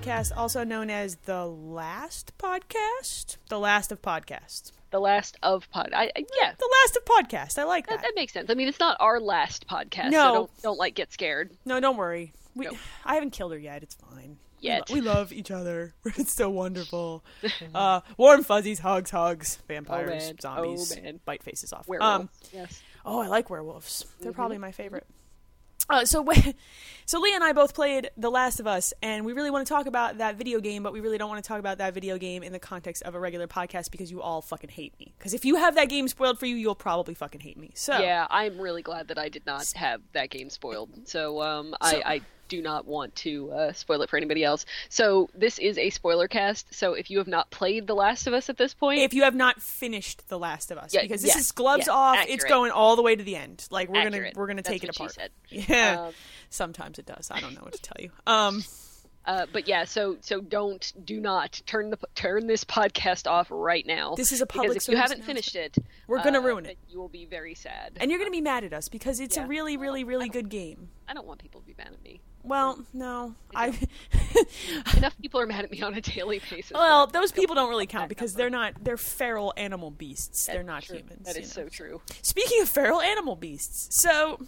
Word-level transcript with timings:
Podcast, 0.00 0.32
also 0.34 0.64
known 0.64 0.88
as 0.88 1.16
the 1.26 1.44
last 1.46 2.32
podcast, 2.38 3.36
the 3.50 3.58
last 3.58 3.92
of 3.92 4.00
podcasts, 4.00 4.72
The 4.90 4.98
last 4.98 5.36
of 5.42 5.70
pod. 5.70 5.90
I, 5.94 6.04
I 6.16 6.24
yeah, 6.40 6.52
the 6.58 6.70
last 6.82 6.96
of 6.96 7.04
podcast. 7.04 7.58
I 7.58 7.64
like 7.64 7.86
that, 7.88 7.96
that. 7.96 8.02
that 8.04 8.12
makes 8.16 8.32
sense. 8.32 8.48
I 8.48 8.54
mean, 8.54 8.66
it's 8.68 8.80
not 8.80 8.96
our 8.98 9.20
last 9.20 9.66
podcast. 9.68 10.10
No. 10.10 10.18
so 10.22 10.32
don't 10.34 10.62
don't 10.62 10.78
like 10.78 10.94
get 10.94 11.12
scared. 11.12 11.50
No, 11.66 11.80
don't 11.80 11.98
worry. 11.98 12.32
We, 12.54 12.64
No. 12.66 12.72
I 13.04 13.14
haven't 13.14 13.30
killed 13.32 13.52
her 13.52 13.58
yet. 13.58 13.82
It's 13.82 13.94
fine. 13.94 14.38
We 14.62 14.68
Yet. 14.68 14.88
lo- 14.88 14.94
We, 14.94 15.00
love 15.02 15.32
each 15.34 15.50
other. 15.50 15.92
It's 16.16 16.32
so 16.32 16.48
wonderful. 16.48 17.22
uh, 17.74 18.00
warm 18.16 18.42
fuzzies, 18.42 18.78
hugs, 18.78 19.10
hugs, 19.10 19.58
vampires, 19.68 20.08
man. 20.28 20.38
zombies, 20.40 20.96
Oh, 20.96 21.12
bite 21.26 21.42
faces 21.42 21.74
off. 21.74 21.86
Werewolf. 21.88 22.20
Um, 22.22 22.28
yes. 22.54 22.82
oh, 23.04 23.20
I 23.20 23.26
like 23.26 23.50
werewolves. 23.50 24.06
They're 24.20 24.32
probably 24.32 24.56
Mm-hmm. 24.56 24.62
my 24.62 24.72
favorite. 24.72 25.06
Uh, 25.90 26.04
so, 26.04 26.26
so 27.06 27.20
Leah 27.20 27.34
and 27.34 27.44
I 27.44 27.52
both 27.52 27.74
played 27.74 28.10
The 28.16 28.30
Last 28.30 28.60
of 28.60 28.66
Us, 28.66 28.94
and 29.02 29.24
we 29.24 29.32
really 29.32 29.50
want 29.50 29.66
to 29.66 29.72
talk 29.72 29.86
about 29.86 30.18
that 30.18 30.36
video 30.36 30.60
game, 30.60 30.82
but 30.82 30.92
we 30.92 31.00
really 31.00 31.18
don't 31.18 31.28
want 31.28 31.42
to 31.42 31.48
talk 31.48 31.58
about 31.58 31.78
that 31.78 31.92
video 31.92 32.16
game 32.16 32.42
in 32.42 32.52
the 32.52 32.58
context 32.58 33.02
of 33.02 33.14
a 33.14 33.20
regular 33.20 33.46
podcast 33.46 33.90
because 33.90 34.10
you 34.10 34.22
all 34.22 34.40
fucking 34.40 34.70
hate 34.70 34.98
me. 35.00 35.12
Because 35.18 35.34
if 35.34 35.44
you 35.44 35.56
have 35.56 35.74
that 35.74 35.88
game 35.88 36.06
spoiled 36.08 36.38
for 36.38 36.46
you, 36.46 36.54
you'll 36.56 36.74
probably 36.74 37.14
fucking 37.14 37.40
hate 37.40 37.56
me. 37.56 37.72
So, 37.74 37.98
Yeah, 37.98 38.26
I'm 38.30 38.58
really 38.60 38.82
glad 38.82 39.08
that 39.08 39.18
I 39.18 39.28
did 39.28 39.44
not 39.46 39.70
have 39.72 40.00
that 40.12 40.30
game 40.30 40.48
spoiled. 40.48 40.90
So 41.08 41.42
um, 41.42 41.74
I, 41.80 42.02
I 42.06 42.20
do 42.50 42.60
not 42.60 42.86
want 42.86 43.14
to 43.16 43.50
uh, 43.52 43.72
spoil 43.72 44.02
it 44.02 44.10
for 44.10 44.18
anybody 44.18 44.44
else. 44.44 44.66
So 44.90 45.30
this 45.34 45.58
is 45.58 45.78
a 45.78 45.88
spoiler 45.88 46.28
cast. 46.28 46.74
So 46.74 46.92
if 46.92 47.10
you 47.10 47.16
have 47.18 47.28
not 47.28 47.50
played 47.50 47.86
The 47.86 47.94
Last 47.94 48.26
of 48.26 48.34
Us 48.34 48.50
at 48.50 48.58
this 48.58 48.74
point, 48.74 49.00
if 49.00 49.14
you 49.14 49.22
have 49.22 49.34
not 49.34 49.62
finished 49.62 50.28
The 50.28 50.38
Last 50.38 50.70
of 50.70 50.76
Us, 50.76 50.92
Yeah, 50.92 51.02
because 51.02 51.22
this 51.22 51.34
yes, 51.34 51.44
is 51.46 51.52
gloves 51.52 51.86
yeah, 51.86 51.94
off, 51.94 52.18
it's 52.28 52.44
going 52.44 52.72
all 52.72 52.96
the 52.96 53.02
way 53.02 53.16
to 53.16 53.22
the 53.22 53.36
end. 53.36 53.66
Like 53.70 53.88
we're 53.88 54.02
gonna 54.04 54.30
we're 54.34 54.46
gonna 54.46 54.56
That's 54.62 54.68
take 54.68 54.84
it 54.84 54.90
apart. 54.90 55.16
Yeah, 55.48 56.06
Um, 56.08 56.14
sometimes 56.50 56.98
it 56.98 57.06
does. 57.06 57.30
I 57.30 57.40
don't 57.40 57.54
know 57.54 57.62
what 57.62 57.72
to 57.72 57.80
tell 57.82 57.96
you. 57.98 58.10
Um, 58.26 58.62
uh, 59.26 59.46
but 59.52 59.68
yeah, 59.68 59.84
so 59.84 60.16
so 60.20 60.40
don't 60.40 60.92
do 61.04 61.20
not 61.20 61.60
turn 61.66 61.90
the 61.90 61.98
turn 62.14 62.46
this 62.46 62.64
podcast 62.64 63.26
off 63.30 63.48
right 63.50 63.86
now. 63.86 64.14
This 64.14 64.32
is 64.32 64.40
a 64.40 64.46
public 64.46 64.70
because 64.70 64.88
if 64.88 64.92
you 64.92 64.98
haven't 64.98 65.24
finished 65.24 65.54
it, 65.56 65.76
We're 66.06 66.22
gonna 66.22 66.40
uh, 66.40 66.44
ruin 66.44 66.66
it. 66.66 66.78
You 66.88 66.98
will 66.98 67.08
be 67.08 67.26
very 67.26 67.54
sad. 67.54 67.92
and 68.00 68.10
you're 68.10 68.18
gonna 68.18 68.30
be 68.30 68.40
mad 68.40 68.64
at 68.64 68.72
us 68.72 68.88
because 68.88 69.20
it's 69.20 69.36
a 69.36 69.46
really, 69.46 69.76
really, 69.76 70.04
really 70.04 70.28
good 70.28 70.48
game. 70.48 70.88
I 71.08 71.14
don't 71.14 71.26
want 71.26 71.40
people 71.40 71.60
to 71.60 71.66
be 71.66 71.74
mad 71.76 71.88
at 71.88 72.02
me. 72.02 72.20
Well, 72.42 72.82
no, 72.94 73.34
I. 73.54 73.66
Enough 74.96 75.18
people 75.20 75.40
are 75.40 75.46
mad 75.46 75.64
at 75.64 75.70
me 75.70 75.82
on 75.82 75.92
a 75.94 76.00
daily 76.00 76.40
basis. 76.50 76.72
well, 76.72 77.06
those 77.06 77.32
people 77.32 77.54
don't 77.54 77.68
really 77.68 77.86
count 77.86 78.08
because 78.08 78.32
they're 78.34 78.48
not. 78.48 78.82
They're 78.82 78.96
feral 78.96 79.52
animal 79.58 79.90
beasts. 79.90 80.46
They're 80.46 80.62
not 80.62 80.84
True. 80.84 80.98
humans. 80.98 81.26
That 81.26 81.36
is 81.36 81.54
know. 81.54 81.64
so 81.64 81.68
true. 81.68 82.00
Speaking 82.22 82.62
of 82.62 82.68
feral 82.70 83.00
animal 83.02 83.36
beasts, 83.36 84.00
so 84.02 84.40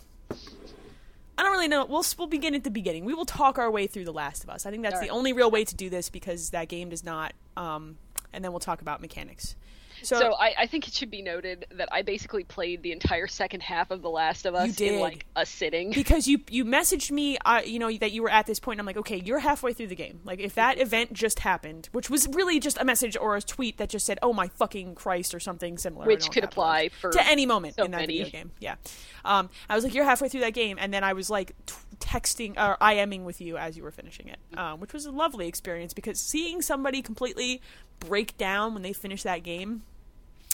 I 1.39 1.43
don't 1.43 1.53
really 1.53 1.69
know. 1.69 1.85
We'll 1.85 2.05
we'll 2.19 2.29
begin 2.29 2.55
at 2.55 2.65
the 2.65 2.71
beginning. 2.71 3.05
We 3.05 3.15
will 3.15 3.25
talk 3.25 3.59
our 3.59 3.71
way 3.71 3.87
through 3.87 4.05
The 4.05 4.13
Last 4.13 4.45
of 4.45 4.51
Us. 4.51 4.67
I 4.67 4.71
think 4.71 4.83
that's 4.83 5.01
the 5.01 5.09
only 5.09 5.33
real 5.33 5.51
way 5.51 5.65
to 5.65 5.75
do 5.75 5.89
this 5.89 6.11
because 6.11 6.51
that 6.51 6.69
game 6.69 6.91
does 6.91 7.05
not. 7.05 7.33
Um, 7.57 7.97
and 8.33 8.45
then 8.45 8.53
we'll 8.53 8.61
talk 8.61 8.81
about 8.83 9.01
mechanics. 9.01 9.57
So, 10.05 10.19
So 10.19 10.35
I, 10.35 10.55
I 10.61 10.67
think 10.67 10.89
it 10.89 10.95
should 10.95 11.11
be 11.11 11.23
noted 11.23 11.67
that 11.73 11.89
I 11.93 12.03
basically 12.03 12.45
played 12.45 12.83
the 12.83 12.93
entire 12.93 13.27
second 13.27 13.63
half 13.63 13.91
of 13.91 14.03
The 14.03 14.11
Last 14.11 14.47
of 14.47 14.55
Us 14.55 14.81
in 14.81 15.01
like 15.01 15.27
a 15.37 15.47
sitting. 15.47 15.93
because 15.93 16.27
you 16.29 16.41
you 16.51 16.65
messaged 16.65 17.11
me, 17.11 17.39
uh, 17.45 17.63
you 17.65 17.79
know 17.79 17.93
that 17.93 18.13
you 18.13 18.23
were 18.23 18.31
at 18.31 18.47
this 18.47 18.59
point. 18.61 18.77
And 18.77 18.81
I'm 18.81 18.87
like, 18.87 18.97
okay, 18.99 19.21
you're 19.25 19.39
halfway 19.41 19.73
through 19.73 19.89
the 19.89 19.95
game. 19.95 20.21
Like 20.25 20.41
if 20.41 20.55
that 20.55 20.79
event 20.81 21.13
just 21.13 21.41
happened, 21.41 21.89
which 21.93 22.11
was 22.11 22.27
really 22.29 22.59
just 22.61 22.79
a 22.81 22.85
message 22.85 23.17
or 23.17 23.37
a 23.37 23.43
tweet 23.43 23.79
that 23.79 23.89
just 23.89 24.07
said, 24.07 24.19
"Oh 24.23 24.33
my 24.33 24.49
fucking 24.49 24.95
Christ" 24.95 25.35
or 25.35 25.41
something 25.41 25.79
similar, 25.79 26.07
Which 26.07 26.31
could 26.31 26.45
apply 26.45 26.85
was. 26.85 26.93
for 26.93 27.13
to 27.13 27.27
any 27.27 27.47
moment 27.47 27.77
so 27.77 27.85
in 27.85 27.91
that 27.93 28.01
many. 28.01 28.19
video 28.19 28.31
game. 28.31 28.51
Yeah, 28.61 28.77
um, 29.25 29.51
I 29.69 29.75
was 29.75 29.85
like, 29.85 29.95
you're 29.95 30.05
halfway 30.05 30.29
through 30.29 30.41
that 30.41 30.55
game, 30.55 30.79
and 30.81 30.93
then 30.93 31.05
I 31.05 31.13
was 31.13 31.31
like 31.31 31.55
t- 31.67 31.75
texting 32.01 32.57
or 32.57 32.77
IMing 32.81 33.25
with 33.25 33.41
you 33.41 33.57
as 33.57 33.77
you 33.77 33.83
were 33.83 33.91
finishing 33.93 34.29
it, 34.29 34.39
um, 34.59 34.81
which 34.81 34.93
was 34.93 35.07
a 35.07 35.11
lovely 35.13 35.47
experience 35.49 35.93
because 35.95 36.19
seeing 36.21 36.61
somebody 36.63 37.03
completely 37.03 37.61
break 38.01 38.37
down 38.37 38.75
when 38.75 38.83
they 38.83 38.93
finish 38.93 39.23
that 39.23 39.43
game 39.45 39.83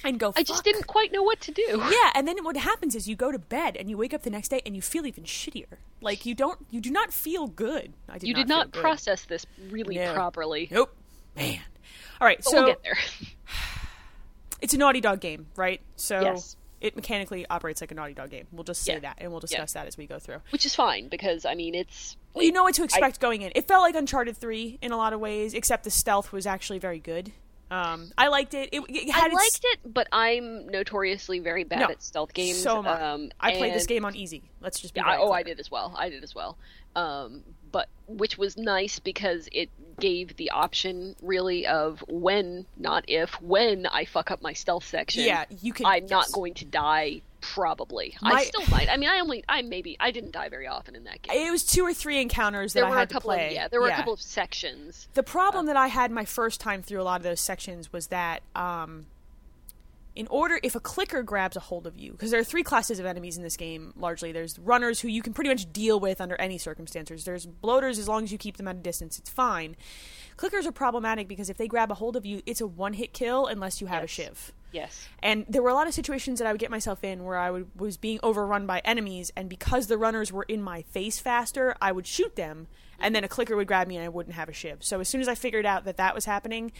and 0.04 0.18
go, 0.18 0.32
I 0.36 0.42
just 0.42 0.64
didn't 0.64 0.86
quite 0.86 1.12
know 1.12 1.22
what 1.22 1.40
to 1.42 1.50
do. 1.52 1.62
Yeah, 1.90 2.10
and 2.14 2.26
then 2.28 2.42
what 2.44 2.56
happens 2.56 2.94
is 2.94 3.08
you 3.08 3.16
go 3.16 3.32
to 3.32 3.38
bed 3.38 3.76
and 3.76 3.88
you 3.90 3.96
wake 3.96 4.14
up 4.14 4.22
the 4.22 4.30
next 4.30 4.48
day 4.48 4.62
and 4.64 4.74
you 4.76 4.82
feel 4.82 5.06
even 5.06 5.24
shittier. 5.24 5.66
Like 6.00 6.24
you 6.26 6.34
don't, 6.34 6.58
you 6.70 6.80
do 6.80 6.90
not 6.90 7.12
feel 7.12 7.46
good. 7.48 7.92
I 8.08 8.18
did 8.18 8.28
You 8.28 8.34
not 8.34 8.38
did 8.40 8.48
not 8.48 8.70
good. 8.72 8.80
process 8.80 9.24
this 9.24 9.44
really 9.70 9.96
No. 9.96 10.14
properly. 10.14 10.68
Nope, 10.70 10.94
man. 11.36 11.60
All 12.20 12.26
right, 12.26 12.38
But 12.38 12.44
so 12.50 12.56
we'll 12.58 12.66
get 12.68 12.82
there. 12.82 12.98
it's 14.60 14.74
a 14.74 14.78
Naughty 14.78 15.00
Dog 15.00 15.20
game, 15.20 15.46
right? 15.56 15.80
So 15.96 16.20
Yes. 16.20 16.56
it 16.80 16.96
mechanically 16.96 17.46
operates 17.48 17.80
like 17.80 17.90
a 17.90 17.94
Naughty 17.94 18.14
Dog 18.14 18.30
game. 18.30 18.46
We'll 18.52 18.64
just 18.64 18.82
say 18.82 18.94
Yeah. 18.94 18.98
that, 19.00 19.16
and 19.20 19.30
we'll 19.30 19.40
discuss 19.40 19.72
that 19.74 19.86
as 19.86 19.96
we 19.96 20.06
go 20.06 20.18
through. 20.18 20.38
Which 20.50 20.66
is 20.66 20.74
fine 20.74 21.08
because 21.08 21.44
I 21.44 21.54
mean 21.54 21.74
it's 21.74 22.16
Well, 22.34 22.44
you 22.44 22.52
know 22.52 22.62
what 22.64 22.74
to 22.74 22.84
expect 22.84 23.20
going 23.20 23.42
in. 23.42 23.52
It 23.54 23.66
felt 23.66 23.82
like 23.82 23.94
Uncharted 23.94 24.36
Three 24.36 24.78
in 24.82 24.92
a 24.92 24.96
lot 24.96 25.12
of 25.12 25.20
ways, 25.20 25.54
except 25.54 25.84
the 25.84 25.90
stealth 25.90 26.32
was 26.32 26.46
actually 26.46 26.78
very 26.78 26.98
good. 27.00 27.32
Um, 27.70 28.10
I 28.16 28.28
liked 28.28 28.54
it. 28.54 28.70
It, 28.72 28.80
it 28.88 29.14
I 29.14 29.18
had 29.18 29.26
its- 29.26 29.34
liked 29.34 29.60
it, 29.62 29.80
but 29.92 30.08
I'm 30.12 30.68
notoriously 30.68 31.40
very 31.40 31.64
bad 31.64 31.80
No, 31.80 31.86
at 31.86 32.02
stealth 32.02 32.32
games. 32.32 32.58
So 32.62 32.82
I. 32.82 33.12
Um, 33.12 33.30
I 33.38 33.56
played 33.56 33.74
this 33.74 33.86
game 33.86 34.04
on 34.04 34.16
easy. 34.16 34.42
Let's 34.60 34.80
just 34.80 34.94
be. 34.94 35.00
Yeah, 35.00 35.16
oh, 35.18 35.32
I 35.32 35.42
did 35.42 35.60
as 35.60 35.70
well. 35.70 35.94
I 35.96 36.08
did 36.08 36.24
as 36.24 36.34
well. 36.34 36.56
Um, 36.96 37.42
but 37.70 37.88
which 38.06 38.38
was 38.38 38.56
nice 38.56 38.98
because 38.98 39.48
it 39.52 39.68
gave 40.00 40.36
the 40.36 40.50
option 40.50 41.14
really 41.20 41.66
of 41.66 42.02
when, 42.08 42.66
not 42.76 43.04
if, 43.08 43.40
when 43.42 43.86
I 43.86 44.04
fuck 44.06 44.30
up 44.30 44.40
my 44.40 44.52
stealth 44.54 44.86
section. 44.86 45.24
Yeah, 45.24 45.44
you 45.60 45.72
can. 45.72 45.86
I'm 45.86 46.06
not 46.06 46.32
going 46.32 46.54
to 46.54 46.64
die. 46.64 47.22
Probably, 47.40 48.16
My- 48.20 48.32
I 48.32 48.44
still 48.44 48.66
might. 48.68 48.88
I 48.88 48.96
mean, 48.96 49.08
I 49.08 49.20
only, 49.20 49.44
I 49.48 49.62
maybe, 49.62 49.96
I 50.00 50.10
didn't 50.10 50.32
die 50.32 50.48
very 50.48 50.66
often 50.66 50.96
in 50.96 51.04
that 51.04 51.22
game. 51.22 51.36
It 51.36 51.50
was 51.50 51.64
two 51.64 51.84
or 51.84 51.94
three 51.94 52.20
encounters 52.20 52.72
that 52.72 52.80
there 52.80 52.86
I 52.86 52.90
were 52.90 52.96
a 52.96 52.98
had 53.00 53.08
to 53.10 53.12
couple 53.14 53.30
play. 53.30 53.46
of 53.48 53.52
yeah, 53.52 53.68
there 53.68 53.80
were 53.80 53.88
a 53.88 53.94
couple 53.94 54.12
of 54.12 54.20
sections. 54.20 55.08
The 55.14 55.22
problem 55.22 55.66
that 55.66 55.76
I 55.76 55.86
had 55.86 56.10
my 56.10 56.24
first 56.24 56.60
time 56.60 56.82
through 56.82 57.00
a 57.00 57.04
lot 57.04 57.20
of 57.20 57.22
those 57.22 57.40
sections 57.40 57.92
was 57.92 58.08
that 58.08 58.42
um, 58.56 59.06
in 60.18 60.26
order, 60.28 60.58
if 60.64 60.74
a 60.74 60.80
clicker 60.80 61.22
grabs 61.22 61.56
a 61.56 61.60
hold 61.60 61.86
of 61.86 61.96
you, 61.96 62.10
because 62.10 62.32
there 62.32 62.40
are 62.40 62.44
three 62.44 62.64
classes 62.64 62.98
of 62.98 63.06
enemies 63.06 63.36
in 63.36 63.44
this 63.44 63.56
game 63.56 63.92
largely. 63.96 64.32
There's 64.32 64.58
runners 64.58 64.98
who 65.00 65.06
you 65.06 65.22
can 65.22 65.32
pretty 65.32 65.48
much 65.48 65.72
deal 65.72 66.00
with 66.00 66.20
under 66.20 66.34
any 66.40 66.58
circumstances. 66.58 67.24
There's 67.24 67.46
bloaters 67.46 68.00
as 68.00 68.08
long 68.08 68.24
as 68.24 68.32
you 68.32 68.38
keep 68.38 68.56
them 68.56 68.66
at 68.66 68.74
a 68.74 68.80
distance, 68.80 69.16
it's 69.18 69.30
fine. 69.30 69.76
Clickers 70.36 70.66
are 70.66 70.72
problematic 70.72 71.28
because 71.28 71.48
if 71.48 71.56
they 71.56 71.68
grab 71.68 71.92
a 71.92 71.94
hold 71.94 72.16
of 72.16 72.26
you, 72.26 72.42
it's 72.46 72.60
a 72.60 72.66
one 72.66 72.94
hit 72.94 73.12
kill 73.12 73.46
unless 73.46 73.80
you 73.80 73.86
have 73.86 74.02
a 74.02 74.08
shiv. 74.08 74.52
Yes. 74.72 75.08
And 75.22 75.46
there 75.48 75.62
were 75.62 75.70
a 75.70 75.74
lot 75.74 75.86
of 75.86 75.94
situations 75.94 76.38
that 76.38 76.46
I 76.46 76.52
would 76.52 76.60
get 76.60 76.70
myself 76.70 77.02
in 77.02 77.24
where 77.24 77.38
I 77.38 77.50
would, 77.50 77.70
was 77.78 77.96
being 77.96 78.20
overrun 78.22 78.66
by 78.66 78.80
enemies, 78.84 79.32
and 79.36 79.48
because 79.48 79.86
the 79.86 79.96
runners 79.98 80.30
were 80.32 80.44
in 80.44 80.62
my 80.62 80.82
face 80.82 81.18
faster, 81.18 81.74
I 81.80 81.92
would 81.92 82.06
shoot 82.06 82.36
them, 82.36 82.66
and 83.00 83.14
then 83.14 83.24
a 83.24 83.28
clicker 83.28 83.56
would 83.56 83.66
grab 83.66 83.88
me 83.88 83.96
and 83.96 84.04
I 84.04 84.08
wouldn't 84.08 84.34
have 84.36 84.48
a 84.48 84.52
shiv. 84.52 84.84
So 84.84 85.00
as 85.00 85.08
soon 85.08 85.20
as 85.20 85.28
I 85.28 85.34
figured 85.34 85.64
out 85.64 85.84
that 85.84 85.96
that 85.96 86.14
was 86.14 86.26
happening, 86.26 86.72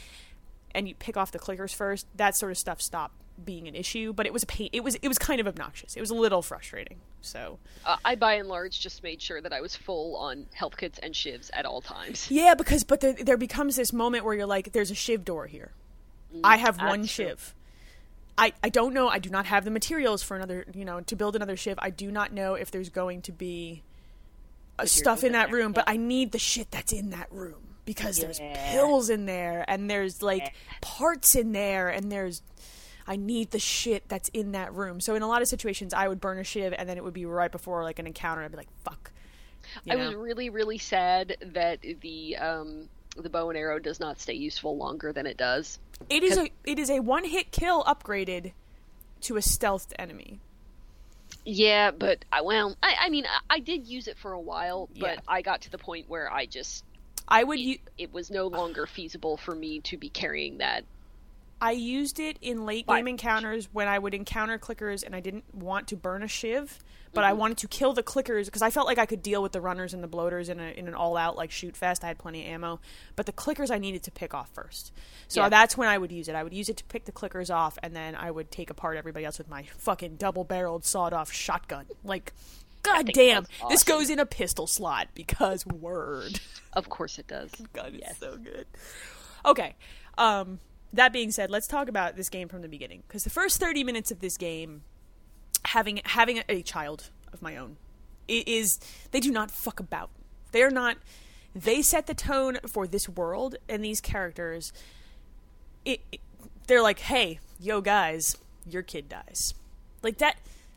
and 0.74 0.86
you 0.88 0.94
pick 0.94 1.16
off 1.16 1.32
the 1.32 1.38
clickers 1.38 1.74
first, 1.74 2.06
that 2.14 2.36
sort 2.36 2.52
of 2.52 2.58
stuff 2.58 2.82
stopped 2.82 3.14
being 3.42 3.68
an 3.68 3.74
issue. 3.74 4.12
But 4.12 4.26
it 4.26 4.32
was 4.32 4.42
a 4.42 4.46
pain. 4.46 4.68
It 4.72 4.82
was 4.84 4.96
it 4.96 5.08
was 5.08 5.16
kind 5.18 5.40
of 5.40 5.46
obnoxious. 5.46 5.96
It 5.96 6.00
was 6.00 6.10
a 6.10 6.14
little 6.14 6.42
frustrating. 6.42 6.98
So 7.22 7.58
Uh, 7.86 7.96
I 8.04 8.16
by 8.16 8.34
and 8.34 8.48
large 8.48 8.80
just 8.80 9.02
made 9.02 9.22
sure 9.22 9.40
that 9.40 9.52
I 9.52 9.60
was 9.60 9.76
full 9.76 10.16
on 10.16 10.46
health 10.52 10.76
kits 10.76 10.98
and 10.98 11.14
shivs 11.14 11.48
at 11.52 11.64
all 11.64 11.80
times. 11.80 12.30
yeah, 12.30 12.54
because 12.54 12.84
but 12.84 13.00
there, 13.00 13.14
there 13.14 13.36
becomes 13.36 13.76
this 13.76 13.92
moment 13.92 14.24
where 14.24 14.34
you're 14.34 14.46
like, 14.46 14.72
there's 14.72 14.90
a 14.90 14.94
shiv 14.94 15.24
door 15.24 15.46
here. 15.46 15.72
I 16.44 16.58
have 16.58 16.78
one 16.78 17.06
shiv. 17.06 17.54
I, 18.38 18.52
I 18.62 18.68
don't 18.68 18.94
know. 18.94 19.08
I 19.08 19.18
do 19.18 19.30
not 19.30 19.46
have 19.46 19.64
the 19.64 19.70
materials 19.70 20.22
for 20.22 20.36
another, 20.36 20.64
you 20.72 20.84
know, 20.84 21.00
to 21.00 21.16
build 21.16 21.36
another 21.36 21.56
shiv. 21.56 21.78
I 21.80 21.90
do 21.90 22.10
not 22.10 22.32
know 22.32 22.54
if 22.54 22.70
there's 22.70 22.88
going 22.88 23.22
to 23.22 23.32
be 23.32 23.82
uh, 24.78 24.86
stuff 24.86 25.24
in 25.24 25.32
that 25.32 25.50
room, 25.50 25.72
but 25.72 25.84
I 25.86 25.96
need 25.96 26.32
the 26.32 26.38
shit 26.38 26.70
that's 26.70 26.92
in 26.92 27.10
that 27.10 27.30
room 27.32 27.68
because 27.84 28.18
there's 28.18 28.38
pills 28.70 29.10
in 29.10 29.26
there 29.26 29.64
and 29.66 29.90
there's 29.90 30.22
like 30.22 30.54
parts 30.80 31.34
in 31.34 31.52
there 31.52 31.88
and 31.88 32.12
there's 32.12 32.42
I 33.06 33.16
need 33.16 33.50
the 33.50 33.58
shit 33.58 34.06
that's 34.08 34.28
in 34.28 34.52
that 34.52 34.74
room. 34.74 35.00
So 35.00 35.14
in 35.14 35.22
a 35.22 35.26
lot 35.26 35.40
of 35.40 35.48
situations, 35.48 35.94
I 35.94 36.06
would 36.06 36.20
burn 36.20 36.38
a 36.38 36.44
shiv 36.44 36.74
and 36.76 36.86
then 36.86 36.98
it 36.98 37.04
would 37.04 37.14
be 37.14 37.24
right 37.24 37.50
before 37.50 37.82
like 37.82 37.98
an 37.98 38.06
encounter. 38.06 38.42
I'd 38.42 38.50
be 38.50 38.58
like, 38.58 38.68
fuck. 38.84 39.10
You 39.84 39.94
I 39.94 39.96
know? 39.96 40.06
was 40.08 40.14
really, 40.14 40.50
really 40.50 40.78
sad 40.78 41.38
that 41.40 41.80
the 42.02 42.36
um, 42.36 42.88
the 43.22 43.30
bow 43.30 43.48
and 43.50 43.58
arrow 43.58 43.78
does 43.78 44.00
not 44.00 44.20
stay 44.20 44.34
useful 44.34 44.76
longer 44.76 45.12
than 45.12 45.26
it 45.26 45.36
does. 45.36 45.78
It 46.08 46.22
is 46.22 46.38
a 46.38 46.50
it 46.64 46.78
is 46.78 46.90
a 46.90 47.00
one 47.00 47.24
hit 47.24 47.50
kill 47.50 47.82
upgraded 47.84 48.52
to 49.22 49.36
a 49.36 49.40
stealthed 49.40 49.92
enemy. 49.98 50.40
Yeah, 51.44 51.90
but 51.90 52.24
I 52.32 52.42
well, 52.42 52.76
I, 52.82 52.94
I 53.02 53.08
mean, 53.10 53.24
I, 53.26 53.56
I 53.56 53.58
did 53.60 53.86
use 53.86 54.06
it 54.08 54.16
for 54.18 54.32
a 54.32 54.40
while, 54.40 54.88
but 54.98 55.14
Yeah. 55.16 55.20
I 55.26 55.42
got 55.42 55.62
to 55.62 55.70
the 55.70 55.78
point 55.78 56.08
where 56.08 56.30
I 56.32 56.46
just 56.46 56.84
I 57.26 57.44
would 57.44 57.58
it, 57.58 57.62
u- 57.62 57.78
it 57.98 58.12
was 58.12 58.30
no 58.30 58.46
longer 58.46 58.86
feasible 58.86 59.36
for 59.36 59.54
me 59.54 59.80
to 59.80 59.96
be 59.96 60.08
carrying 60.08 60.58
that. 60.58 60.84
I 61.60 61.72
used 61.72 62.20
it 62.20 62.38
in 62.40 62.64
late 62.66 62.86
game 62.86 63.08
encounters 63.08 63.68
when 63.72 63.88
I 63.88 63.98
would 63.98 64.14
encounter 64.14 64.58
clickers 64.58 65.02
and 65.04 65.14
I 65.14 65.20
didn't 65.20 65.44
want 65.54 65.88
to 65.88 65.96
burn 65.96 66.22
a 66.22 66.28
shiv, 66.28 66.78
but 67.12 67.22
Mm-hmm. 67.22 67.30
I 67.30 67.32
wanted 67.32 67.58
to 67.58 67.68
kill 67.68 67.94
the 67.94 68.02
clickers 68.02 68.44
because 68.44 68.62
I 68.62 68.70
felt 68.70 68.86
like 68.86 68.98
I 68.98 69.06
could 69.06 69.22
deal 69.22 69.42
with 69.42 69.52
the 69.52 69.60
runners 69.60 69.92
and 69.94 70.02
the 70.02 70.06
bloaters 70.08 70.48
in, 70.50 70.60
a, 70.60 70.68
in 70.70 70.86
an 70.88 70.94
all 70.94 71.16
out 71.16 71.36
like 71.36 71.50
shoot 71.50 71.76
fest. 71.76 72.04
I 72.04 72.08
had 72.08 72.18
plenty 72.18 72.44
of 72.46 72.52
ammo, 72.52 72.80
but 73.16 73.26
the 73.26 73.32
clickers 73.32 73.70
I 73.72 73.78
needed 73.78 74.02
to 74.04 74.10
pick 74.10 74.34
off 74.34 74.50
first. 74.52 74.92
So 75.26 75.40
Yeah. 75.42 75.48
that's 75.48 75.76
when 75.76 75.88
I 75.88 75.98
would 75.98 76.12
use 76.12 76.28
it. 76.28 76.34
I 76.36 76.42
would 76.44 76.52
use 76.54 76.68
it 76.68 76.76
to 76.76 76.84
pick 76.84 77.06
the 77.06 77.12
clickers 77.12 77.52
off, 77.52 77.76
and 77.82 77.96
then 77.96 78.14
I 78.14 78.30
would 78.30 78.50
take 78.50 78.70
apart 78.70 78.96
everybody 78.96 79.24
else 79.24 79.38
with 79.38 79.48
my 79.48 79.64
fucking 79.78 80.16
double 80.16 80.44
barreled 80.44 80.84
sawed 80.84 81.12
off 81.12 81.32
shotgun. 81.32 81.86
Like, 82.04 82.34
God 82.82 83.06
damn, 83.12 83.46
was 83.62 83.70
this 83.70 83.84
goes 83.84 84.10
in 84.10 84.18
a 84.20 84.26
pistol 84.26 84.66
slot 84.68 85.08
because 85.14 85.66
word. 85.66 86.38
Of 86.74 86.88
course 86.88 87.18
it 87.18 87.26
does. 87.26 87.50
God, 87.72 87.94
it's 87.94 88.02
Yes. 88.06 88.18
so 88.20 88.36
good. 88.36 88.66
Okay. 89.44 89.74
Um, 90.16 90.58
that 90.92 91.12
being 91.12 91.30
said, 91.30 91.50
let's 91.50 91.66
talk 91.66 91.88
about 91.88 92.16
this 92.16 92.28
game 92.28 92.48
from 92.48 92.62
the 92.62 92.68
beginning 92.68 93.02
because 93.06 93.24
the 93.24 93.30
first 93.30 93.60
thirty 93.60 93.84
minutes 93.84 94.10
of 94.10 94.20
this 94.20 94.36
game, 94.36 94.82
having 95.66 96.00
having 96.04 96.42
a 96.48 96.62
child 96.62 97.10
of 97.32 97.42
my 97.42 97.56
own, 97.56 97.76
is 98.28 98.78
they 99.10 99.20
do 99.20 99.30
not 99.30 99.50
fuck 99.50 99.80
about. 99.80 100.10
They 100.52 100.62
are 100.62 100.70
not. 100.70 100.96
They 101.54 101.82
set 101.82 102.06
the 102.06 102.14
tone 102.14 102.58
for 102.68 102.86
this 102.86 103.08
world 103.08 103.56
and 103.68 103.84
these 103.84 104.00
characters. 104.00 104.72
It, 105.84 106.00
it- 106.12 106.20
they're 106.66 106.82
like, 106.82 106.98
hey, 106.98 107.40
yo, 107.58 107.80
guys, 107.80 108.36
your 108.68 108.82
kid 108.82 109.08
dies, 109.08 109.54
like 110.02 110.18
that. 110.18 110.36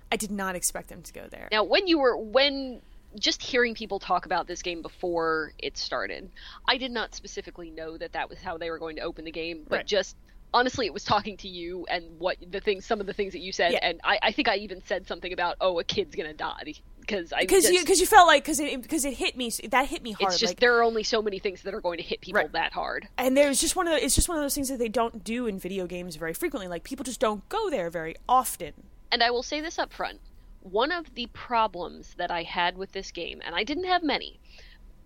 I 0.09 0.15
did 0.15 0.31
not 0.31 0.55
expect 0.55 0.87
them 0.87 1.01
to 1.03 1.11
go 1.13 1.27
there. 1.29 1.49
Now, 1.51 1.63
when 1.65 1.87
you 1.87 1.99
were 1.99 2.15
when 2.15 2.81
just 3.19 3.41
hearing 3.41 3.75
people 3.75 3.99
talk 3.99 4.25
about 4.25 4.47
this 4.47 4.61
game 4.61 4.81
before 4.81 5.53
it 5.59 5.77
started, 5.77 6.31
I 6.67 6.77
did 6.77 6.91
not 6.91 7.15
specifically 7.15 7.71
know 7.71 7.97
that 7.97 8.13
that 8.13 8.29
was 8.29 8.39
how 8.39 8.57
they 8.57 8.69
were 8.69 8.79
going 8.79 8.95
to 8.97 9.01
open 9.03 9.25
the 9.25 9.31
game, 9.31 9.65
but 9.67 9.75
Right. 9.77 9.85
just 9.87 10.15
honestly, 10.53 10.85
it 10.85 10.93
was 10.93 11.05
talking 11.05 11.37
to 11.37 11.47
you 11.47 11.85
and 11.89 12.19
what 12.19 12.35
the 12.45 12.59
things, 12.59 12.85
some 12.85 12.99
of 12.99 13.05
the 13.07 13.13
things 13.13 13.31
that 13.33 13.39
you 13.39 13.53
said, 13.53 13.71
Yeah. 13.73 13.79
and 13.83 14.01
I, 14.03 14.19
I 14.21 14.31
think 14.33 14.49
I 14.49 14.57
even 14.57 14.81
said 14.85 15.07
something 15.07 15.31
about, 15.31 15.55
oh, 15.61 15.79
a 15.79 15.83
kid's 15.83 16.15
gonna 16.15 16.33
die 16.33 16.73
because 16.99 17.31
I 17.31 17.41
because 17.41 17.69
you 17.69 17.79
because 17.79 17.99
you 18.01 18.05
felt 18.05 18.27
like 18.27 18.43
because 18.43 18.59
it 18.59 18.81
because 18.81 19.05
it 19.05 19.13
hit 19.13 19.35
me 19.37 19.49
that 19.69 19.87
hit 19.87 20.03
me 20.03 20.11
hard 20.11 20.31
it's 20.33 20.39
just 20.39 20.51
like 20.51 20.59
there 20.59 20.75
are 20.77 20.83
only 20.83 21.03
so 21.03 21.21
many 21.21 21.39
things 21.39 21.61
that 21.63 21.73
are 21.73 21.79
going 21.81 21.97
to 21.97 22.03
hit 22.03 22.19
people 22.21 22.41
Right. 22.41 22.51
that 22.51 22.73
hard. 22.73 23.07
and 23.17 23.35
there's 23.35 23.59
just 23.61 23.75
one 23.75 23.87
of 23.87 23.93
the, 23.93 24.03
it's 24.05 24.13
just 24.13 24.27
one 24.29 24.37
of 24.37 24.43
those 24.43 24.53
things 24.53 24.67
that 24.69 24.77
they 24.77 24.89
don't 24.89 25.23
do 25.23 25.47
in 25.47 25.57
video 25.57 25.87
games 25.87 26.15
very 26.17 26.33
frequently 26.33 26.67
like 26.67 26.83
people 26.83 27.03
just 27.03 27.19
don't 27.19 27.47
go 27.49 27.69
there 27.69 27.89
very 27.89 28.15
often 28.29 28.73
And 29.11 29.23
I 29.23 29.31
will 29.31 29.43
say 29.43 29.61
this 29.61 29.79
up 29.79 29.91
front. 29.93 30.19
One 30.61 30.91
of 30.91 31.13
the 31.15 31.27
problems 31.33 32.13
that 32.17 32.31
I 32.31 32.43
had 32.43 32.77
with 32.77 32.91
this 32.91 33.11
game, 33.11 33.41
and 33.45 33.55
I 33.55 33.63
didn't 33.63 33.85
have 33.85 34.03
many, 34.03 34.39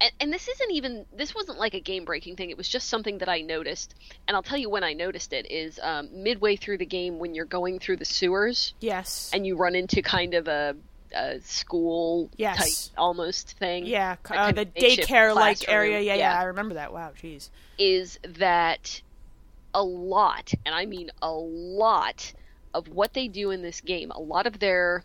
and, 0.02 0.12
and 0.19 0.34
this 0.34 0.48
isn't 0.48 0.72
even, 0.72 1.06
this 1.16 1.34
wasn't 1.34 1.57
like 1.57 1.74
a 1.74 1.80
game 1.80 2.04
breaking 2.06 2.36
thing, 2.36 2.50
it 2.50 2.57
was 2.57 2.68
just 2.68 2.90
something 2.90 3.19
that 3.19 3.30
I 3.30 3.42
noticed. 3.42 3.96
And 4.28 4.36
I'll 4.36 4.44
tell 4.44 4.57
you 4.57 4.69
when 4.69 4.84
I 4.84 4.94
noticed 4.94 5.31
it 5.31 5.50
is 5.50 5.80
um, 5.81 6.10
midway 6.12 6.57
through 6.57 6.80
the 6.80 6.86
game 6.86 7.18
when 7.19 7.34
you're 7.34 7.46
going 7.46 7.80
through 7.80 7.98
the 7.98 8.06
sewers 8.06 8.74
yes 8.81 9.31
and 9.34 9.48
you 9.48 9.56
run 9.56 9.75
into 9.75 10.02
kind 10.02 10.34
of 10.34 10.48
a, 10.50 10.75
a 11.16 11.40
school 11.42 12.30
Yes. 12.36 12.57
type 12.90 12.98
almost 12.98 13.57
thing. 13.57 13.86
yeah 13.86 14.18
uh, 14.30 14.52
the 14.52 14.66
daycare 14.66 15.34
like 15.34 15.69
area 15.69 16.02
yeah, 16.02 16.16
yeah 16.16 16.31
Yeah. 16.34 16.40
i 16.42 16.44
remember 16.44 16.74
that 16.75 16.92
wow 16.92 17.12
jeez 17.22 17.50
is 17.78 18.19
that 18.38 19.02
a 19.74 19.84
lot, 19.84 20.54
and 20.66 20.74
I 20.74 20.86
mean 20.86 21.12
a 21.22 21.31
lot, 21.31 22.34
of 22.74 22.88
what 22.90 23.13
they 23.13 23.28
do 23.28 23.52
in 23.52 23.62
this 23.62 23.81
game, 23.81 24.12
a 24.12 24.19
lot 24.22 24.48
of 24.48 24.60
their, 24.60 25.04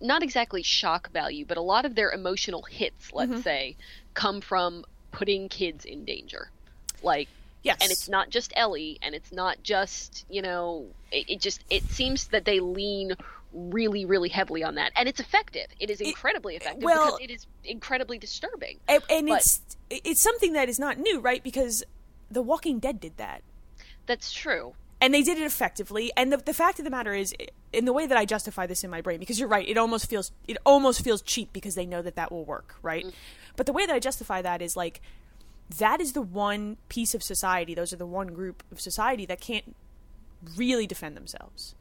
not 0.00 0.22
exactly 0.22 0.62
shock 0.62 1.10
value, 1.12 1.44
but 1.46 1.56
a 1.56 1.62
lot 1.62 1.84
of 1.84 1.94
their 1.94 2.10
emotional 2.10 2.62
hits, 2.62 3.12
let's 3.12 3.30
Mm-hmm. 3.32 3.40
say, 3.42 3.76
come 4.14 4.40
from 4.40 4.84
putting 5.12 5.48
kids 5.48 5.84
in 5.84 6.04
danger. 6.04 6.50
Like, 7.02 7.28
yes 7.62 7.78
and 7.80 7.90
it's 7.90 8.08
not 8.08 8.30
just 8.30 8.52
Ellie, 8.56 8.98
and 9.02 9.14
it's 9.14 9.32
not 9.32 9.62
just, 9.62 10.24
you 10.30 10.42
know, 10.42 10.86
it, 11.10 11.28
it 11.28 11.40
just, 11.40 11.64
it 11.70 11.82
seems 11.84 12.28
that 12.28 12.44
they 12.44 12.60
lean 12.60 13.12
really, 13.52 14.04
really 14.04 14.28
heavily 14.28 14.62
on 14.62 14.74
that. 14.76 14.92
And 14.94 15.08
it's 15.08 15.20
effective. 15.20 15.66
It 15.80 15.90
is 15.90 16.00
incredibly 16.00 16.56
effective 16.56 16.82
well- 16.82 17.16
because 17.18 17.20
it 17.20 17.30
is 17.32 17.46
incredibly 17.64 18.18
disturbing. 18.18 18.78
and, 18.88 19.02
and 19.10 19.26
but- 19.28 19.38
it's 19.40 19.60
it's 19.90 20.22
something 20.22 20.52
that 20.52 20.68
is 20.68 20.78
not 20.78 20.98
new 20.98 21.18
right 21.18 21.42
because 21.42 21.82
the 22.30 22.42
walking 22.42 22.78
dead 22.78 23.00
did 23.00 23.16
that 23.16 23.40
That's 24.06 24.30
true. 24.34 24.74
And 25.00 25.14
they 25.14 25.22
did 25.22 25.38
it 25.38 25.44
effectively. 25.44 26.10
And 26.16 26.32
the, 26.32 26.38
the 26.38 26.54
fact 26.54 26.78
of 26.78 26.84
the 26.84 26.90
matter 26.90 27.14
is 27.14 27.34
in 27.72 27.84
the 27.84 27.92
way 27.92 28.06
that 28.06 28.16
i 28.16 28.24
justify 28.24 28.66
this 28.66 28.82
in 28.82 28.90
my 28.90 29.00
brain 29.00 29.20
because 29.20 29.38
you're 29.38 29.48
right 29.48 29.68
it 29.68 29.76
almost 29.76 30.08
feels 30.08 30.32
it 30.46 30.56
almost 30.64 31.04
feels 31.04 31.20
cheap 31.20 31.52
because 31.52 31.74
they 31.74 31.84
know 31.84 32.00
that 32.00 32.16
that 32.16 32.32
will 32.32 32.44
work 32.44 32.76
right? 32.82 33.06
But 33.56 33.66
the 33.66 33.72
way 33.72 33.84
that 33.86 33.94
i 33.94 33.98
justify 33.98 34.40
that 34.42 34.62
is 34.62 34.76
like 34.76 35.00
that 35.78 36.00
is 36.00 36.14
the 36.14 36.22
one 36.22 36.78
piece 36.88 37.14
of 37.14 37.22
society 37.22 37.74
those 37.74 37.92
are 37.92 37.96
the 37.96 38.06
one 38.06 38.28
group 38.28 38.62
of 38.72 38.80
society 38.80 39.26
that 39.26 39.40
can't 39.40 39.74
really 40.56 40.86
defend 40.86 41.16
themselves. 41.16 41.74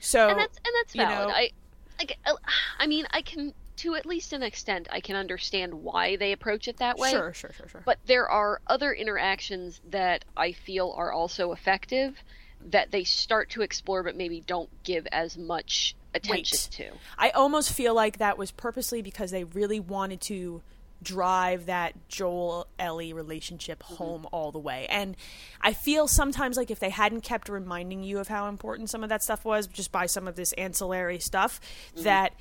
So 0.00 0.28
and 0.28 0.38
that's 0.38 0.56
and 0.58 0.74
that's 0.80 0.94
you 0.94 1.02
valid. 1.02 1.28
know- 1.28 1.34
I, 1.34 1.50
like, 1.98 2.18
uh, 2.26 2.34
I 2.78 2.86
mean, 2.86 3.06
I 3.10 3.22
can 3.22 3.54
to 3.76 3.94
at 3.96 4.06
least 4.06 4.32
an 4.32 4.42
extent, 4.42 4.86
I 4.90 5.00
can 5.00 5.16
understand 5.16 5.74
why 5.74 6.16
they 6.16 6.32
approach 6.32 6.68
it 6.68 6.76
that 6.76 6.96
way. 6.96 7.10
sure 7.10 7.32
sure 7.32 7.52
sure 7.52 7.68
sure. 7.68 7.82
But 7.84 7.98
there 8.06 8.28
are 8.28 8.60
other 8.66 8.92
interactions 8.92 9.80
that 9.90 10.24
I 10.36 10.52
feel 10.52 10.92
are 10.96 11.12
also 11.12 11.52
effective 11.52 12.22
that 12.70 12.90
they 12.90 13.04
start 13.04 13.50
to 13.50 13.62
explore, 13.62 14.02
but 14.02 14.16
maybe 14.16 14.40
don't 14.40 14.70
give 14.82 15.06
as 15.12 15.36
much 15.36 15.94
attention 16.14 16.58
Wait. 16.62 16.90
to. 16.92 16.98
I 17.18 17.30
almost 17.30 17.72
feel 17.72 17.94
like 17.94 18.18
that 18.18 18.38
was 18.38 18.50
purposely 18.50 19.02
because 19.02 19.30
they 19.30 19.44
really 19.44 19.80
wanted 19.80 20.20
to 20.22 20.62
drive 21.02 21.66
that 21.66 22.08
Joel 22.08 22.66
Ellie 22.78 23.12
relationship 23.12 23.82
mm-hmm. 23.82 23.94
home 23.94 24.26
all 24.32 24.50
the 24.50 24.58
way. 24.58 24.86
And 24.88 25.16
I 25.60 25.72
feel 25.72 26.08
sometimes 26.08 26.56
like 26.56 26.70
if 26.70 26.80
they 26.80 26.90
hadn't 26.90 27.20
kept 27.20 27.48
reminding 27.48 28.02
you 28.02 28.18
of 28.18 28.28
how 28.28 28.48
important 28.48 28.90
some 28.90 29.02
of 29.02 29.10
that 29.10 29.22
stuff 29.22 29.44
was 29.44 29.66
just 29.66 29.92
by 29.92 30.06
some 30.06 30.26
of 30.26 30.36
this 30.36 30.52
ancillary 30.54 31.18
stuff 31.18 31.60
mm-hmm. 31.94 32.04
that 32.04 32.32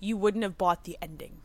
you 0.00 0.16
wouldn't 0.16 0.44
have 0.44 0.56
bought 0.56 0.84
the 0.84 0.96
ending. 1.02 1.38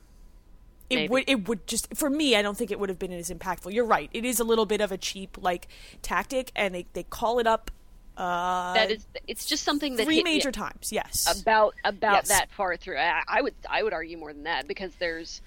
It 0.89 0.95
Maybe. 0.95 1.09
would 1.09 1.23
it 1.27 1.49
would 1.49 1.67
just 1.67 1.93
for 1.95 2.09
me 2.09 2.37
I 2.37 2.41
don't 2.41 2.57
think 2.57 2.71
it 2.71 2.79
would 2.79 2.87
have 2.87 2.99
been 2.99 3.11
as 3.11 3.29
impactful. 3.29 3.73
You're 3.73 3.85
right. 3.85 4.09
It 4.13 4.23
is 4.23 4.39
a 4.39 4.45
little 4.45 4.65
bit 4.65 4.79
of 4.79 4.89
a 4.89 4.97
cheap 4.97 5.37
like 5.41 5.67
tactic 6.01 6.51
and 6.55 6.73
they 6.73 6.85
they 6.93 7.03
call 7.03 7.39
it 7.39 7.47
up 7.47 7.71
uh 8.17 8.73
That 8.73 8.91
is, 8.91 9.05
it's 9.27 9.45
just 9.45 9.63
something 9.63 9.95
that 9.97 10.05
three 10.05 10.17
hit 10.17 10.25
me 10.25 10.33
major 10.35 10.51
times. 10.51 10.91
Yes. 10.91 11.41
about 11.41 11.75
about 11.83 12.15
Yes. 12.15 12.27
that 12.29 12.49
far 12.51 12.75
through. 12.77 12.97
I, 12.97 13.21
I 13.27 13.41
would 13.41 13.53
I 13.69 13.83
would 13.83 13.93
argue 13.93 14.17
more 14.17 14.33
than 14.33 14.43
that 14.43 14.67
because 14.67 14.91
there's 14.99 15.41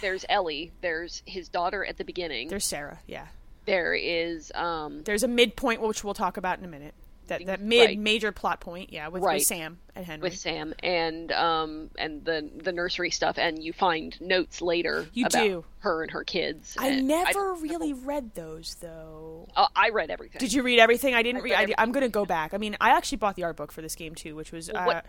there's 0.00 0.24
Ellie, 0.28 0.72
there's 0.80 1.22
his 1.26 1.48
daughter 1.48 1.84
at 1.84 1.98
the 1.98 2.04
beginning, 2.04 2.48
There's 2.48 2.64
Sarah. 2.64 2.98
Yeah. 3.06 3.26
there 3.66 3.94
is 3.94 4.50
um 4.54 5.02
there's 5.04 5.22
a 5.22 5.28
midpoint 5.28 5.82
which 5.82 6.02
we'll 6.02 6.14
talk 6.14 6.36
about 6.38 6.58
in 6.58 6.64
a 6.64 6.68
minute. 6.68 6.94
That 7.30 7.46
that 7.46 7.60
mid 7.62 7.86
Right. 7.86 7.98
major 7.98 8.30
plot 8.32 8.60
point, 8.60 8.92
yeah, 8.92 9.08
with, 9.08 9.22
Right. 9.22 9.36
with 9.38 9.46
Sam 9.46 9.78
and 9.96 10.04
Henry. 10.04 10.22
with 10.22 10.36
Sam 10.36 10.74
and 10.82 11.32
um 11.32 11.90
and 11.98 12.24
the 12.24 12.48
the 12.62 12.72
nursery 12.72 13.10
stuff 13.10 13.38
and 13.38 13.62
you 13.62 13.72
find 13.72 14.20
notes 14.20 14.60
later 14.60 15.06
You 15.12 15.26
about 15.26 15.42
do. 15.42 15.64
her 15.80 16.02
and 16.02 16.10
her 16.10 16.24
kids. 16.24 16.76
I 16.78 17.00
never 17.00 17.54
really 17.54 17.92
read 17.92 18.34
those 18.34 18.74
though. 18.80 19.48
I, 19.56 19.62
uh, 19.62 19.66
I 19.76 19.88
read 19.90 20.10
everything. 20.10 20.38
Did 20.40 20.52
you 20.52 20.62
read 20.62 20.78
everything? 20.80 21.14
I 21.14 21.22
didn't 21.22 21.40
I 21.40 21.44
read. 21.44 21.58
read 21.68 21.74
I, 21.78 21.82
I'm 21.82 21.92
going 21.92 22.02
to 22.02 22.08
go 22.08 22.24
back. 22.26 22.52
I 22.52 22.58
mean, 22.58 22.76
I 22.80 22.90
actually 22.90 23.18
bought 23.18 23.36
the 23.36 23.44
art 23.44 23.56
book 23.56 23.72
for 23.72 23.80
this 23.82 23.94
game 23.94 24.14
too, 24.14 24.34
which 24.36 24.52
was, 24.52 24.68
uh, 24.70 24.82
what- 24.84 25.06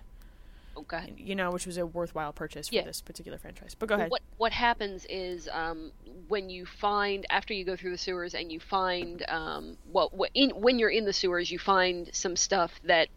Okay. 0.77 1.13
you 1.17 1.35
know, 1.35 1.51
which 1.51 1.65
was 1.65 1.77
a 1.77 1.85
worthwhile 1.85 2.33
purchase 2.33 2.69
for 2.69 2.75
Yeah. 2.75 2.83
this 2.85 3.01
particular 3.01 3.37
franchise. 3.37 3.75
But 3.77 3.89
go 3.89 3.95
ahead. 3.95 4.09
What 4.11 4.21
what 4.37 4.51
happens 4.51 5.05
is 5.09 5.49
um, 5.51 5.91
when 6.27 6.49
you 6.49 6.65
find 6.65 7.25
after 7.29 7.53
you 7.53 7.65
go 7.65 7.75
through 7.75 7.91
the 7.91 7.97
sewers 7.97 8.33
and 8.33 8.51
you 8.51 8.59
find 8.59 9.23
um, 9.29 9.77
well 9.91 10.11
wh- 10.17 10.31
in, 10.33 10.49
when 10.51 10.79
you're 10.79 10.89
in 10.89 11.05
the 11.05 11.13
sewers 11.13 11.51
you 11.51 11.59
find 11.59 12.09
some 12.13 12.35
stuff 12.35 12.71
that 12.85 13.09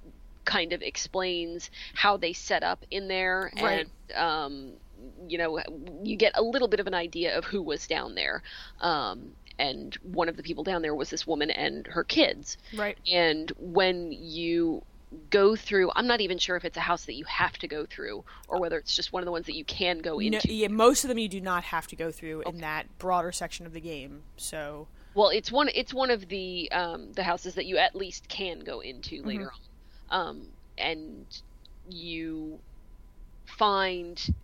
kind 0.45 0.73
of 0.75 0.83
explains 0.83 1.71
how 1.95 2.17
they 2.19 2.33
set 2.35 2.63
up 2.63 2.85
in 2.91 3.09
there 3.09 3.51
Right. 3.63 3.87
and 4.11 4.17
um, 4.19 4.73
you 5.29 5.39
know 5.39 5.61
you 6.03 6.17
get 6.17 6.33
a 6.35 6.43
little 6.43 6.69
bit 6.69 6.81
of 6.81 6.87
an 6.87 6.95
idea 6.95 7.37
of 7.39 7.45
who 7.45 7.63
was 7.63 7.87
down 7.87 8.15
there 8.15 8.43
um, 8.81 9.33
and 9.59 9.95
one 10.03 10.29
of 10.29 10.37
the 10.37 10.43
people 10.43 10.65
down 10.65 10.83
there 10.83 10.95
was 10.95 11.09
this 11.11 11.27
woman 11.27 11.51
and 11.51 11.87
her 11.87 12.05
kids 12.05 12.59
Right. 12.77 12.99
and 13.11 13.51
when 13.59 14.13
you 14.13 14.83
go 15.31 15.57
through 15.57 15.91
i'm 15.97 16.07
not 16.07 16.21
even 16.21 16.39
sure 16.39 16.57
if 16.57 16.65
it's 16.65 16.77
a 16.77 16.81
house 16.81 17.05
that 17.07 17.15
you 17.15 17.25
have 17.25 17.57
to 17.59 17.67
go 17.69 17.87
through 17.87 18.25
or 18.49 18.61
whether 18.61 18.79
it's 18.79 18.95
just 18.95 19.13
one 19.13 19.23
of 19.23 19.25
the 19.27 19.33
ones 19.33 19.47
that 19.47 19.55
you 19.57 19.65
can 19.65 19.99
go 19.99 20.19
No, 20.19 20.27
into 20.27 20.53
yeah, 20.53 20.69
most 20.69 21.05
of 21.05 21.09
them 21.09 21.19
you 21.19 21.29
do 21.29 21.41
not 21.41 21.65
have 21.65 21.87
to 21.89 21.97
go 21.97 22.11
through 22.11 22.43
in 22.43 22.59
that 22.59 22.87
broader 22.99 23.33
section 23.33 23.67
of 23.67 23.73
the 23.73 23.81
game. 23.81 24.23
So 24.37 24.87
Well, 25.15 25.29
it's 25.31 25.51
one. 25.53 25.69
It's 25.75 25.95
one 25.95 26.11
of 26.11 26.29
the 26.29 26.71
um, 26.73 27.13
the 27.13 27.23
houses 27.23 27.55
that 27.55 27.67
you 27.67 27.77
at 27.79 27.95
least 27.95 28.29
can 28.29 28.61
go 28.61 28.81
into 28.81 29.23
later 29.23 29.51
on, 30.11 30.29
um, 30.29 30.47
and 30.77 31.25
you 31.89 32.59
find 33.47 34.35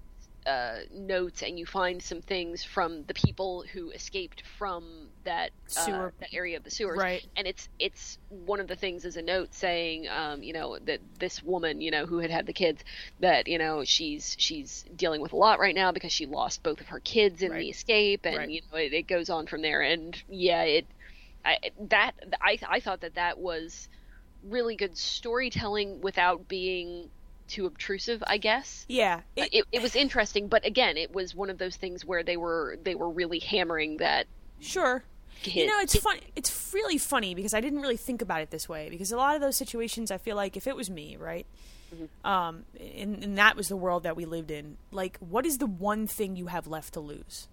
uh, 0.47 0.77
notes 0.93 1.43
and 1.43 1.59
you 1.59 1.67
find 1.67 2.03
some 2.03 2.21
things 2.23 2.65
from 2.65 3.05
the 3.05 3.15
people 3.15 3.65
who 3.73 3.91
escaped 3.91 4.43
from 4.59 5.09
that 5.25 5.51
uh, 5.77 5.85
Sewer. 5.85 6.13
that 6.21 6.33
area 6.33 6.57
of 6.57 6.65
the 6.65 6.71
sewers. 6.71 6.99
Right. 6.99 7.27
And 7.37 7.47
it's 7.47 7.69
it's 7.79 8.19
one 8.29 8.61
of 8.61 8.67
the 8.69 8.77
things 8.77 9.05
as 9.05 9.17
a 9.17 9.23
note 9.23 9.55
saying, 9.55 10.09
um, 10.09 10.43
you 10.43 10.53
know, 10.53 10.79
that 10.87 11.01
this 11.19 11.43
woman, 11.43 11.81
you 11.81 11.91
know, 11.91 12.07
who 12.07 12.19
had 12.19 12.31
had 12.31 12.47
the 12.47 12.53
kids, 12.53 12.83
that 13.21 13.49
you 13.49 13.59
know 13.59 13.85
she's 13.85 14.35
she's 14.39 14.85
dealing 14.97 15.21
with 15.21 15.33
a 15.33 15.37
lot 15.37 15.61
right 15.61 15.75
now 15.75 15.93
because 15.93 16.13
she 16.13 16.27
lost 16.27 16.63
both 16.63 16.81
of 16.81 16.89
her 16.89 17.01
kids 17.01 17.43
in 17.43 17.51
Right. 17.53 17.61
the 17.61 17.69
escape, 17.71 18.25
and 18.25 18.37
Right. 18.37 18.51
you 18.51 18.63
know 18.73 18.79
it, 18.79 18.93
it 18.93 19.07
goes 19.07 19.29
on 19.31 19.47
from 19.47 19.63
there. 19.63 19.83
And 19.83 20.21
yeah, 20.29 20.63
it 20.63 20.87
I, 21.45 21.59
that 21.89 22.13
I 22.41 22.59
I 22.69 22.81
thought 22.81 23.01
that 23.03 23.15
that 23.15 23.39
was 23.39 23.89
really 24.43 24.75
good 24.77 24.97
storytelling 24.97 26.01
without 26.01 26.49
being 26.49 27.11
too 27.51 27.67
obtrusive, 27.67 28.23
I 28.27 28.39
guess. 28.39 28.85
yeah, 28.89 29.21
it, 29.37 29.49
It, 29.53 29.65
it 29.73 29.83
was 29.83 29.95
interesting, 29.95 30.49
but 30.49 30.65
again, 30.65 30.97
it 30.97 31.15
was 31.15 31.35
one 31.35 31.51
of 31.51 31.59
those 31.59 31.77
things 31.77 32.05
where 32.05 32.23
they 32.23 32.37
were 32.37 32.79
they 32.83 32.95
were 32.95 33.11
really 33.11 33.39
hammering 33.41 33.99
that. 33.99 34.27
Sure. 34.61 35.03
Hit, 35.43 35.57
You 35.57 35.67
know, 35.67 35.81
it's 35.81 35.97
fun. 35.99 36.19
It's 36.37 36.71
really 36.75 36.99
funny 36.99 37.35
because 37.35 37.55
I 37.55 37.61
didn't 37.61 37.81
really 37.81 37.97
think 37.97 38.21
about 38.21 38.43
it 38.43 38.51
this 38.51 38.69
way. 38.69 38.89
Because 38.91 39.11
a 39.11 39.17
lot 39.17 39.35
of 39.35 39.41
those 39.41 39.57
situations, 39.57 40.11
I 40.11 40.19
feel 40.19 40.37
like 40.37 40.57
if 40.57 40.67
it 40.67 40.77
was 40.77 40.91
me, 40.91 41.17
right, 41.17 41.47
Um, 42.25 42.65
and, 42.79 43.25
and 43.25 43.39
that 43.39 43.57
was 43.57 43.69
the 43.69 43.77
world 43.77 44.03
that 44.03 44.17
we 44.17 44.25
lived 44.27 44.51
in. 44.51 44.77
Like, 44.93 45.19
what 45.19 45.47
is 45.47 45.59
the 45.59 45.67
one 45.67 46.07
thing 46.07 46.37
you 46.37 46.47
have 46.47 46.67
left 46.67 46.93
to 46.95 47.01
lose? 47.01 47.49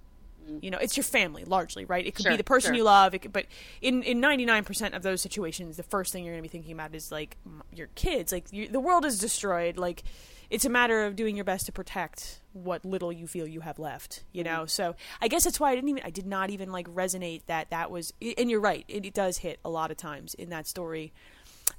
Mm-hmm. 0.48 0.60
You 0.62 0.72
know, 0.72 0.78
it's 0.78 0.96
your 0.96 1.04
family 1.04 1.44
largely, 1.46 1.86
right? 1.86 2.06
It 2.06 2.16
could 2.16 2.26
be 2.26 2.38
the 2.38 2.44
person 2.44 2.70
sure. 2.70 2.76
you 2.76 2.84
love, 2.84 3.14
it 3.14 3.20
could, 3.20 3.34
but 3.34 3.46
in 3.82 4.04
in 4.04 4.20
ninety 4.20 4.46
nine 4.46 4.64
percent 4.64 4.94
of 4.94 5.04
those 5.04 5.22
situations, 5.22 5.78
the 5.78 5.84
first 5.84 6.14
thing 6.14 6.24
you're 6.24 6.34
going 6.34 6.44
to 6.44 6.50
be 6.50 6.52
thinking 6.52 6.74
about 6.74 6.96
is 6.96 7.12
like 7.12 7.38
your 7.74 7.88
kids. 7.96 8.32
Like 8.32 8.46
you, 8.52 8.68
the 8.68 8.80
world 8.80 9.06
is 9.06 9.20
destroyed. 9.20 9.78
Like 9.78 10.04
it's 10.50 10.66
a 10.66 10.70
matter 10.70 11.06
of 11.06 11.16
doing 11.16 11.36
your 11.36 11.46
best 11.46 11.66
to 11.66 11.72
protect 11.72 12.40
what 12.54 12.86
little 12.86 13.12
you 13.12 13.28
feel 13.28 13.48
you 13.48 13.62
have 13.62 13.80
left. 13.80 14.24
You 14.32 14.44
mm-hmm. 14.44 14.54
know, 14.54 14.66
so 14.66 14.96
I 15.22 15.28
guess 15.28 15.44
that's 15.44 15.60
why 15.60 15.72
I 15.72 15.76
didn't 15.76 15.90
even 15.90 16.04
I 16.06 16.10
did 16.10 16.26
not 16.26 16.50
even 16.50 16.72
like 16.72 16.88
resonate 16.88 17.42
that 17.48 17.70
that 17.72 17.92
was. 17.92 18.14
And 18.38 18.50
you're 18.50 18.62
right, 18.62 18.86
it, 18.88 19.06
it 19.06 19.14
does 19.14 19.40
hit 19.40 19.60
a 19.66 19.70
lot 19.70 19.92
of 19.92 19.98
times 19.98 20.34
in 20.34 20.50
that 20.50 20.68
story, 20.68 21.12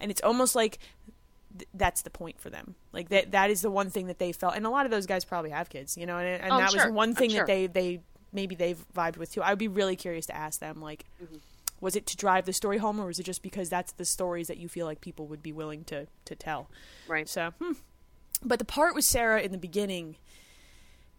and 0.01 0.11
it's 0.11 0.21
almost 0.23 0.55
like 0.55 0.79
th- 1.57 1.69
that's 1.75 2.03
the 2.03 2.11
point 2.11 2.41
for 2.41 2.51
them. 2.51 2.75
Like 2.93 3.09
that 3.09 3.33
that 3.33 3.51
is 3.51 3.63
the 3.63 3.71
one 3.71 3.91
thing 3.91 4.07
that 4.09 4.19
they 4.19 4.33
felt, 4.33 4.55
and 4.55 4.67
a 4.67 4.71
lot 4.71 4.85
of 4.85 4.91
those 4.91 5.07
guys 5.07 5.25
probably 5.25 5.51
have 5.51 5.71
kids, 5.71 5.97
you 5.97 6.07
know, 6.07 6.19
and, 6.19 6.43
and 6.43 6.53
Oh, 6.53 6.59
that 6.59 6.73
was 6.73 6.75
sure. 6.75 6.87
the 6.87 6.93
one 6.93 7.15
thing 7.15 7.31
sure. 7.31 7.41
that 7.41 7.47
they 7.47 7.67
they 7.67 8.01
maybe 8.33 8.55
they've 8.55 8.85
vibed 8.95 9.17
with 9.17 9.33
too. 9.33 9.43
I 9.43 9.51
would 9.51 9.59
be 9.59 9.69
really 9.69 9.97
curious 9.97 10.27
to 10.27 10.37
ask 10.37 10.61
them, 10.61 10.81
like, 10.81 11.05
was 11.81 11.97
it 11.97 12.07
to 12.07 12.17
drive 12.17 12.45
the 12.45 12.53
story 12.53 12.79
home, 12.79 13.01
or 13.01 13.07
was 13.07 13.19
it 13.19 13.25
just 13.25 13.43
because 13.43 13.69
that's 13.69 13.93
the 13.93 14.05
stories 14.05 14.49
that 14.49 14.59
you 14.59 14.69
feel 14.69 14.87
like 14.87 15.01
people 15.01 15.27
would 15.27 15.43
be 15.43 15.53
willing 15.53 15.85
to 15.85 16.07
to 16.25 16.35
tell? 16.35 16.71
Right. 17.07 17.29
So, 17.29 17.53
hmm. 17.59 17.73
but 18.45 18.59
the 18.59 18.65
part 18.65 18.95
with 18.95 19.05
Sarah 19.05 19.41
in 19.41 19.53
the 19.53 19.59
beginning. 19.59 20.17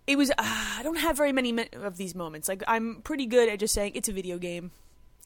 It 0.08 0.18
was. 0.18 0.32
Uh, 0.32 0.36
I 0.40 0.82
don't 0.82 0.98
have 0.98 1.18
very 1.18 1.32
many 1.32 1.68
of 1.74 1.98
these 1.98 2.16
moments. 2.16 2.50
Like 2.50 2.64
I'm 2.68 3.02
pretty 3.04 3.28
good 3.28 3.48
at 3.48 3.60
just 3.60 3.76
saying 3.76 3.92
it's 3.94 4.10
a 4.10 4.14
video 4.14 4.40
game, 4.40 4.72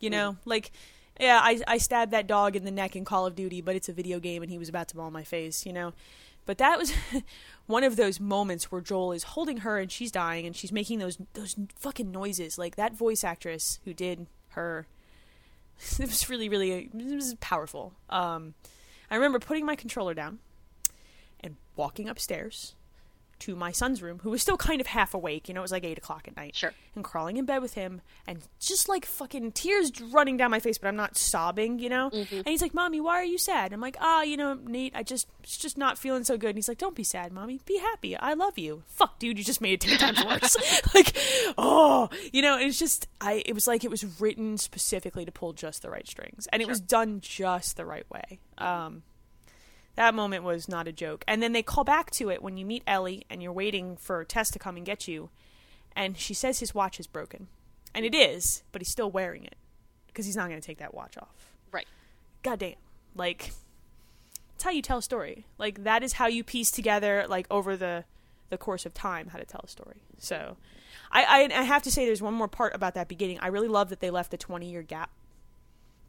you 0.02 0.10
know. 0.10 0.36
Like, 0.44 0.72
yeah, 1.18 1.40
I 1.42 1.62
I 1.66 1.78
stabbed 1.78 2.12
that 2.12 2.28
dog 2.28 2.58
in 2.58 2.66
the 2.66 2.72
neck 2.72 2.98
in 2.98 3.06
Call 3.06 3.26
of 3.26 3.34
Duty, 3.34 3.62
but 3.62 3.78
it's 3.78 3.88
a 3.88 3.94
video 3.94 4.20
game, 4.20 4.42
and 4.42 4.52
he 4.52 4.58
was 4.58 4.68
about 4.68 4.90
to 4.90 4.98
ball 4.98 5.10
my 5.10 5.24
face, 5.24 5.66
you 5.66 5.72
know. 5.72 5.94
But 6.46 6.58
that 6.58 6.78
was 6.78 6.94
one 7.66 7.84
of 7.84 7.96
those 7.96 8.20
moments 8.20 8.72
where 8.72 8.82
Joel 8.82 9.14
is 9.14 9.24
holding 9.24 9.58
her 9.58 9.80
and 9.80 9.92
she's 9.92 10.12
dying, 10.12 10.46
and 10.46 10.56
she's 10.56 10.72
making 10.72 11.00
those 11.00 11.18
those 11.34 11.56
fucking 11.76 12.12
noises. 12.12 12.58
Like 12.58 12.76
that 12.76 12.94
voice 12.94 13.24
actress 13.24 13.80
who 13.86 13.94
did 13.94 14.28
her, 14.50 14.88
it 16.00 16.08
was 16.08 16.30
really 16.30 16.50
really 16.50 16.90
it 16.94 17.16
was 17.16 17.36
powerful. 17.36 17.94
Um, 18.10 18.54
I 19.10 19.16
remember 19.16 19.40
putting 19.40 19.66
my 19.66 19.76
controller 19.76 20.14
down 20.14 20.40
and 21.40 21.58
walking 21.76 22.10
upstairs 22.10 22.76
to 23.40 23.56
my 23.56 23.72
son's 23.72 24.02
room, 24.02 24.20
who 24.24 24.30
was 24.30 24.42
still 24.42 24.58
kind 24.58 24.80
of 24.80 24.88
half 24.88 25.14
awake. 25.14 25.48
You 25.48 25.54
know, 25.54 25.62
it 25.62 25.64
was 25.64 25.72
like 25.72 25.84
eight 25.84 25.98
o'clock 25.98 26.28
at 26.28 26.36
night. 26.36 26.56
Sure. 26.56 26.74
And 26.96 27.04
crawling 27.04 27.38
in 27.38 27.46
bed 27.46 27.62
with 27.62 27.74
him, 27.74 28.02
and 28.28 28.40
just 28.60 28.88
like 28.88 29.06
fucking 29.06 29.52
tears 29.52 29.92
running 30.02 30.38
down 30.38 30.52
my 30.52 30.60
face, 30.60 30.78
but 30.78 30.88
I'm 30.88 30.96
not 30.96 31.18
sobbing. 31.18 31.80
You 31.80 31.90
know. 31.90 32.10
And 32.12 32.48
he's 32.48 32.62
like, 32.62 32.74
"Mommy, 32.74 33.00
why 33.00 33.16
are 33.16 33.24
you 33.26 33.38
sad?" 33.38 33.74
I'm 33.74 33.82
like, 33.82 33.98
"Ah, 34.00 34.24
you 34.24 34.38
know, 34.38 34.54
Nate, 34.54 34.94
I 34.96 35.04
just, 35.04 35.28
it's 35.44 35.58
just 35.58 35.78
not 35.78 35.98
feeling 35.98 36.24
so 36.24 36.38
good." 36.38 36.50
And 36.50 36.58
he's 36.58 36.68
like, 36.68 36.78
"Don't 36.78 36.96
be 36.96 37.04
sad, 37.04 37.32
mommy. 37.32 37.60
Be 37.66 37.78
happy. 37.78 38.16
I 38.16 38.34
love 38.34 38.58
you." 38.58 38.84
Fuck, 38.88 39.20
dude, 39.20 39.38
you 39.38 39.44
just 39.44 39.62
made 39.62 39.74
it 39.74 39.82
ten 39.82 39.98
times 40.14 40.24
worse. 40.26 40.56
like, 40.94 41.16
oh, 41.58 42.10
you 42.32 42.42
know, 42.42 42.58
it's 42.58 42.80
just, 42.80 43.08
I, 43.20 43.44
it 43.46 43.54
was 43.54 43.68
like 43.68 43.84
it 43.84 43.92
was 43.92 44.22
written 44.22 44.58
specifically 44.58 45.26
to 45.26 45.32
pull 45.32 45.54
just 45.54 45.82
the 45.82 45.90
right 45.90 46.08
strings, 46.08 46.48
and 46.52 46.62
it 46.62 46.68
was 46.68 46.80
done 46.80 47.20
just 47.22 47.78
the 47.78 47.86
right 47.86 48.10
way. 48.10 48.40
Um, 48.58 49.04
that 49.96 50.16
moment 50.16 50.44
was 50.44 50.68
not 50.68 50.88
a 50.88 50.92
joke. 50.92 51.24
And 51.28 51.42
then 51.42 51.54
they 51.54 51.64
call 51.64 51.84
back 51.84 52.10
to 52.12 52.30
it 52.30 52.42
when 52.42 52.58
you 52.58 52.66
meet 52.66 52.84
Ellie 52.88 53.26
and 53.30 53.44
you're 53.44 53.54
waiting 53.54 53.96
for 53.98 54.24
Tess 54.24 54.50
to 54.52 54.60
come 54.60 54.76
and 54.78 54.86
get 54.86 55.08
you. 55.08 55.30
And 55.96 56.18
she 56.18 56.34
says 56.34 56.60
his 56.60 56.74
watch 56.74 57.00
is 57.00 57.08
broken. 57.08 57.48
And 57.94 58.06
it 58.06 58.16
is, 58.16 58.64
but 58.72 58.82
he's 58.82 58.90
still 58.90 59.12
wearing 59.12 59.44
it 59.44 59.56
because 60.08 60.26
he's 60.26 60.36
not 60.36 60.50
going 60.50 60.60
to 60.60 60.66
take 60.66 60.80
that 60.80 60.96
watch 60.96 61.18
off. 61.18 61.54
Right. 61.72 61.88
Goddamn. 62.42 62.76
Like, 63.16 63.52
it's 64.56 64.64
how 64.64 64.72
you 64.72 64.82
tell 64.82 64.98
a 64.98 65.04
story. 65.04 65.46
Like, 65.60 65.84
that 65.84 66.02
is 66.02 66.14
how 66.14 66.26
you 66.26 66.44
piece 66.44 66.72
together, 66.72 67.26
like, 67.30 67.46
over 67.52 67.78
the, 67.78 68.06
the 68.50 68.58
course 68.58 68.88
of 68.88 68.96
time, 68.96 69.28
how 69.28 69.38
to 69.38 69.46
tell 69.46 69.62
a 69.64 69.68
story. 69.68 70.02
So, 70.18 70.58
I, 71.12 71.24
I, 71.24 71.60
I 71.60 71.64
have 71.64 71.84
to 71.84 71.92
say, 71.92 72.08
there's 72.08 72.22
one 72.22 72.34
more 72.34 72.48
part 72.48 72.74
about 72.74 72.96
that 72.96 73.08
beginning. 73.08 73.38
I 73.40 73.48
really 73.48 73.68
love 73.68 73.90
that 73.90 74.00
they 74.00 74.10
left 74.10 74.32
the 74.32 74.38
20 74.38 74.68
year 74.68 74.82
gap 74.82 75.12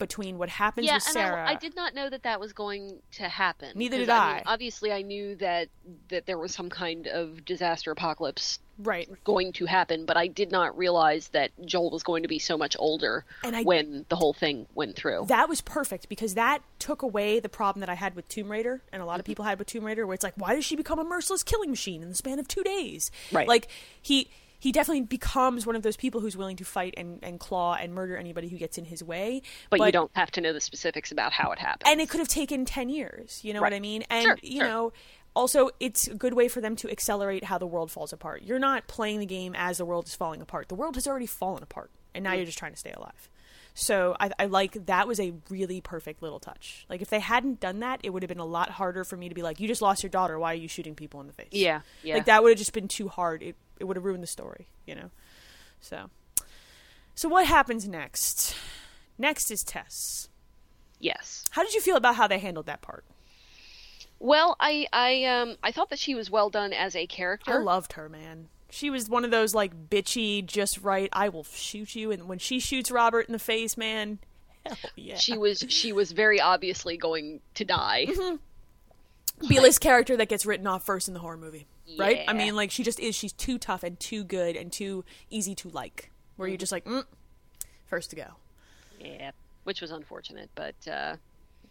between 0.08 0.38
what 0.38 0.48
happens 0.48 0.86
Yeah, 0.86 0.94
with 0.94 1.02
Sarah. 1.04 1.46
I, 1.48 1.52
I 1.52 1.54
did 1.56 1.74
not 1.74 1.94
know 1.94 2.08
that 2.10 2.22
that 2.24 2.38
was 2.40 2.52
going 2.52 2.98
to 3.12 3.24
happen. 3.28 3.70
Neither 3.74 3.98
did 3.98 4.08
I. 4.10 4.34
mean, 4.34 4.42
obviously, 4.46 4.92
I 4.92 5.02
knew 5.02 5.34
that 5.36 5.68
that 6.08 6.26
there 6.26 6.38
was 6.38 6.54
some 6.54 6.68
kind 6.70 7.06
of 7.06 7.44
disaster 7.44 7.90
apocalypse 7.90 8.58
right. 8.78 9.08
going 9.24 9.52
to 9.54 9.66
happen, 9.66 10.04
but 10.06 10.16
I 10.16 10.26
did 10.26 10.50
not 10.50 10.76
realize 10.76 11.28
that 11.28 11.50
Joel 11.64 11.90
was 11.90 12.02
going 12.02 12.22
to 12.22 12.28
be 12.28 12.38
so 12.38 12.56
much 12.58 12.76
older 12.78 13.24
And 13.42 13.54
I- 13.56 13.62
when 13.62 14.04
the 14.08 14.16
whole 14.16 14.32
thing 14.32 14.66
went 14.74 14.96
through. 14.96 15.26
that 15.28 15.48
was 15.48 15.60
perfect 15.60 16.08
because 16.08 16.34
that 16.34 16.60
took 16.78 17.02
away 17.02 17.40
the 17.40 17.48
problem 17.48 17.80
that 17.80 17.88
I 17.88 17.94
had 17.94 18.14
with 18.16 18.28
Tomb 18.28 18.50
Raider 18.50 18.82
and 18.92 19.00
a 19.00 19.04
lot 19.04 19.12
Mm-hmm. 19.14 19.20
of 19.20 19.26
people 19.26 19.44
had 19.44 19.58
with 19.58 19.68
Tomb 19.68 19.84
Raider 19.84 20.06
where 20.06 20.14
it's 20.14 20.24
like 20.24 20.34
why 20.36 20.54
does 20.54 20.64
she 20.64 20.76
become 20.76 20.98
a 20.98 21.04
merciless 21.04 21.42
killing 21.42 21.70
machine 21.70 22.02
in 22.02 22.08
the 22.08 22.14
span 22.14 22.38
of 22.38 22.48
2 22.48 22.62
days 22.64 23.10
Right. 23.32 23.46
like 23.48 23.68
he 24.02 24.28
he 24.64 24.72
definitely 24.72 25.02
becomes 25.02 25.66
one 25.66 25.76
of 25.76 25.82
those 25.82 25.94
people 25.94 26.22
who's 26.22 26.38
willing 26.38 26.56
to 26.56 26.64
fight 26.64 26.94
and, 26.96 27.18
and 27.22 27.38
claw 27.38 27.74
and 27.74 27.92
murder 27.92 28.16
anybody 28.16 28.48
who 28.48 28.56
gets 28.56 28.78
in 28.78 28.86
his 28.86 29.04
way. 29.04 29.42
But, 29.68 29.80
you 29.80 29.92
don't 29.92 30.10
have 30.14 30.30
to 30.30 30.40
know 30.40 30.54
the 30.54 30.60
specifics 30.62 31.12
about 31.12 31.34
how 31.34 31.52
it 31.52 31.58
happened. 31.58 31.86
and 31.86 32.00
it 32.00 32.08
could 32.08 32.20
have 32.20 32.28
taken 32.28 32.64
10 32.64 32.88
years 32.88 33.40
you 33.44 33.52
know 33.52 33.60
what 33.60 33.74
i 33.74 33.80
mean? 33.80 34.04
And 34.08 34.22
Sure, 34.22 34.38
you 34.40 34.60
sure. 34.60 34.66
know 34.66 34.92
also 35.36 35.68
it's 35.80 36.08
a 36.08 36.14
good 36.14 36.32
way 36.32 36.48
for 36.48 36.62
them 36.62 36.76
to 36.76 36.90
accelerate 36.90 37.44
how 37.44 37.58
the 37.58 37.66
world 37.66 37.90
falls 37.90 38.14
apart. 38.14 38.42
You're 38.42 38.58
not 38.58 38.86
playing 38.86 39.18
the 39.18 39.26
game 39.26 39.54
as 39.54 39.76
the 39.76 39.84
world 39.84 40.06
is 40.06 40.14
falling 40.14 40.40
apart. 40.40 40.70
The 40.70 40.76
world 40.76 40.94
has 40.94 41.06
already 41.06 41.26
fallen 41.26 41.62
apart 41.62 41.90
and 42.14 42.24
now 42.24 42.32
mm. 42.32 42.36
you're 42.36 42.46
just 42.46 42.56
trying 42.56 42.72
to 42.72 42.78
stay 42.78 42.92
alive. 42.92 43.28
So 43.74 44.16
I, 44.18 44.30
I 44.38 44.46
like 44.46 44.86
that 44.86 45.06
was 45.06 45.20
a 45.20 45.34
really 45.50 45.82
perfect 45.82 46.22
little 46.22 46.40
touch. 46.40 46.86
Like 46.88 47.02
if 47.02 47.10
they 47.10 47.20
hadn't 47.20 47.60
done 47.60 47.80
that 47.80 48.00
it 48.02 48.10
would 48.14 48.22
have 48.22 48.28
been 48.28 48.38
a 48.38 48.46
lot 48.46 48.70
harder 48.70 49.04
for 49.04 49.18
me 49.18 49.28
to 49.28 49.34
be 49.34 49.42
like 49.42 49.60
you 49.60 49.68
just 49.68 49.82
lost 49.82 50.02
your 50.02 50.10
daughter. 50.10 50.38
Why 50.38 50.52
are 50.52 50.56
you 50.56 50.68
shooting 50.68 50.94
people 50.94 51.20
in 51.20 51.26
the 51.26 51.34
face? 51.34 51.48
Yeah, 51.52 51.82
yeah. 52.02 52.14
like 52.14 52.24
that 52.24 52.42
would 52.42 52.48
have 52.52 52.58
just 52.58 52.72
been 52.72 52.88
too 52.88 53.08
hard. 53.08 53.42
It, 53.42 53.56
it 53.80 53.84
would 53.84 53.96
have 53.96 54.04
ruined 54.04 54.22
the 54.22 54.26
story 54.28 54.68
you 54.86 54.94
know 54.94 55.10
so 55.80 56.10
so 57.14 57.28
what 57.28 57.46
happens 57.46 57.86
next 57.88 58.54
next 59.18 59.50
is 59.50 59.62
tess 59.64 60.28
Yes. 61.00 61.44
how 61.50 61.62
did 61.62 61.74
you 61.74 61.80
feel 61.80 61.96
about 61.96 62.16
how 62.16 62.26
they 62.26 62.38
handled 62.38 62.66
that 62.66 62.80
part 62.82 63.04
Well, 64.18 64.56
I 64.58 64.86
I 64.92 65.24
um 65.24 65.56
I 65.62 65.70
thought 65.72 65.90
that 65.90 65.98
she 65.98 66.14
was 66.14 66.30
well 66.30 66.48
done 66.48 66.72
as 66.72 66.96
a 66.96 67.06
character. 67.06 67.52
I 67.52 67.56
loved 67.58 67.92
her, 67.94 68.08
man. 68.08 68.48
She 68.70 68.88
was 68.90 69.08
one 69.08 69.24
of 69.24 69.30
those 69.30 69.54
like 69.54 69.90
bitchy, 69.90 70.44
just 70.46 70.78
right. 70.80 71.10
I 71.12 71.28
will 71.28 71.44
shoot 71.44 71.94
you, 71.94 72.10
and 72.10 72.26
when 72.26 72.38
she 72.38 72.58
shoots 72.58 72.90
Robert 72.90 73.26
in 73.26 73.32
the 73.32 73.38
face, 73.38 73.76
man, 73.76 74.18
hell 74.66 74.76
yeah. 74.96 75.16
she 75.16 75.36
was 75.36 75.64
she 75.68 75.92
was 75.92 76.12
very 76.12 76.40
obviously 76.40 76.96
going 76.96 77.40
to 77.54 77.64
die. 77.66 78.06
B-list 79.48 79.80
character 79.80 80.16
that 80.16 80.28
gets 80.28 80.46
written 80.46 80.66
off 80.66 80.84
first 80.86 81.08
in 81.08 81.14
the 81.14 81.20
horror 81.20 81.36
movie, 81.36 81.66
right? 81.98 82.22
I 82.28 82.32
mean, 82.32 82.54
like 82.56 82.70
she 82.70 82.82
just 82.82 82.98
is. 83.00 83.14
She's 83.14 83.32
too 83.32 83.58
tough 83.58 83.82
and 83.82 83.98
too 84.00 84.24
good 84.24 84.56
and 84.56 84.72
too 84.72 85.04
easy 85.30 85.54
to 85.56 85.68
like. 85.68 86.10
Where 86.36 86.48
you're 86.48 86.58
just 86.58 86.72
like, 86.72 86.84
mm, 86.84 87.04
first 87.86 88.10
to 88.10 88.16
go. 88.16 88.26
yeah, 89.00 89.30
which 89.64 89.80
was 89.80 89.90
unfortunate, 89.90 90.50
but 90.54 90.74
uh 90.90 91.16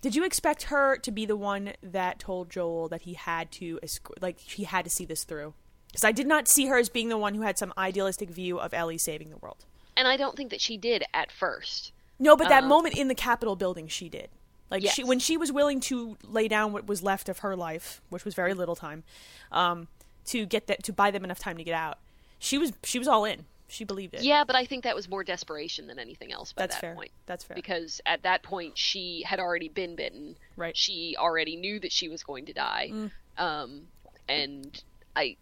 Did 0.01 0.15
you 0.15 0.23
expect 0.23 0.63
her 0.63 0.97
to 0.97 1.11
be 1.11 1.25
the 1.25 1.35
one 1.35 1.73
that 1.81 2.19
told 2.19 2.49
Joel 2.49 2.87
that 2.89 3.01
he 3.03 3.13
had 3.13 3.51
to, 3.53 3.79
like, 4.21 4.39
he 4.39 4.63
had 4.63 4.83
to 4.85 4.89
see 4.91 5.05
this 5.05 5.23
through? 5.23 5.53
Because 5.87 6.03
I 6.03 6.11
did 6.11 6.27
not 6.27 6.47
see 6.47 6.65
her 6.67 6.77
as 6.77 6.89
being 6.89 7.09
the 7.09 7.17
one 7.17 7.35
who 7.35 7.41
had 7.41 7.57
some 7.57 7.71
idealistic 7.77 8.29
view 8.29 8.57
of 8.59 8.73
Ellie 8.73 8.97
saving 8.97 9.29
the 9.29 9.37
world. 9.37 9.65
and 9.95 10.07
I 10.07 10.17
don't 10.17 10.35
think 10.35 10.49
that 10.49 10.59
she 10.61 10.75
did 10.75 11.03
at 11.13 11.31
first. 11.31 11.91
No, 12.19 12.35
but 12.35 12.49
that 12.49 12.63
Um, 12.63 12.69
moment 12.69 12.95
in 12.97 13.09
the 13.09 13.15
Capitol 13.15 13.55
building, 13.55 13.87
she 13.87 14.09
did. 14.09 14.29
Like 14.71 14.81
Yes. 14.81 14.93
she, 14.95 15.03
when 15.03 15.19
she 15.19 15.37
was 15.37 15.51
willing 15.51 15.79
to 15.81 16.17
lay 16.23 16.47
down 16.47 16.73
what 16.73 16.87
was 16.87 17.03
left 17.03 17.29
of 17.29 17.39
her 17.39 17.55
life, 17.55 18.01
which 18.09 18.25
was 18.25 18.33
very 18.33 18.53
little 18.55 18.75
time, 18.75 19.03
um, 19.51 19.87
to 20.25 20.45
get 20.45 20.67
that 20.67 20.83
to 20.83 20.93
buy 20.93 21.11
them 21.11 21.23
enough 21.23 21.39
time 21.39 21.57
to 21.57 21.63
get 21.63 21.75
out. 21.75 21.99
She 22.39 22.57
was 22.57 22.73
she 22.83 22.99
was 22.99 23.07
all 23.07 23.25
in. 23.25 23.45
She 23.67 23.85
believed 23.85 24.13
it. 24.13 24.21
Yeah, 24.21 24.43
but 24.43 24.55
I 24.55 24.65
think 24.65 24.83
that 24.83 24.95
was 24.95 25.09
more 25.09 25.23
desperation 25.23 25.87
than 25.87 25.97
anything 25.97 26.31
else 26.31 26.53
by 26.53 26.63
That's 26.63 26.75
that 26.75 26.81
fair. 26.81 26.95
point. 26.95 27.11
That's 27.25 27.43
fair. 27.43 27.55
Because 27.55 28.01
at 28.05 28.21
that 28.23 28.43
point 28.43 28.77
she 28.77 29.23
had 29.25 29.39
already 29.39 29.69
been 29.69 29.95
bitten. 29.95 30.35
Right. 30.55 30.75
Mm. 30.75 30.77
She 30.77 31.15
already 31.17 31.55
knew 31.55 31.79
that 31.79 31.91
she 31.91 32.07
was 32.07 32.23
going 32.23 32.45
to 32.45 32.53
die. 32.53 32.91
Um 33.37 33.87
and 34.29 34.83
I 35.15 35.37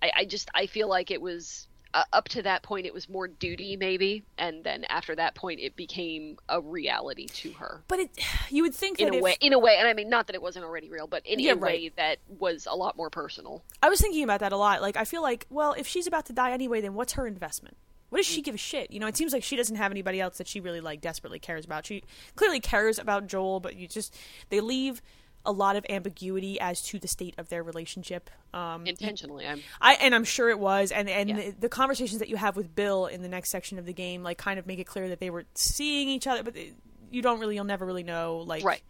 I, 0.00 0.12
I 0.16 0.24
just 0.24 0.48
I 0.54 0.66
feel 0.66 0.88
like 0.88 1.10
it 1.10 1.20
was 1.20 1.66
uh, 1.94 2.04
up 2.12 2.28
to 2.28 2.42
that 2.42 2.62
point 2.62 2.86
it 2.86 2.94
was 2.94 3.08
more 3.08 3.28
duty 3.28 3.76
maybe 3.76 4.22
and 4.38 4.64
then 4.64 4.84
after 4.88 5.14
that 5.14 5.34
point 5.34 5.60
it 5.60 5.76
became 5.76 6.38
a 6.48 6.60
reality 6.60 7.26
to 7.26 7.52
her 7.52 7.82
But 7.88 8.00
it, 8.00 8.10
you 8.50 8.62
would 8.62 8.74
think 8.74 8.98
in 8.98 9.06
that 9.06 9.14
a 9.14 9.16
if, 9.18 9.22
way 9.22 9.36
in 9.40 9.52
a 9.52 9.58
way 9.58 9.76
and 9.78 9.86
I 9.86 9.92
mean 9.94 10.08
not 10.08 10.26
that 10.28 10.34
it 10.34 10.42
wasn't 10.42 10.64
already 10.64 10.88
real 10.88 11.06
but 11.06 11.26
in 11.26 11.38
Yeah, 11.38 11.52
a 11.52 11.54
right. 11.56 11.62
way 11.62 11.90
that 11.96 12.18
was 12.38 12.66
a 12.70 12.74
lot 12.74 12.96
more 12.96 13.10
personal. 13.10 13.62
I 13.82 13.88
was 13.88 14.00
thinking 14.00 14.24
about 14.24 14.40
that 14.40 14.52
a 14.52 14.56
lot. 14.56 14.80
Like 14.80 14.96
I 14.96 15.04
feel 15.04 15.22
like, 15.22 15.46
well, 15.50 15.72
if 15.74 15.86
she's 15.86 16.06
about 16.06 16.26
to 16.26 16.32
die 16.32 16.52
anyway, 16.52 16.80
then 16.80 16.94
what's 16.94 17.12
her 17.14 17.26
investment? 17.26 17.76
What 18.10 18.18
does 18.18 18.26
she 18.26 18.42
give 18.42 18.54
a 18.54 18.58
shit? 18.58 18.90
You 18.90 19.00
know, 19.00 19.06
it 19.06 19.16
seems 19.16 19.32
like 19.32 19.42
she 19.42 19.56
doesn't 19.56 19.76
have 19.76 19.90
anybody 19.90 20.20
else 20.20 20.36
that 20.36 20.46
she 20.46 20.60
really 20.60 20.82
like 20.82 21.00
desperately 21.00 21.38
cares 21.38 21.64
about. 21.64 21.86
She 21.86 22.04
clearly 22.36 22.60
cares 22.60 22.98
about 22.98 23.26
Joel, 23.26 23.58
but 23.58 23.74
you 23.76 23.88
just 23.88 24.14
they 24.50 24.60
leave 24.60 25.00
a 25.44 25.52
lot 25.52 25.76
of 25.76 25.84
ambiguity 25.88 26.60
as 26.60 26.82
to 26.82 26.98
the 26.98 27.08
state 27.08 27.34
of 27.38 27.48
their 27.48 27.62
relationship. 27.62 28.30
Um, 28.54 28.86
Intentionally. 28.86 29.46
I'm 29.46 29.60
I 29.80 29.94
and 29.94 30.14
I'm 30.14 30.24
sure 30.24 30.50
it 30.50 30.58
was, 30.58 30.92
and 30.92 31.08
and 31.08 31.28
Yeah. 31.30 31.36
the, 31.36 31.50
the 31.60 31.68
conversations 31.68 32.20
that 32.20 32.28
you 32.28 32.36
have 32.36 32.56
with 32.56 32.74
Bill 32.74 33.06
in 33.06 33.22
the 33.22 33.28
next 33.28 33.50
section 33.50 33.78
of 33.78 33.86
the 33.86 33.92
game, 33.92 34.22
like, 34.22 34.38
kind 34.38 34.58
of 34.58 34.66
make 34.66 34.78
it 34.78 34.84
clear 34.86 35.08
that 35.08 35.20
they 35.20 35.30
were 35.30 35.44
seeing 35.54 36.08
each 36.08 36.26
other, 36.26 36.42
but 36.42 36.56
it- 36.56 36.74
you 37.10 37.20
don't 37.22 37.40
really, 37.40 37.56
you'll 37.56 37.64
never 37.64 37.84
really 37.84 38.02
know, 38.04 38.38
like, 38.46 38.64
right. 38.64 38.82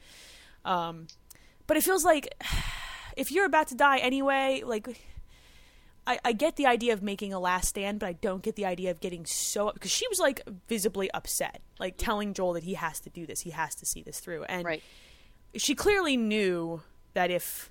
Um, 0.64 1.08
but 1.66 1.76
it 1.76 1.82
feels 1.82 2.04
like 2.04 2.34
if 3.16 3.32
you're 3.32 3.46
about 3.46 3.68
to 3.68 3.74
die 3.74 3.98
anyway, 3.98 4.62
like 4.64 5.00
I, 6.06 6.18
I 6.24 6.32
get 6.32 6.56
the 6.56 6.66
idea 6.66 6.92
of 6.94 7.02
making 7.02 7.32
a 7.32 7.38
last 7.38 7.68
stand, 7.68 8.00
but 8.00 8.06
I 8.08 8.12
don't 8.14 8.42
get 8.42 8.56
the 8.56 8.66
idea 8.66 8.90
of 8.90 9.00
getting 9.00 9.24
so 9.24 9.70
because 9.72 9.90
she 9.90 10.06
was 10.08 10.18
like 10.18 10.42
visibly 10.68 11.10
upset, 11.12 11.62
like 11.78 11.94
telling 11.96 12.34
Joel 12.34 12.54
that 12.54 12.64
he 12.64 12.74
has 12.74 12.98
to 13.00 13.10
do 13.10 13.24
this, 13.26 13.40
he 13.40 13.50
has 13.50 13.74
to 13.76 13.86
see 13.86 14.02
this 14.02 14.18
through, 14.20 14.44
and 14.44 14.64
Right. 14.64 14.82
She 15.56 15.74
clearly 15.74 16.16
knew 16.16 16.82
that 17.14 17.30
if 17.30 17.70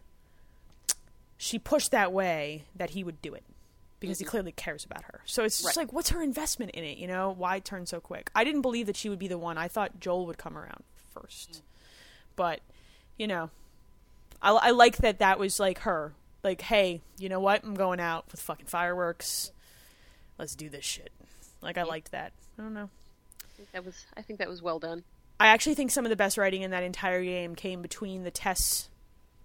she 1.37 1.57
pushed 1.57 1.91
that 1.91 2.11
way, 2.13 2.65
that 2.75 2.91
he 2.91 3.03
would 3.03 3.21
do 3.21 3.33
it 3.33 3.43
because 3.99 4.19
he 4.19 4.25
mm-hmm. 4.25 4.31
clearly 4.31 4.51
cares 4.51 4.85
about 4.85 5.03
her. 5.05 5.21
So 5.25 5.43
it's 5.43 5.61
just 5.61 5.77
Right. 5.77 5.85
like, 5.85 5.93
what's 5.93 6.09
her 6.09 6.21
investment 6.21 6.71
in 6.71 6.83
it? 6.83 6.97
You 6.97 7.07
know, 7.07 7.31
why 7.31 7.59
turn 7.59 7.85
so 7.85 7.99
quick? 7.99 8.29
I 8.35 8.43
didn't 8.43 8.61
believe 8.61 8.87
that 8.87 8.95
she 8.95 9.09
would 9.09 9.19
be 9.19 9.27
the 9.27 9.37
one. 9.37 9.57
I 9.57 9.67
thought 9.67 9.99
Joel 9.99 10.25
would 10.27 10.37
come 10.37 10.57
around 10.57 10.83
first, 11.13 11.51
mm. 11.51 11.61
but 12.35 12.61
you 13.17 13.27
know, 13.27 13.49
I, 14.41 14.51
I 14.51 14.69
like 14.71 14.97
that 14.97 15.19
that 15.19 15.39
was 15.39 15.59
like 15.59 15.79
her. 15.79 16.13
Like, 16.43 16.61
hey, 16.61 17.01
you 17.19 17.29
know 17.29 17.39
what? 17.39 17.63
I'm 17.63 17.75
going 17.75 17.99
out 17.99 18.25
with 18.31 18.41
fucking 18.41 18.65
fireworks. 18.65 19.51
Let's 20.39 20.55
do 20.55 20.69
this 20.69 20.83
shit. 20.83 21.11
Like, 21.61 21.77
I 21.77 21.83
liked 21.83 22.11
that. 22.11 22.33
I 22.57 22.63
don't 22.63 22.73
know. 22.73 22.89
I 23.43 23.47
think 23.55 23.71
that 23.73 23.85
was 23.85 24.05
I 24.17 24.21
think 24.23 24.39
that 24.39 24.49
was 24.49 24.61
well 24.61 24.79
done. 24.79 25.03
I 25.41 25.47
actually 25.47 25.73
think 25.73 25.89
some 25.89 26.05
of 26.05 26.11
the 26.11 26.15
best 26.15 26.37
writing 26.37 26.61
in 26.61 26.69
that 26.71 26.83
entire 26.83 27.23
game 27.23 27.55
came 27.55 27.81
between 27.81 28.23
the 28.23 28.29
Tess 28.31 28.89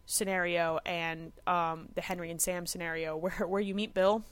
scenario 0.05 0.79
and 0.85 1.33
um, 1.47 1.89
the 1.95 2.03
Henry 2.03 2.31
and 2.31 2.41
Sam 2.41 2.67
scenario, 2.67 3.17
where 3.17 3.47
where 3.47 3.63
you 3.63 3.75
meet 3.75 3.95
Bill 3.95 4.23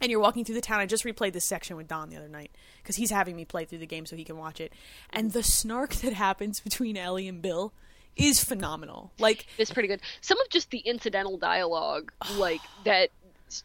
and 0.00 0.10
you're 0.10 0.20
walking 0.20 0.44
through 0.44 0.54
the 0.54 0.60
town. 0.60 0.78
I 0.78 0.86
just 0.86 1.04
replayed 1.04 1.32
this 1.32 1.44
section 1.44 1.76
with 1.76 1.88
Don 1.88 2.10
the 2.10 2.16
other 2.16 2.28
night 2.28 2.52
because 2.82 2.96
he's 2.96 3.10
having 3.10 3.34
me 3.34 3.44
play 3.44 3.64
through 3.64 3.78
the 3.78 3.86
game 3.86 4.06
so 4.06 4.14
he 4.14 4.24
can 4.24 4.36
watch 4.36 4.60
it. 4.60 4.72
And 5.10 5.32
the 5.32 5.42
snark 5.42 5.94
that 5.96 6.12
happens 6.12 6.60
between 6.60 6.96
Ellie 6.96 7.26
and 7.26 7.42
Bill 7.42 7.72
is 8.16 8.44
phenomenal. 8.44 9.10
Like 9.18 9.46
It's 9.58 9.72
pretty 9.72 9.88
good. 9.88 10.00
Some 10.20 10.40
of 10.40 10.48
just 10.48 10.70
the 10.70 10.78
incidental 10.78 11.38
dialogue, 11.38 12.12
like 12.36 12.60
that, 12.84 13.10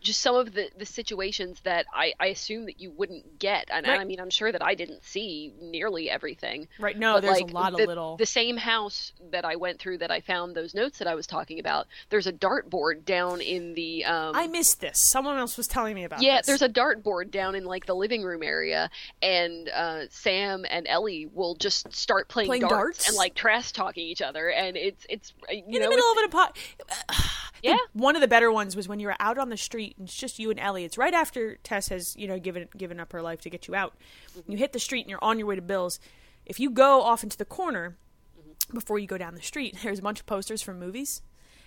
just 0.02 0.20
some 0.20 0.36
of 0.36 0.54
the 0.54 0.70
the 0.78 0.86
situations 0.86 1.60
that 1.64 1.86
I 1.94 2.14
I 2.20 2.28
assume 2.28 2.66
that 2.66 2.80
you 2.80 2.92
wouldn't 2.92 3.40
get, 3.40 3.70
and, 3.72 3.88
Right. 3.88 4.00
I 4.00 4.04
mean 4.04 4.20
I'm 4.20 4.30
sure 4.30 4.52
that 4.52 4.62
I 4.64 4.76
didn't 4.76 5.04
see 5.04 5.54
nearly 5.62 6.10
everything. 6.10 6.68
right 6.80 6.98
no, 6.98 7.16
But, 7.16 7.22
there's 7.22 7.42
like, 7.42 7.52
a 7.52 7.54
lot 7.54 7.76
the, 7.76 7.84
of 7.84 7.88
little. 7.88 8.18
The 8.18 8.26
same 8.26 8.58
house 8.58 9.14
that 9.32 9.46
I 9.46 9.56
went 9.56 9.80
through 9.80 10.00
that 10.00 10.12
I 10.12 10.20
found 10.22 10.56
those 10.56 10.74
notes 10.76 11.00
that 11.00 11.08
I 11.08 11.16
was 11.16 11.26
talking 11.28 11.60
about. 11.60 11.88
There's 12.10 12.28
a 12.28 12.34
dartboard 12.34 13.06
down 13.06 13.42
in 13.42 13.74
the. 13.74 14.06
Um, 14.06 14.36
I 14.36 14.48
missed 14.48 14.82
this. 14.82 14.98
Someone 15.10 15.38
else 15.38 15.58
was 15.58 15.68
telling 15.68 15.96
me 15.96 16.04
about. 16.04 16.22
yeah, 16.22 16.38
this. 16.38 16.48
there's 16.48 16.62
a 16.62 16.70
dartboard 16.70 17.32
down 17.32 17.56
in 17.56 17.66
like 17.66 17.86
the 17.86 17.96
living 17.96 18.22
room 18.24 18.44
area, 18.44 18.90
and 19.22 19.70
uh, 19.70 20.02
Sam 20.10 20.66
and 20.70 20.88
Ellie 20.88 21.28
will 21.34 21.56
just 21.56 21.92
start 21.94 22.28
playing, 22.28 22.48
Playing 22.48 22.62
darts, 22.62 22.74
darts? 23.00 23.08
and 23.08 23.18
like 23.18 23.34
trash 23.34 23.72
talking 23.72 24.06
each 24.06 24.22
other, 24.22 24.50
and 24.50 24.76
it's 24.78 25.06
it's 25.10 25.34
uh, 25.50 25.54
you 25.54 25.64
in 25.68 25.72
know 25.74 25.90
the 25.90 25.90
middle 25.90 26.12
of 26.12 26.18
an 26.18 26.24
apo- 26.26 27.24
yeah 27.64 27.78
one 27.94 28.16
of 28.16 28.22
the 28.22 28.28
better 28.28 28.52
ones 28.52 28.76
was 28.76 28.88
when 28.88 29.00
you 29.00 29.08
were 29.08 29.16
out 29.20 29.38
on 29.38 29.50
the 29.50 29.58
street 29.70 29.96
and 30.00 30.08
it's 30.08 30.18
just 30.18 30.40
you 30.40 30.50
and 30.50 30.60
Ellie. 30.60 30.84
It's 30.84 30.98
right 30.98 31.14
after 31.14 31.58
Tess 31.64 31.90
has, 31.90 32.16
you 32.18 32.28
know, 32.28 32.40
given 32.40 32.68
given 32.76 33.00
up 33.00 33.12
her 33.14 33.22
life 33.22 33.42
to 33.42 33.50
get 33.50 33.68
you 33.68 33.76
out. 33.76 33.94
Mm-hmm. 34.36 34.52
You 34.52 34.58
hit 34.58 34.74
the 34.74 34.80
street 34.80 35.02
and 35.02 35.10
you're 35.10 35.24
on 35.24 35.38
your 35.38 35.48
way 35.48 35.56
to 35.56 35.62
Bill's. 35.62 36.00
If 36.46 36.60
you 36.60 36.72
go 36.72 37.02
off 37.04 37.24
into 37.24 37.38
the 37.38 37.46
corner 37.46 37.96
mm-hmm. 38.40 38.74
before 38.74 38.98
you 38.98 39.06
go 39.06 39.18
down 39.18 39.36
the 39.36 39.42
street, 39.42 39.78
there's 39.84 40.00
a 40.00 40.02
bunch 40.02 40.20
of 40.20 40.26
posters 40.26 40.62
from 40.62 40.80
movies. 40.80 41.22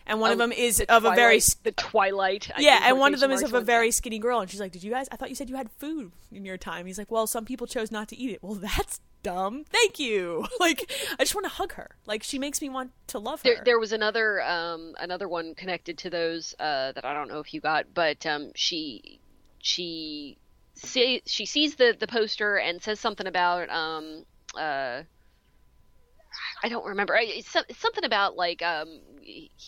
And 0.04 0.20
one 0.20 0.32
of 0.32 0.38
Oh, 0.38 0.42
them 0.42 0.52
is 0.52 0.78
the 0.78 0.92
of 0.92 1.04
a 1.04 1.14
very 1.14 1.38
Twilight- 1.38 1.56
the 1.62 1.72
Twilight. 1.72 2.50
I 2.56 2.60
yeah, 2.60 2.80
and 2.88 2.98
one 2.98 3.14
of 3.14 3.20
them 3.20 3.30
is 3.30 3.44
of 3.44 3.54
a 3.54 3.60
very 3.60 3.92
skinny 3.92 4.18
girl, 4.18 4.40
and 4.40 4.50
she's 4.50 4.58
like, 4.58 4.72
"Did 4.72 4.82
you 4.82 4.90
guys? 4.90 5.06
I 5.12 5.16
thought 5.16 5.28
you 5.28 5.36
said 5.36 5.48
you 5.48 5.54
had 5.54 5.70
food 5.78 6.10
in 6.32 6.44
your 6.44 6.58
time." 6.58 6.86
He's 6.86 6.98
like, 6.98 7.12
"Well, 7.12 7.28
some 7.28 7.44
people 7.44 7.68
chose 7.68 7.92
not 7.92 8.08
to 8.08 8.16
eat 8.16 8.32
it." 8.32 8.42
Well, 8.42 8.54
that's 8.68 8.98
dumb. 9.22 9.64
Thank 9.64 9.98
you. 9.98 10.46
Like, 10.60 10.92
I 11.18 11.24
just 11.24 11.34
want 11.34 11.44
to 11.44 11.50
hug 11.50 11.72
her. 11.72 11.96
Like, 12.06 12.22
she 12.22 12.38
makes 12.38 12.62
me 12.62 12.68
want 12.68 12.92
to 13.08 13.18
love 13.18 13.42
her. 13.42 13.54
There, 13.54 13.62
there 13.64 13.78
was 13.80 13.92
another 13.92 14.40
um, 14.42 14.94
another 15.00 15.26
one 15.26 15.56
connected 15.56 15.98
to 15.98 16.10
those 16.10 16.54
uh, 16.60 16.92
that 16.92 17.04
I 17.04 17.14
don't 17.14 17.26
know 17.26 17.40
if 17.40 17.52
you 17.52 17.60
got, 17.60 17.86
but 17.92 18.24
um, 18.26 18.52
she 18.54 19.18
she 19.58 20.38
see, 20.74 21.22
she 21.26 21.46
sees 21.46 21.74
the 21.74 21.96
the 21.98 22.06
poster 22.06 22.58
and 22.58 22.80
says 22.80 23.00
something 23.00 23.26
about 23.26 23.70
um, 23.70 24.24
uh, 24.56 25.02
I 26.62 26.68
don't 26.68 26.86
remember. 26.86 27.16
I- 27.16 27.24
It's, 27.44 27.50
something 27.78 28.04
about 28.04 28.36
like 28.36 28.62
um, 28.62 29.00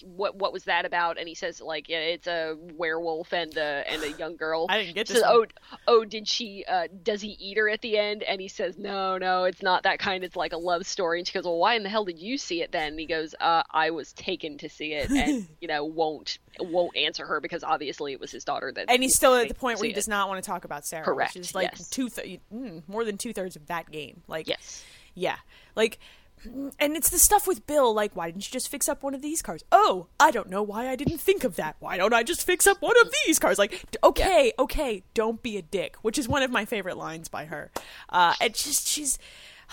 what 0.04 0.36
what 0.36 0.52
was 0.52 0.64
that 0.64 0.84
about? 0.84 1.18
And 1.18 1.28
he 1.28 1.34
says 1.34 1.60
like 1.60 1.88
yeah, 1.88 1.98
it's 1.98 2.26
a 2.26 2.56
werewolf 2.76 3.32
and 3.32 3.56
a 3.56 3.84
and 3.88 4.02
a 4.02 4.10
young 4.18 4.36
girl. 4.36 4.66
I 4.68 4.78
didn't 4.82 4.94
get 4.94 5.06
this. 5.06 5.16
says, 5.18 5.24
oh, 5.26 5.46
oh, 5.86 6.04
did 6.04 6.26
she? 6.28 6.64
Uh, 6.68 6.88
does 7.02 7.20
he 7.20 7.36
eat 7.40 7.56
her 7.56 7.68
at 7.68 7.80
the 7.80 7.98
end? 7.98 8.22
And 8.22 8.40
he 8.40 8.48
says, 8.48 8.76
no, 8.78 9.18
no, 9.18 9.44
it's 9.44 9.62
not 9.62 9.84
that 9.84 9.98
kind. 9.98 10.24
It's 10.24 10.36
like 10.36 10.52
a 10.52 10.56
love 10.58 10.86
story. 10.86 11.18
And 11.20 11.26
she 11.26 11.34
goes, 11.34 11.44
well, 11.44 11.58
why 11.58 11.74
in 11.74 11.82
the 11.82 11.88
hell 11.88 12.04
did 12.04 12.18
you 12.18 12.36
see 12.38 12.62
it 12.62 12.72
then? 12.72 12.92
And 12.92 13.00
he 13.00 13.06
goes, 13.06 13.34
uh, 13.40 13.62
I 13.70 13.90
was 13.90 14.12
taken 14.12 14.58
to 14.58 14.68
see 14.68 14.92
it, 14.92 15.10
and 15.10 15.46
you 15.60 15.68
know, 15.68 15.84
won't 15.84 16.38
won't 16.60 16.96
answer 16.96 17.26
her 17.26 17.40
because 17.40 17.64
obviously 17.64 18.12
it 18.12 18.20
was 18.20 18.30
his 18.30 18.44
daughter 18.44 18.70
that. 18.72 18.86
and 18.88 19.02
he's 19.02 19.16
still 19.16 19.34
at 19.34 19.48
the 19.48 19.54
point 19.54 19.78
where 19.80 19.86
he 19.86 19.92
it. 19.92 19.96
does 19.96 20.06
not 20.08 20.28
want 20.28 20.42
to 20.42 20.48
talk 20.48 20.64
about 20.64 20.84
Sarah, 20.84 21.04
Correct, 21.04 21.34
which 21.34 21.46
is 21.48 21.54
like 21.54 21.70
yes. 21.72 21.88
two 21.88 22.08
th- 22.08 22.40
mm, 22.54 22.82
more 22.88 23.04
than 23.04 23.18
two 23.18 23.32
thirds 23.32 23.56
of 23.56 23.66
that 23.66 23.90
game. 23.90 24.22
Like, 24.28 24.46
Yes. 24.48 24.84
yeah, 25.14 25.36
like, 25.74 25.98
and 26.44 26.96
it's 26.96 27.10
the 27.10 27.18
stuff 27.18 27.46
with 27.46 27.66
Bill. 27.66 27.92
Like, 27.94 28.14
why 28.14 28.30
didn't 28.30 28.46
you 28.46 28.52
just 28.52 28.68
fix 28.70 28.88
up 28.88 29.02
one 29.02 29.14
of 29.14 29.22
these 29.22 29.42
cars? 29.42 29.64
Oh, 29.72 30.08
I 30.20 30.30
don't 30.30 30.50
know 30.50 30.62
why 30.62 30.88
I 30.88 30.96
didn't 30.96 31.18
think 31.18 31.44
of 31.44 31.56
that. 31.56 31.76
Why 31.80 31.96
don't 31.96 32.12
I 32.14 32.22
just 32.22 32.44
fix 32.44 32.66
up 32.66 32.80
one 32.82 32.98
of 33.00 33.12
these 33.26 33.38
cars? 33.38 33.58
Like, 33.58 33.84
okay, 34.02 34.52
okay, 34.58 35.02
don't 35.14 35.42
be 35.42 35.56
a 35.56 35.62
dick, 35.62 35.96
which 36.02 36.18
is 36.18 36.28
one 36.28 36.42
of 36.42 36.50
my 36.50 36.64
favorite 36.64 36.96
lines 36.96 37.28
by 37.28 37.46
her. 37.46 37.70
Uh, 38.08 38.34
and 38.40 38.54
just 38.54 38.86
she's. 38.88 39.18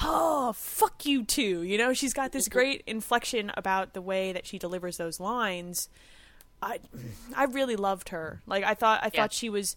Oh, 0.02 0.54
fuck 0.54 1.06
you 1.06 1.24
too. 1.26 1.64
You 1.64 1.78
know, 1.78 1.92
she's 1.94 2.14
got 2.14 2.32
this 2.32 2.48
great 2.48 2.82
inflection 2.88 3.52
about 3.58 3.94
the 3.94 4.02
way 4.02 4.32
that 4.32 4.48
she 4.48 4.58
delivers 4.58 4.96
those 4.98 5.20
lines. 5.20 5.90
I 6.62 6.80
I 7.36 7.44
really 7.44 7.76
loved 7.76 8.10
her. 8.10 8.42
Like 8.48 8.64
I 8.64 8.74
thought 8.74 9.02
I 9.04 9.12
Yeah. 9.14 9.22
thought 9.22 9.34
she 9.34 9.50
was 9.50 9.76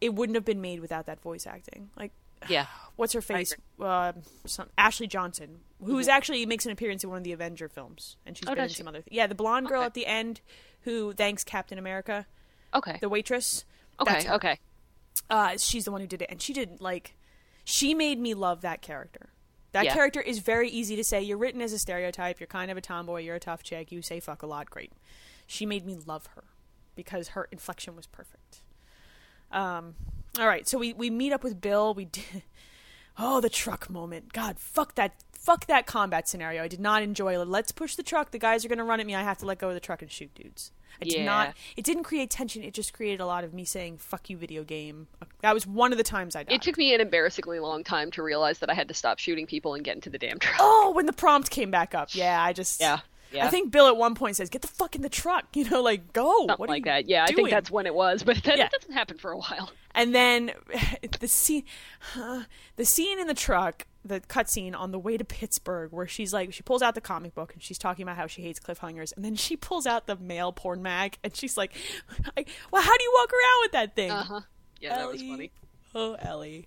it 0.00 0.14
wouldn't 0.14 0.36
have 0.36 0.44
been 0.44 0.60
made 0.60 0.80
without 0.80 1.06
that 1.06 1.20
voice 1.20 1.46
acting. 1.48 1.90
Like 1.96 2.12
Yeah. 2.48 2.66
what's 2.96 3.12
her 3.12 3.20
face? 3.20 3.54
Uh, 3.80 4.12
some, 4.46 4.68
Ashley 4.78 5.06
Johnson, 5.06 5.60
who 5.84 5.98
is 5.98 6.08
actually 6.08 6.44
makes 6.46 6.64
an 6.66 6.72
appearance 6.72 7.02
in 7.04 7.10
one 7.10 7.18
of 7.18 7.24
the 7.24 7.32
Avenger 7.32 7.68
films, 7.68 8.16
and 8.26 8.36
she's 8.36 8.44
Mm-hmm. 8.44 8.52
Oh, 8.52 8.54
been 8.56 8.64
in 8.64 8.70
she? 8.70 8.76
some 8.76 8.88
other. 8.88 9.02
Th- 9.02 9.14
yeah, 9.16 9.26
the 9.26 9.34
blonde 9.34 9.66
girl 9.68 9.80
Okay. 9.80 9.86
at 9.86 9.94
the 9.94 10.06
end 10.06 10.40
who 10.82 11.12
thanks 11.12 11.44
Captain 11.44 11.78
America, 11.78 12.26
Okay. 12.74 12.98
the 13.00 13.08
waitress. 13.08 13.64
Okay. 14.00 14.28
Okay. 14.30 14.58
Uh, 15.30 15.56
she's 15.56 15.84
the 15.84 15.92
one 15.92 16.00
who 16.00 16.06
did 16.06 16.20
it, 16.22 16.28
and 16.30 16.42
she 16.42 16.52
didn't 16.52 16.80
like 16.82 17.14
she 17.64 17.94
made 17.94 18.18
me 18.18 18.34
love 18.34 18.60
that 18.60 18.82
character. 18.82 19.30
That 19.72 19.86
Yeah. 19.86 19.94
character 19.94 20.20
is 20.20 20.38
very 20.40 20.68
easy 20.68 20.94
to 20.96 21.02
say. 21.04 21.22
You're 21.22 21.38
written 21.38 21.62
as 21.62 21.72
a 21.72 21.78
stereotype. 21.78 22.38
You're 22.38 22.46
kind 22.46 22.70
of 22.70 22.76
a 22.76 22.80
tomboy. 22.80 23.22
You're 23.22 23.36
a 23.36 23.40
tough 23.40 23.62
chick. 23.62 23.90
You 23.90 24.02
say 24.02 24.20
fuck 24.20 24.42
a 24.42 24.46
lot. 24.46 24.68
Great. 24.70 24.92
She 25.46 25.64
made 25.66 25.84
me 25.86 25.96
love 26.06 26.26
her 26.34 26.44
because 26.94 27.28
her 27.28 27.48
inflection 27.50 27.96
was 27.96 28.06
perfect. 28.06 28.60
Um, 29.50 29.94
all 30.38 30.46
right, 30.46 30.66
so 30.68 30.78
we 30.78 30.92
we 30.92 31.10
meet 31.10 31.32
up 31.32 31.42
with 31.44 31.60
Bill. 31.60 31.94
We 31.94 32.06
did. 32.06 32.42
Oh, 33.16 33.40
the 33.40 33.48
truck 33.48 33.88
moment. 33.88 34.32
God, 34.32 34.58
fuck 34.58 34.96
that. 34.96 35.14
Fuck 35.32 35.66
that 35.66 35.86
combat 35.86 36.26
scenario. 36.28 36.64
I 36.64 36.66
did 36.68 36.80
not 36.80 37.00
enjoy 37.00 37.40
it. 37.40 37.46
Let's 37.46 37.70
push 37.70 37.94
the 37.94 38.02
truck. 38.02 38.32
The 38.32 38.40
guys 38.40 38.64
are 38.64 38.68
going 38.68 38.78
to 38.78 38.84
run 38.84 38.98
at 38.98 39.06
me. 39.06 39.14
I 39.14 39.22
have 39.22 39.38
to 39.38 39.46
let 39.46 39.58
go 39.58 39.68
of 39.68 39.74
the 39.74 39.78
truck 39.80 40.02
and 40.02 40.10
shoot 40.10 40.34
dudes. 40.34 40.72
I 41.00 41.04
did 41.04 41.18
Yeah. 41.18 41.24
not. 41.24 41.54
It 41.76 41.84
didn't 41.84 42.02
create 42.02 42.28
tension. 42.30 42.64
It 42.64 42.74
just 42.74 42.92
created 42.92 43.20
a 43.20 43.26
lot 43.26 43.44
of 43.44 43.54
me 43.54 43.64
saying 43.64 43.98
"fuck 43.98 44.28
you, 44.30 44.36
video 44.36 44.64
game." 44.64 45.06
That 45.42 45.54
was 45.54 45.64
one 45.64 45.92
of 45.92 45.98
the 45.98 46.02
times 46.02 46.34
I 46.34 46.42
died. 46.42 46.54
It 46.56 46.62
took 46.62 46.76
me 46.76 46.92
an 46.92 47.00
embarrassingly 47.00 47.60
long 47.60 47.84
time 47.84 48.10
to 48.12 48.22
realize 48.24 48.58
that 48.58 48.68
I 48.70 48.74
had 48.74 48.88
to 48.88 48.94
stop 48.94 49.20
shooting 49.20 49.46
people 49.46 49.74
and 49.74 49.84
get 49.84 49.94
into 49.94 50.10
the 50.10 50.18
damn 50.18 50.40
truck. 50.40 50.56
oh, 50.58 50.90
when 50.90 51.06
the 51.06 51.12
prompt 51.12 51.50
came 51.50 51.70
back 51.70 51.94
up. 51.94 52.08
Yeah, 52.16 52.42
I 52.42 52.52
just. 52.52 52.80
Yeah. 52.80 52.98
Yeah. 53.30 53.46
I 53.46 53.48
think 53.48 53.70
Bill 53.70 53.86
at 53.86 53.96
one 53.96 54.16
point 54.16 54.34
says, 54.34 54.48
"Get 54.50 54.62
the 54.62 54.68
fuck 54.68 54.96
in 54.96 55.02
the 55.02 55.08
truck." 55.08 55.44
You 55.54 55.70
know, 55.70 55.82
like 55.82 56.12
go. 56.12 56.32
Something 56.48 56.56
what 56.58 56.68
like 56.68 56.84
that. 56.86 57.08
Yeah, 57.08 57.22
I 57.22 57.32
think 57.32 57.50
that's 57.50 57.70
when 57.70 57.86
it 57.86 57.94
was, 57.94 58.24
but 58.24 58.42
that 58.42 58.58
Yeah. 58.58 58.68
doesn't 58.70 58.92
happen 58.92 59.18
for 59.18 59.30
a 59.30 59.38
while. 59.38 59.70
And 59.94 60.14
then 60.14 60.52
the 61.20 61.28
scene, 61.28 61.64
the 62.76 62.84
scene 62.84 63.20
in 63.20 63.26
the 63.26 63.34
truck, 63.34 63.86
the 64.04 64.20
cutscene 64.20 64.74
on 64.74 64.90
the 64.90 64.98
way 64.98 65.16
to 65.16 65.24
Pittsburgh, 65.24 65.92
where 65.92 66.06
she's 66.06 66.32
like, 66.32 66.52
she 66.52 66.62
pulls 66.62 66.82
out 66.82 66.94
the 66.94 67.00
comic 67.00 67.34
book 67.34 67.52
and 67.54 67.62
she's 67.62 67.78
talking 67.78 68.02
about 68.02 68.16
how 68.16 68.26
she 68.26 68.42
hates 68.42 68.60
cliffhangers, 68.60 69.14
and 69.16 69.24
then 69.24 69.34
she 69.36 69.56
pulls 69.56 69.86
out 69.86 70.06
the 70.06 70.16
male 70.16 70.52
porn 70.52 70.82
mag 70.82 71.16
and 71.22 71.34
she's 71.34 71.56
like, 71.56 71.72
I, 72.36 72.44
"Well, 72.70 72.82
how 72.82 72.96
do 72.96 73.02
you 73.04 73.12
walk 73.16 73.30
around 73.32 73.62
with 73.62 73.72
that 73.72 73.94
thing?" 73.96 74.10
Uh 74.10 74.24
huh. 74.24 74.40
Yeah, 74.80 74.96
that 74.96 75.10
was 75.10 75.22
funny. 75.22 75.50
Oh, 75.94 76.14
Ellie. 76.14 76.66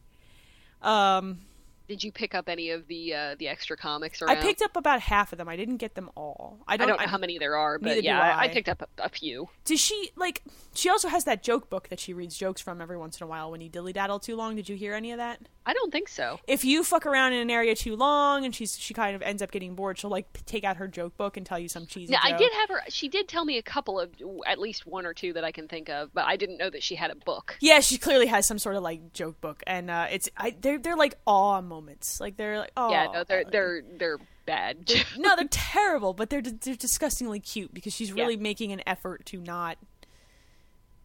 Um, 0.82 1.40
Did 1.88 2.04
you 2.04 2.12
pick 2.12 2.36
up 2.36 2.50
any 2.50 2.71
of 2.71 2.88
the 2.88 3.13
uh, 3.13 3.36
the 3.39 3.47
extra 3.47 3.78
comics 3.78 4.21
I 4.21 4.36
picked 4.36 4.62
up 4.62 4.76
about 4.76 5.00
half 5.02 5.32
of 5.32 5.38
them. 5.38 5.47
I 5.47 5.56
didn't 5.56 5.78
get 5.78 5.95
them 5.95 6.10
all. 6.15 6.60
I 6.67 6.73
I 6.73 6.78
don't. 6.78 6.88
don't 6.89 7.02
know 7.02 7.08
how 7.08 7.17
many 7.17 7.38
there 7.38 7.56
are, 7.56 7.80
but 7.80 8.04
yeah, 8.04 8.19
I. 8.19 8.30
I. 8.30 8.39
I 8.41 8.47
picked 8.50 8.69
up 8.69 8.82
a, 8.82 9.04
a 9.04 9.10
few. 9.10 9.50
Does 9.65 9.80
she 9.80 10.12
like? 10.15 10.43
She 10.73 10.89
also 10.89 11.08
has 11.08 11.23
that 11.26 11.43
joke 11.43 11.69
book 11.69 11.89
that 11.89 12.00
she 12.00 12.13
reads 12.13 12.38
jokes 12.38 12.62
from 12.62 12.82
every 12.82 12.97
once 12.97 13.19
in 13.19 13.23
a 13.26 13.28
while 13.28 13.52
when 13.52 13.62
you 13.62 13.69
dilly 13.69 13.93
daddle 13.93 14.19
too 14.19 14.36
long. 14.36 14.56
Did 14.56 14.69
you 14.69 14.76
hear 14.76 14.93
any 14.93 15.12
of 15.12 15.17
that? 15.17 15.39
I 15.65 15.73
don't 15.73 15.91
think 15.91 16.08
so. 16.08 16.39
if 16.47 16.63
you 16.63 16.82
fuck 16.84 17.06
around 17.06 17.34
in 17.34 17.41
an 17.41 17.50
area 17.50 17.76
too 17.76 17.97
long 17.97 18.45
and 18.45 18.56
she's 18.56 18.78
she 18.80 18.93
kind 18.93 19.15
of 19.17 19.21
ends 19.21 19.41
up 19.41 19.52
getting 19.52 19.76
bored, 19.76 20.00
she'll 20.00 20.10
like 20.10 20.45
take 20.45 20.63
out 20.63 20.78
her 20.78 20.88
joke 20.88 21.17
book 21.17 21.36
and 21.36 21.45
tell 21.45 21.60
you 21.60 21.67
some 21.67 21.86
cheesy. 21.86 22.13
Now, 22.13 22.19
I 22.23 22.38
did 22.38 22.52
have 22.54 22.69
her. 22.69 22.82
She 22.89 23.10
did 23.10 23.28
tell 23.28 23.43
me 23.43 23.58
a 23.58 23.62
couple 23.62 24.00
of, 24.00 24.12
at 24.45 24.60
least 24.60 24.88
one 24.88 25.06
or 25.06 25.13
two 25.13 25.34
that 25.34 25.43
I 25.43 25.52
can 25.52 25.67
think 25.67 25.89
of, 25.89 26.13
but 26.13 26.26
I 26.26 26.38
didn't 26.38 26.58
know 26.58 26.69
that 26.69 26.84
she 26.84 26.95
had 26.95 27.12
a 27.12 27.15
book. 27.15 27.58
Yeah, 27.60 27.82
she 27.82 27.97
clearly 27.97 28.28
has 28.28 28.47
some 28.47 28.60
sort 28.60 28.78
of 28.78 28.84
like 28.84 29.12
joke 29.12 29.41
book, 29.41 29.62
and 29.67 29.89
uh, 29.89 30.08
it's 30.10 30.30
I 30.38 30.56
they're 30.60 30.78
they're 30.80 30.95
like 30.95 31.15
awe 31.26 31.60
moments. 31.78 32.20
Like 32.20 32.38
they're 32.38 32.60
like, 32.60 32.72
oh, 32.76 32.92
yeah, 32.92 33.08
no, 33.13 33.24
they're 33.24 33.44
they're 33.46 33.82
they're 33.98 34.18
bad. 34.46 34.92
no, 35.18 35.36
they're 35.36 35.48
terrible, 35.50 36.13
but 36.13 36.30
they're 36.30 36.42
they're 36.42 36.76
disgustingly 36.76 37.40
cute 37.40 37.74
because 37.74 37.94
she's 37.94 38.12
really 38.12 38.36
yeah. 38.36 38.42
making 38.42 38.72
an 38.72 38.82
effort 38.88 39.26
to 39.28 39.40
not 39.40 39.78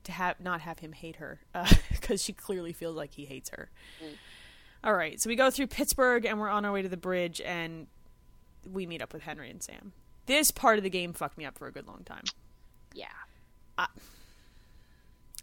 to 0.05 0.13
have 0.13 0.41
not 0.41 0.63
have 0.63 0.79
him 0.79 0.93
hate 0.93 1.17
her 1.17 1.41
because 1.91 2.21
uh, 2.21 2.23
she 2.25 2.33
clearly 2.33 2.73
feels 2.73 2.97
like 2.97 3.15
he 3.15 3.25
hates 3.27 3.51
her. 3.51 3.71
Mm. 4.03 4.15
All 4.85 4.95
right, 4.95 5.21
so 5.21 5.29
we 5.29 5.37
go 5.37 5.51
through 5.51 5.69
Pittsburgh 5.69 6.25
and 6.25 6.41
we're 6.41 6.49
on 6.49 6.65
our 6.65 6.73
way 6.73 6.83
to 6.83 6.89
the 6.89 6.97
bridge 6.97 7.41
and 7.41 7.87
we 8.71 8.85
meet 8.87 9.01
up 9.01 9.13
with 9.13 9.23
Henry 9.23 9.49
and 9.49 9.63
Sam. 9.63 9.93
This 10.27 10.51
part 10.51 10.79
of 10.79 10.85
the 10.85 10.91
game 10.91 11.13
fucked 11.13 11.39
me 11.39 11.45
up 11.45 11.57
for 11.57 11.69
a 11.69 11.73
good 11.73 11.87
long 11.87 12.03
time. 12.05 12.25
Yeah. 12.93 13.07
I, 13.79 13.87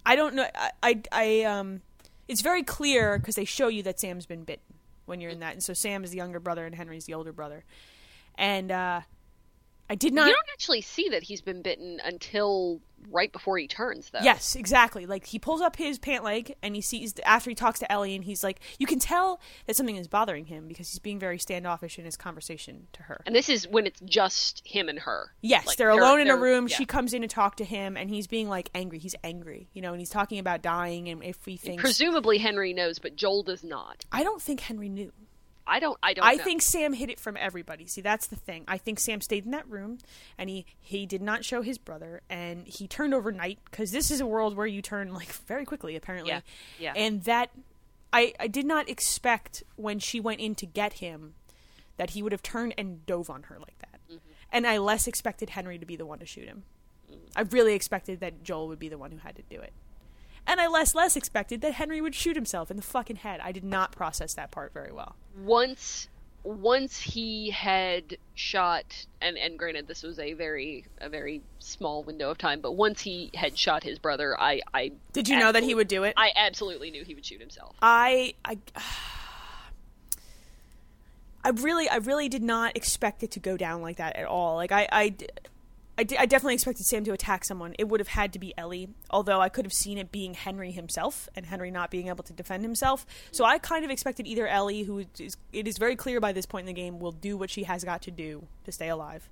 I 0.05 0.15
don't 0.17 0.35
know. 0.35 0.45
I, 0.53 0.71
I, 0.83 1.01
I 1.11 1.43
um, 1.43 1.81
it's 2.27 2.41
very 2.41 2.63
clear 2.63 3.17
because 3.17 3.35
they 3.35 3.45
show 3.45 3.69
you 3.69 3.81
that 3.83 3.99
Sam's 3.99 4.25
been 4.25 4.43
bitten 4.43 4.68
when 5.09 5.19
you're 5.19 5.31
in 5.31 5.39
that, 5.39 5.53
and 5.53 5.63
so 5.63 5.73
Sam 5.73 6.03
is 6.03 6.11
the 6.11 6.17
younger 6.17 6.39
brother 6.39 6.65
and 6.65 6.73
Henry's 6.73 7.05
the 7.05 7.13
older 7.15 7.33
brother, 7.33 7.65
and 8.35 8.71
uh, 8.71 9.01
I 9.89 9.95
did 9.95 10.13
not. 10.13 10.27
You 10.27 10.33
don't 10.33 10.49
actually 10.53 10.81
see 10.81 11.09
that 11.09 11.23
he's 11.23 11.41
been 11.41 11.61
bitten 11.61 11.99
until 12.03 12.81
right 13.11 13.31
before 13.31 13.57
he 13.57 13.67
turns, 13.67 14.09
though. 14.11 14.19
Yes, 14.21 14.55
exactly. 14.55 15.05
Like 15.05 15.25
he 15.25 15.39
pulls 15.39 15.61
up 15.61 15.75
his 15.75 15.97
pant 15.97 16.23
leg 16.23 16.55
and 16.61 16.75
he 16.75 16.81
sees 16.81 17.15
after 17.25 17.49
he 17.49 17.55
talks 17.55 17.79
to 17.79 17.91
Ellie, 17.91 18.15
and 18.15 18.23
he's 18.23 18.43
like, 18.43 18.59
you 18.77 18.85
can 18.85 18.99
tell 18.99 19.39
that 19.65 19.75
something 19.75 19.95
is 19.95 20.07
bothering 20.07 20.45
him 20.45 20.67
because 20.67 20.89
he's 20.89 20.99
being 20.99 21.19
very 21.19 21.39
standoffish 21.39 21.97
in 21.97 22.05
his 22.05 22.17
conversation 22.17 22.87
to 22.93 23.03
her. 23.03 23.21
And 23.25 23.35
this 23.35 23.49
is 23.49 23.67
when 23.67 23.87
it's 23.87 23.99
just 24.01 24.61
him 24.65 24.89
and 24.89 24.99
her. 24.99 25.31
Yes, 25.41 25.65
like, 25.65 25.77
they're, 25.77 25.93
they're, 25.93 26.03
alone 26.03 26.21
in 26.21 26.29
a 26.29 26.37
room. 26.37 26.67
Yeah. 26.67 26.77
She 26.77 26.85
comes 26.85 27.13
in 27.13 27.21
to 27.21 27.27
talk 27.27 27.55
to 27.57 27.65
him, 27.65 27.97
and 27.97 28.09
he's 28.09 28.27
being 28.27 28.49
like 28.49 28.69
angry. 28.75 28.99
He's 28.99 29.15
angry, 29.23 29.69
you 29.73 29.81
know, 29.81 29.91
and 29.91 29.99
he's 29.99 30.09
talking 30.09 30.39
about 30.39 30.61
dying, 30.61 31.09
and 31.09 31.23
if 31.23 31.45
we 31.45 31.57
think 31.57 31.79
presumably 31.79 32.37
Henry 32.37 32.73
knows, 32.73 32.99
but 32.99 33.15
Joel 33.15 33.43
does 33.43 33.63
not. 33.63 34.05
I 34.11 34.23
don't 34.23 34.41
think 34.41 34.59
Henry 34.61 34.89
knew. 34.89 35.11
I 35.69 35.79
don't. 35.79 35.97
I 36.01 36.13
don't. 36.13 36.25
I 36.25 36.33
know. 36.33 36.43
think 36.43 36.61
Sam 36.61 36.93
hid 36.93 37.09
it 37.09 37.19
from 37.19 37.37
everybody. 37.37 37.85
See, 37.85 38.01
that's 38.01 38.27
the 38.27 38.35
thing. 38.35 38.63
I 38.67 38.77
think 38.77 38.99
Sam 38.99 39.21
stayed 39.21 39.45
in 39.45 39.51
that 39.51 39.69
room, 39.69 39.99
and 40.37 40.49
he 40.49 40.65
he 40.79 41.05
did 41.05 41.21
not 41.21 41.45
show 41.45 41.61
his 41.61 41.77
brother, 41.77 42.21
and 42.29 42.67
he 42.67 42.87
turned 42.87 43.13
overnight 43.13 43.59
because 43.69 43.91
this 43.91 44.11
is 44.11 44.19
a 44.19 44.25
world 44.25 44.57
where 44.57 44.67
you 44.67 44.81
turn 44.81 45.13
like 45.13 45.31
very 45.31 45.65
quickly, 45.65 45.95
apparently. 45.95 46.31
Yeah. 46.31 46.41
Yeah. 46.79 46.93
And 46.95 47.23
that, 47.23 47.51
I 48.11 48.33
I 48.39 48.47
did 48.47 48.65
not 48.65 48.89
expect 48.89 49.63
when 49.75 49.99
she 49.99 50.19
went 50.19 50.39
in 50.39 50.55
to 50.55 50.65
get 50.65 50.93
him, 50.93 51.35
that 51.97 52.11
he 52.11 52.23
would 52.23 52.31
have 52.31 52.43
turned 52.43 52.73
and 52.77 53.05
dove 53.05 53.29
on 53.29 53.43
her 53.43 53.59
like 53.59 53.77
that, 53.79 53.99
mm-hmm. 54.09 54.17
and 54.51 54.65
I 54.65 54.79
less 54.79 55.07
expected 55.07 55.51
Henry 55.51 55.77
to 55.77 55.85
be 55.85 55.95
the 55.95 56.05
one 56.05 56.19
to 56.19 56.25
shoot 56.25 56.47
him. 56.47 56.63
Mm-hmm. 57.09 57.19
I 57.35 57.41
really 57.41 57.73
expected 57.73 58.19
that 58.21 58.43
Joel 58.43 58.67
would 58.69 58.79
be 58.79 58.89
the 58.89 58.97
one 58.97 59.11
who 59.11 59.17
had 59.19 59.35
to 59.35 59.43
do 59.43 59.61
it. 59.61 59.73
And 60.49 60.59
I 60.59 60.65
less 60.65 60.95
less 60.95 61.15
expected 61.15 61.61
that 61.61 61.73
Henry 61.73 62.01
would 62.01 62.15
shoot 62.15 62.35
himself 62.35 62.71
in 62.71 62.75
the 62.75 62.81
fucking 62.81 63.17
head. 63.17 63.39
I 63.39 63.51
did 63.51 63.63
not 63.63 63.91
process 63.91 64.33
that 64.33 64.49
part 64.49 64.73
very 64.73 64.91
well. 64.91 65.15
Once 65.37 66.09
once 66.43 66.99
he 66.99 67.51
had 67.51 68.17
shot 68.33 69.05
and 69.21 69.37
and 69.37 69.59
granted 69.59 69.87
this 69.87 70.01
was 70.01 70.17
a 70.17 70.33
very 70.33 70.85
a 70.97 71.07
very 71.07 71.43
small 71.59 72.01
window 72.01 72.31
of 72.31 72.39
time, 72.39 72.61
but 72.61 72.71
once 72.71 72.99
he 72.99 73.29
had 73.35 73.55
shot 73.55 73.83
his 73.83 73.99
brother, 73.99 74.35
I 74.41 74.61
I 74.73 74.93
Did 75.13 75.29
you 75.29 75.37
know 75.37 75.51
that 75.51 75.61
he 75.61 75.75
would 75.75 75.87
do 75.87 76.03
it? 76.03 76.15
I 76.17 76.31
absolutely 76.35 76.89
knew 76.89 77.03
he 77.03 77.13
would 77.13 77.25
shoot 77.25 77.39
himself. 77.39 77.75
I 77.79 78.33
I 78.43 78.57
I 81.43 81.49
really, 81.51 81.87
I 81.87 81.97
really 81.97 82.27
did 82.27 82.43
not 82.43 82.75
expect 82.75 83.23
it 83.23 83.31
to 83.31 83.39
go 83.39 83.55
down 83.55 83.81
like 83.81 83.97
that 83.97 84.15
at 84.17 84.25
all. 84.25 84.55
Like 84.55 84.73
I, 84.73 84.89
I, 84.91 85.15
I, 85.99 86.03
d- 86.03 86.17
I 86.17 86.25
definitely 86.25 86.53
expected 86.53 86.85
Sam 86.85 87.03
to 87.03 87.11
attack 87.11 87.43
someone. 87.43 87.75
It 87.77 87.89
would 87.89 87.99
have 87.99 88.07
had 88.07 88.31
to 88.31 88.39
be 88.39 88.53
Ellie, 88.57 88.87
although 89.09 89.41
I 89.41 89.49
could 89.49 89.65
have 89.65 89.73
seen 89.73 89.97
it 89.97 90.13
being 90.13 90.33
Henry 90.33 90.71
himself 90.71 91.27
and 91.35 91.45
Henry 91.45 91.71
not 91.71 91.91
being 91.91 92.07
able 92.07 92.23
to 92.23 92.31
defend 92.31 92.63
himself. 92.63 93.05
So 93.31 93.43
I 93.43 93.57
kind 93.57 93.83
of 93.83 93.91
expected 93.91 94.25
either 94.25 94.47
Ellie, 94.47 94.83
who 94.83 94.99
is 95.19 95.35
it 95.51 95.67
is 95.67 95.77
very 95.77 95.97
clear 95.97 96.21
by 96.21 96.31
this 96.31 96.45
point 96.45 96.69
in 96.69 96.73
the 96.73 96.81
game 96.81 96.99
will 96.99 97.11
do 97.11 97.35
what 97.35 97.49
she 97.49 97.63
has 97.63 97.83
got 97.83 98.01
to 98.03 98.11
do 98.11 98.47
to 98.63 98.71
stay 98.71 98.87
alive, 98.87 99.27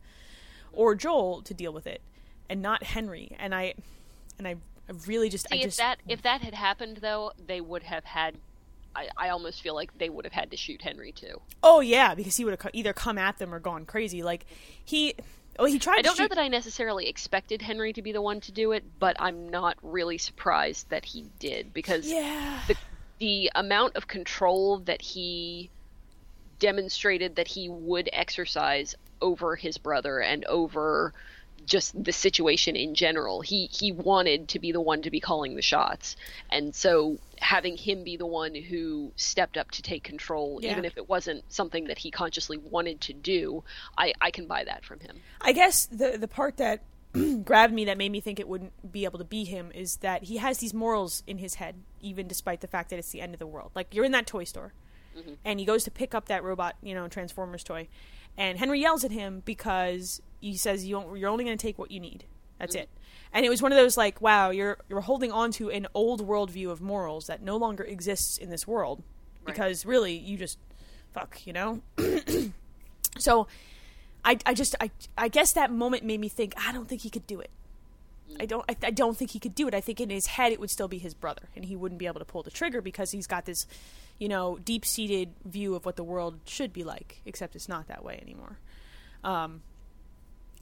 or 0.74 0.94
Joel 0.94 1.42
to 1.44 1.54
deal 1.54 1.72
with 1.72 1.88
it, 1.88 2.02
and 2.50 2.62
not 2.62 2.84
Henry. 2.84 3.34
And 3.40 3.56
I, 3.56 3.76
and 4.38 4.46
I, 4.46 4.56
I 4.90 4.94
really 5.06 5.30
just 5.30 5.48
See, 5.50 5.60
I 5.60 5.64
just 5.64 5.80
if 5.80 5.86
that 5.86 6.00
if 6.06 6.22
that 6.24 6.42
had 6.42 6.54
happened 6.54 6.98
though, 6.98 7.32
they 7.48 7.62
would 7.62 7.84
have 7.84 8.04
had 8.04 8.36
I, 8.94 9.10
I, 9.16 9.30
almost 9.30 9.62
feel 9.62 9.76
like 9.76 9.96
they 10.00 10.10
would 10.10 10.26
have 10.26 10.34
had 10.34 10.50
to 10.52 10.58
shoot 10.58 10.82
Henry 10.82 11.12
too. 11.12 11.40
Oh 11.62 11.82
yeah, 11.82 12.16
because 12.16 12.36
he 12.36 12.44
would 12.44 12.60
have 12.60 12.72
either 12.74 12.94
come 12.94 13.18
at 13.20 13.38
them 13.38 13.54
or 13.54 13.60
gone 13.60 13.86
crazy. 13.86 14.24
Like 14.24 14.46
he, 14.84 15.14
Oh, 15.60 15.66
he 15.66 15.80
tried. 15.80 16.00
I 16.00 16.02
don't 16.02 16.16
shoot... 16.16 16.24
know 16.24 16.36
that 16.36 16.38
I 16.38 16.48
necessarily 16.48 17.08
expected 17.08 17.62
Henry 17.62 17.94
to 17.94 18.02
be 18.02 18.12
the 18.12 18.22
one 18.22 18.40
to 18.42 18.52
do 18.52 18.72
it, 18.74 18.84
but 19.00 19.16
I'm 19.20 19.50
not 19.50 19.78
really 19.82 20.18
surprised 20.18 20.90
that 20.90 21.06
he 21.06 21.26
did 21.40 21.74
because 21.74 22.08
yeah. 22.08 22.62
the 22.68 22.76
the 23.20 23.52
amount 23.56 23.96
of 23.96 24.08
control 24.08 24.80
that 24.80 25.02
he 25.02 25.70
demonstrated 26.60 27.36
that 27.36 27.48
he 27.48 27.70
would 27.70 28.10
exercise 28.14 28.96
over 29.22 29.56
his 29.56 29.78
brother 29.78 30.20
and 30.20 30.46
over 30.46 31.14
just 31.66 32.02
the 32.02 32.12
situation 32.12 32.76
in 32.76 32.96
general. 32.96 33.42
He 33.42 33.68
he 33.72 33.92
wanted 33.92 34.50
to 34.50 34.60
be 34.60 34.72
the 34.72 34.82
one 34.82 35.02
to 35.04 35.12
be 35.12 35.20
calling 35.20 35.56
the 35.56 35.62
shots, 35.62 36.16
and 36.50 36.74
so 36.74 37.20
having 37.40 37.78
him 37.78 38.04
be 38.04 38.18
the 38.18 38.26
one 38.26 38.56
who 38.56 39.12
stepped 39.16 39.58
up 39.58 39.72
to 39.72 39.82
take 39.82 40.04
control, 40.04 40.60
yeah. 40.62 40.72
even 40.72 40.86
if 40.86 40.98
it 40.98 41.08
wasn't 41.08 41.44
something 41.52 41.86
that 41.86 42.00
he 42.00 42.12
consciously 42.12 42.58
wanted 42.58 43.02
to 43.02 43.14
do, 43.14 43.64
I 43.98 44.14
I 44.22 44.32
can 44.32 44.48
buy 44.48 44.64
that 44.64 44.86
from 44.86 45.00
him. 45.00 45.18
I 45.42 45.52
guess 45.52 45.86
the 45.88 46.18
the 46.18 46.28
part 46.28 46.58
that 46.58 46.84
grabbed 47.44 47.74
me 47.74 47.86
that 47.86 47.98
made 47.98 48.12
me 48.12 48.20
think 48.20 48.40
it 48.40 48.48
wouldn't 48.48 48.92
be 48.92 49.06
able 49.06 49.20
to 49.20 49.26
be 49.26 49.44
him 49.44 49.72
is 49.74 49.98
that 49.98 50.24
he 50.24 50.38
has 50.38 50.60
these 50.60 50.74
morals 50.74 51.24
in 51.28 51.38
his 51.38 51.56
head, 51.56 51.76
even 52.02 52.28
despite 52.28 52.62
the 52.62 52.68
fact 52.68 52.90
that 52.90 53.00
it's 53.00 53.12
the 53.12 53.22
end 53.22 53.34
of 53.34 53.40
the 53.40 53.48
world. 53.48 53.72
Like 53.76 53.94
you're 53.94 54.06
in 54.06 54.12
that 54.12 54.28
toy 54.28 54.44
store, 54.44 54.74
mm-hmm. 55.18 55.34
and 55.46 55.60
he 55.60 55.66
goes 55.66 55.84
to 55.86 55.92
pick 55.92 56.14
up 56.14 56.28
that 56.28 56.44
robot, 56.44 56.76
you 56.82 56.94
know, 56.94 57.08
Transformers 57.08 57.64
toy, 57.64 57.88
and 58.38 58.60
Henry 58.60 58.82
yells 58.82 59.04
at 59.04 59.12
him 59.12 59.42
because 59.46 60.22
he 60.40 60.56
says 60.58 60.86
you 60.86 60.98
are 60.98 61.28
only 61.28 61.44
going 61.44 61.58
to 61.58 61.62
take 61.62 61.78
what 61.78 61.92
you 61.92 62.00
need. 62.00 62.26
That's 62.60 62.76
mm-hmm. 62.76 62.84
it. 62.84 62.90
And 63.34 63.46
it 63.46 63.50
was 63.50 63.62
one 63.62 63.72
of 63.72 63.78
those 63.78 63.98
like, 63.98 64.22
wow, 64.22 64.50
you're 64.50 64.78
you're 64.90 65.02
holding 65.02 65.32
on 65.32 65.52
to 65.54 65.70
an 65.70 65.88
old 65.94 66.26
worldview 66.26 66.70
of 66.70 66.82
morals 66.82 67.28
that 67.28 67.42
no 67.42 67.58
longer 67.58 67.84
exists 67.84 68.38
in 68.38 68.50
this 68.50 68.66
world 68.66 69.04
right. 69.46 69.54
because 69.54 69.86
really 69.86 70.18
you 70.18 70.38
just 70.38 70.58
fuck, 71.14 71.46
you 71.46 71.54
know. 71.54 71.82
so, 73.18 73.48
I 74.24 74.38
I 74.46 74.54
just 74.54 74.76
I 74.80 74.92
I 75.18 75.28
guess 75.28 75.54
that 75.54 75.72
moment 75.72 76.04
made 76.04 76.20
me 76.20 76.30
think 76.30 76.54
I 76.58 76.72
don't 76.72 76.88
think 76.88 77.02
he 77.02 77.10
could 77.10 77.28
do 77.28 77.40
it. 77.40 77.52
I 78.40 78.46
don't. 78.46 78.66
I, 78.70 78.76
I, 78.84 78.92
don't 78.92 79.16
think 79.16 79.32
he 79.32 79.40
could 79.40 79.56
do 79.56 79.68
it. 79.68 79.74
I 79.74 79.82
think 79.82 80.02
in 80.02 80.10
his 80.10 80.28
head 80.28 80.52
it 80.52 80.60
would 80.60 80.70
still 80.70 80.88
be 80.88 80.98
his 80.98 81.14
brother, 81.14 81.44
and 81.56 81.64
he 81.64 81.76
wouldn't 81.76 82.00
be 82.00 82.08
able 82.08 82.20
to 82.20 82.26
pull 82.26 82.44
the 82.44 82.52
trigger 82.52 82.82
because 82.82 83.12
he's 83.12 83.28
got 83.28 83.46
this, 83.46 83.66
you 84.20 84.28
know, 84.28 84.60
deep-seated 84.64 85.30
view 85.46 85.76
of 85.76 85.86
what 85.86 85.96
the 85.96 86.04
world 86.04 86.40
should 86.46 86.74
be 86.74 86.84
like. 86.84 87.22
Except 87.26 87.56
it's 87.56 87.70
not 87.70 87.88
that 87.88 88.04
way 88.04 88.20
anymore. 88.22 88.60
Um, 89.24 89.62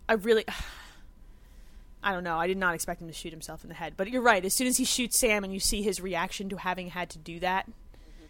I 0.07 0.13
really, 0.13 0.45
I 2.03 2.13
don't 2.13 2.23
know. 2.23 2.37
I 2.37 2.47
did 2.47 2.57
not 2.57 2.75
expect 2.75 3.01
him 3.01 3.07
to 3.07 3.13
shoot 3.13 3.31
himself 3.31 3.63
in 3.63 3.69
the 3.69 3.75
head, 3.75 3.93
but 3.97 4.09
you're 4.09 4.21
right. 4.21 4.43
As 4.43 4.53
soon 4.53 4.67
as 4.67 4.77
he 4.77 4.85
shoots 4.85 5.17
Sam, 5.17 5.43
and 5.43 5.53
you 5.53 5.59
see 5.59 5.81
his 5.81 5.99
reaction 5.99 6.49
to 6.49 6.57
having 6.57 6.89
had 6.89 7.09
to 7.11 7.17
do 7.17 7.39
that, 7.39 7.65
mm-hmm. 7.67 8.25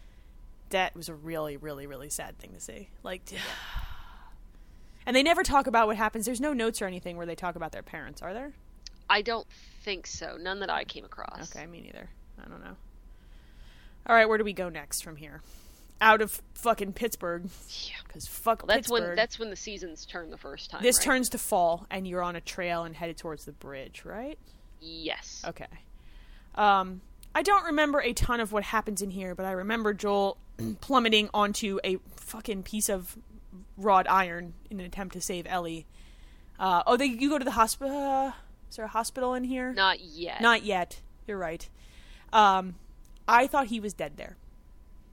that 0.69 0.95
was 0.95 1.09
a 1.09 1.13
really, 1.13 1.57
really, 1.57 1.85
really 1.87 2.09
sad 2.09 2.37
thing 2.39 2.53
to 2.53 2.59
see. 2.59 2.89
Like, 3.03 3.21
and 5.05 5.15
they 5.15 5.23
never 5.23 5.43
talk 5.43 5.67
about 5.67 5.87
what 5.87 5.97
happens. 5.97 6.25
There's 6.25 6.41
no 6.41 6.53
notes 6.53 6.81
or 6.81 6.85
anything 6.85 7.17
where 7.17 7.25
they 7.25 7.35
talk 7.35 7.55
about 7.55 7.71
their 7.71 7.83
parents, 7.83 8.21
are 8.21 8.33
there? 8.33 8.53
I 9.09 9.21
don't 9.21 9.47
think 9.83 10.07
so. 10.07 10.37
None 10.39 10.59
that 10.61 10.69
I 10.69 10.83
came 10.83 11.05
across. 11.05 11.55
Okay, 11.55 11.65
me 11.67 11.81
neither. 11.81 12.09
I 12.43 12.49
don't 12.49 12.63
know. 12.63 12.75
All 14.07 14.15
right, 14.15 14.27
where 14.27 14.37
do 14.37 14.43
we 14.43 14.53
go 14.53 14.69
next 14.69 15.01
from 15.01 15.15
here? 15.15 15.41
Out 16.01 16.21
of 16.21 16.41
fucking 16.53 16.93
Pittsburgh. 16.93 17.49
Yeah. 17.69 17.95
Because 18.05 18.27
fuck 18.27 18.61
well, 18.61 18.67
that's 18.67 18.89
Pittsburgh. 18.89 19.09
when 19.09 19.15
that's 19.15 19.39
when 19.39 19.49
the 19.49 19.55
seasons 19.55 20.05
turn 20.05 20.29
the 20.29 20.37
first 20.37 20.69
time. 20.69 20.81
This 20.81 20.97
right? 20.99 21.05
turns 21.05 21.29
to 21.29 21.37
fall, 21.37 21.85
and 21.89 22.07
you're 22.07 22.23
on 22.23 22.35
a 22.35 22.41
trail 22.41 22.83
and 22.83 22.95
headed 22.95 23.17
towards 23.17 23.45
the 23.45 23.51
bridge, 23.51 24.03
right? 24.05 24.37
Yes. 24.81 25.43
Okay. 25.47 25.67
Um, 26.55 27.01
I 27.33 27.41
don't 27.41 27.65
remember 27.65 27.99
a 27.99 28.13
ton 28.13 28.39
of 28.39 28.51
what 28.51 28.63
happens 28.63 29.01
in 29.01 29.11
here, 29.11 29.35
but 29.35 29.45
I 29.45 29.51
remember 29.51 29.93
Joel 29.93 30.37
plummeting 30.81 31.29
onto 31.33 31.79
a 31.83 31.97
fucking 32.15 32.63
piece 32.63 32.89
of 32.89 33.17
wrought 33.77 34.09
iron 34.09 34.53
in 34.69 34.79
an 34.79 34.85
attempt 34.85 35.13
to 35.13 35.21
save 35.21 35.45
Ellie. 35.47 35.85
Uh, 36.57 36.83
oh, 36.87 36.97
they 36.97 37.05
you 37.05 37.29
go 37.29 37.37
to 37.37 37.45
the 37.45 37.51
hospital. 37.51 38.33
Is 38.69 38.77
there 38.77 38.85
a 38.85 38.89
hospital 38.89 39.33
in 39.33 39.43
here? 39.43 39.73
Not 39.73 39.99
yet. 39.99 40.41
Not 40.41 40.63
yet. 40.63 41.01
You're 41.27 41.37
right. 41.37 41.67
Um, 42.31 42.75
I 43.27 43.47
thought 43.47 43.67
he 43.67 43.79
was 43.79 43.93
dead 43.93 44.13
there. 44.17 44.37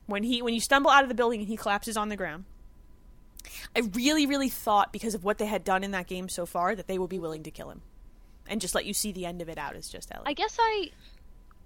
When 0.06 0.22
he 0.22 0.42
when 0.42 0.54
you 0.54 0.60
stumble 0.60 0.90
out 0.90 1.02
of 1.02 1.08
the 1.08 1.14
building 1.14 1.40
and 1.40 1.48
he 1.48 1.56
collapses 1.56 1.96
on 1.96 2.08
the 2.08 2.16
ground. 2.16 2.44
I 3.74 3.80
really, 3.94 4.26
really 4.26 4.48
thought 4.48 4.92
because 4.92 5.14
of 5.14 5.24
what 5.24 5.38
they 5.38 5.46
had 5.46 5.64
done 5.64 5.82
in 5.82 5.90
that 5.90 6.06
game 6.06 6.28
so 6.28 6.46
far 6.46 6.76
that 6.76 6.86
they 6.86 6.98
would 6.98 7.10
be 7.10 7.18
willing 7.18 7.42
to 7.42 7.50
kill 7.50 7.70
him, 7.70 7.82
and 8.46 8.60
just 8.60 8.74
let 8.74 8.84
you 8.84 8.94
see 8.94 9.10
the 9.12 9.26
end 9.26 9.42
of 9.42 9.48
it 9.48 9.58
out 9.58 9.74
as 9.74 9.88
just 9.88 10.12
Ellie. 10.12 10.24
I 10.26 10.32
guess 10.32 10.56
I, 10.60 10.90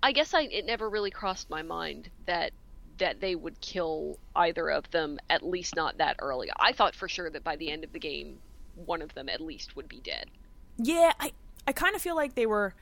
I 0.03 0.13
guess 0.13 0.33
I 0.33 0.43
it 0.43 0.65
never 0.65 0.89
really 0.89 1.11
crossed 1.11 1.51
my 1.51 1.63
mind 1.63 2.09
that 2.25 2.53
that 2.99 3.21
they 3.21 3.35
would 3.35 3.61
kill 3.61 4.19
either 4.35 4.71
of 4.71 4.91
them 4.91 5.19
at 5.29 5.45
least 5.45 5.77
not 5.77 5.99
that 5.99 6.17
early. 6.19 6.49
I 6.59 6.73
thought 6.73 6.95
for 6.95 7.09
sure 7.09 7.29
that 7.31 7.45
by 7.45 7.57
the 7.57 7.71
end 7.71 7.85
of 7.85 7.93
the 7.93 7.99
game, 7.99 8.39
one 8.75 9.03
of 9.03 9.13
them 9.15 9.29
at 9.29 9.41
least 9.41 9.77
would 9.77 9.89
be 9.89 10.01
dead. 10.01 10.27
Yeah, 10.79 11.13
I 11.21 11.33
I 11.67 11.73
kind 11.73 11.95
of 11.95 12.01
feel 12.01 12.17
like 12.17 12.35
they 12.35 12.47
were 12.47 12.75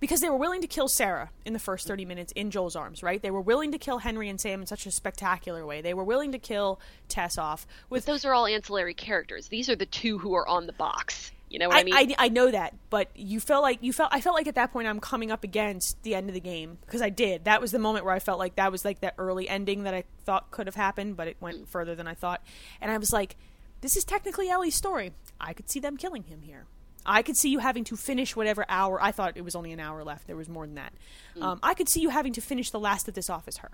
because 0.00 0.20
they 0.20 0.30
were 0.30 0.36
willing 0.36 0.62
to 0.62 0.66
kill 0.66 0.88
Sarah 0.88 1.30
in 1.44 1.52
the 1.52 1.58
first 1.58 1.86
30 1.86 2.04
minutes 2.06 2.32
in 2.32 2.50
Joel's 2.50 2.74
arms, 2.74 3.02
right? 3.02 3.20
They 3.20 3.30
were 3.30 3.40
willing 3.40 3.72
to 3.72 3.78
kill 3.78 3.98
Henry 3.98 4.28
and 4.28 4.40
Sam 4.40 4.62
in 4.62 4.66
such 4.66 4.86
a 4.86 4.90
spectacular 4.90 5.64
way. 5.64 5.82
They 5.82 5.94
were 5.94 6.04
willing 6.04 6.32
to 6.32 6.38
kill 6.38 6.80
Tess 7.08 7.38
off 7.38 7.66
with 7.90 8.06
Those 8.06 8.24
are 8.24 8.32
all 8.32 8.46
ancillary 8.46 8.94
characters. 8.94 9.48
These 9.48 9.68
are 9.68 9.76
the 9.76 9.86
two 9.86 10.18
who 10.18 10.34
are 10.34 10.48
on 10.48 10.66
the 10.66 10.72
box. 10.72 11.32
You 11.50 11.58
know 11.58 11.66
what 11.66 11.78
I, 11.78 11.80
I, 11.80 11.84
mean? 11.84 11.94
I, 11.94 12.14
I 12.26 12.28
know 12.28 12.48
that, 12.48 12.74
but 12.90 13.10
you 13.16 13.40
felt 13.40 13.62
like 13.62 13.78
you 13.80 13.92
felt 13.92 14.10
I 14.12 14.20
felt 14.20 14.36
like 14.36 14.46
at 14.46 14.54
that 14.54 14.72
point 14.72 14.86
I'm 14.86 15.00
coming 15.00 15.32
up 15.32 15.42
against 15.42 16.00
the 16.04 16.14
end 16.14 16.28
of 16.28 16.34
the 16.34 16.40
game 16.40 16.78
because 16.86 17.02
I 17.02 17.10
did. 17.10 17.44
That 17.44 17.60
was 17.60 17.72
the 17.72 17.80
moment 17.80 18.04
where 18.04 18.14
I 18.14 18.20
felt 18.20 18.38
like 18.38 18.54
that 18.54 18.70
was 18.70 18.84
like 18.84 19.00
that 19.00 19.14
early 19.18 19.48
ending 19.48 19.82
that 19.82 19.92
I 19.92 20.04
thought 20.24 20.52
could 20.52 20.68
have 20.68 20.76
happened, 20.76 21.16
but 21.16 21.26
it 21.26 21.36
went 21.40 21.68
further 21.68 21.96
than 21.96 22.06
I 22.06 22.14
thought. 22.14 22.40
And 22.80 22.92
I 22.92 22.98
was 22.98 23.12
like, 23.12 23.36
this 23.80 23.96
is 23.96 24.04
technically 24.04 24.48
Ellie's 24.48 24.76
story. 24.76 25.10
I 25.40 25.52
could 25.52 25.68
see 25.68 25.80
them 25.80 25.96
killing 25.96 26.22
him 26.22 26.42
here. 26.42 26.66
I 27.06 27.22
could 27.22 27.36
see 27.36 27.48
you 27.48 27.58
having 27.58 27.84
to 27.84 27.96
finish 27.96 28.36
whatever 28.36 28.64
hour. 28.68 29.02
I 29.02 29.12
thought 29.12 29.36
it 29.36 29.44
was 29.44 29.54
only 29.54 29.72
an 29.72 29.80
hour 29.80 30.04
left. 30.04 30.26
There 30.26 30.36
was 30.36 30.48
more 30.48 30.66
than 30.66 30.74
that. 30.76 30.92
Um, 31.40 31.58
I 31.62 31.74
could 31.74 31.88
see 31.88 32.00
you 32.00 32.10
having 32.10 32.32
to 32.34 32.40
finish 32.40 32.70
the 32.70 32.80
last 32.80 33.08
of 33.08 33.14
this 33.14 33.30
office 33.30 33.58
her. 33.58 33.70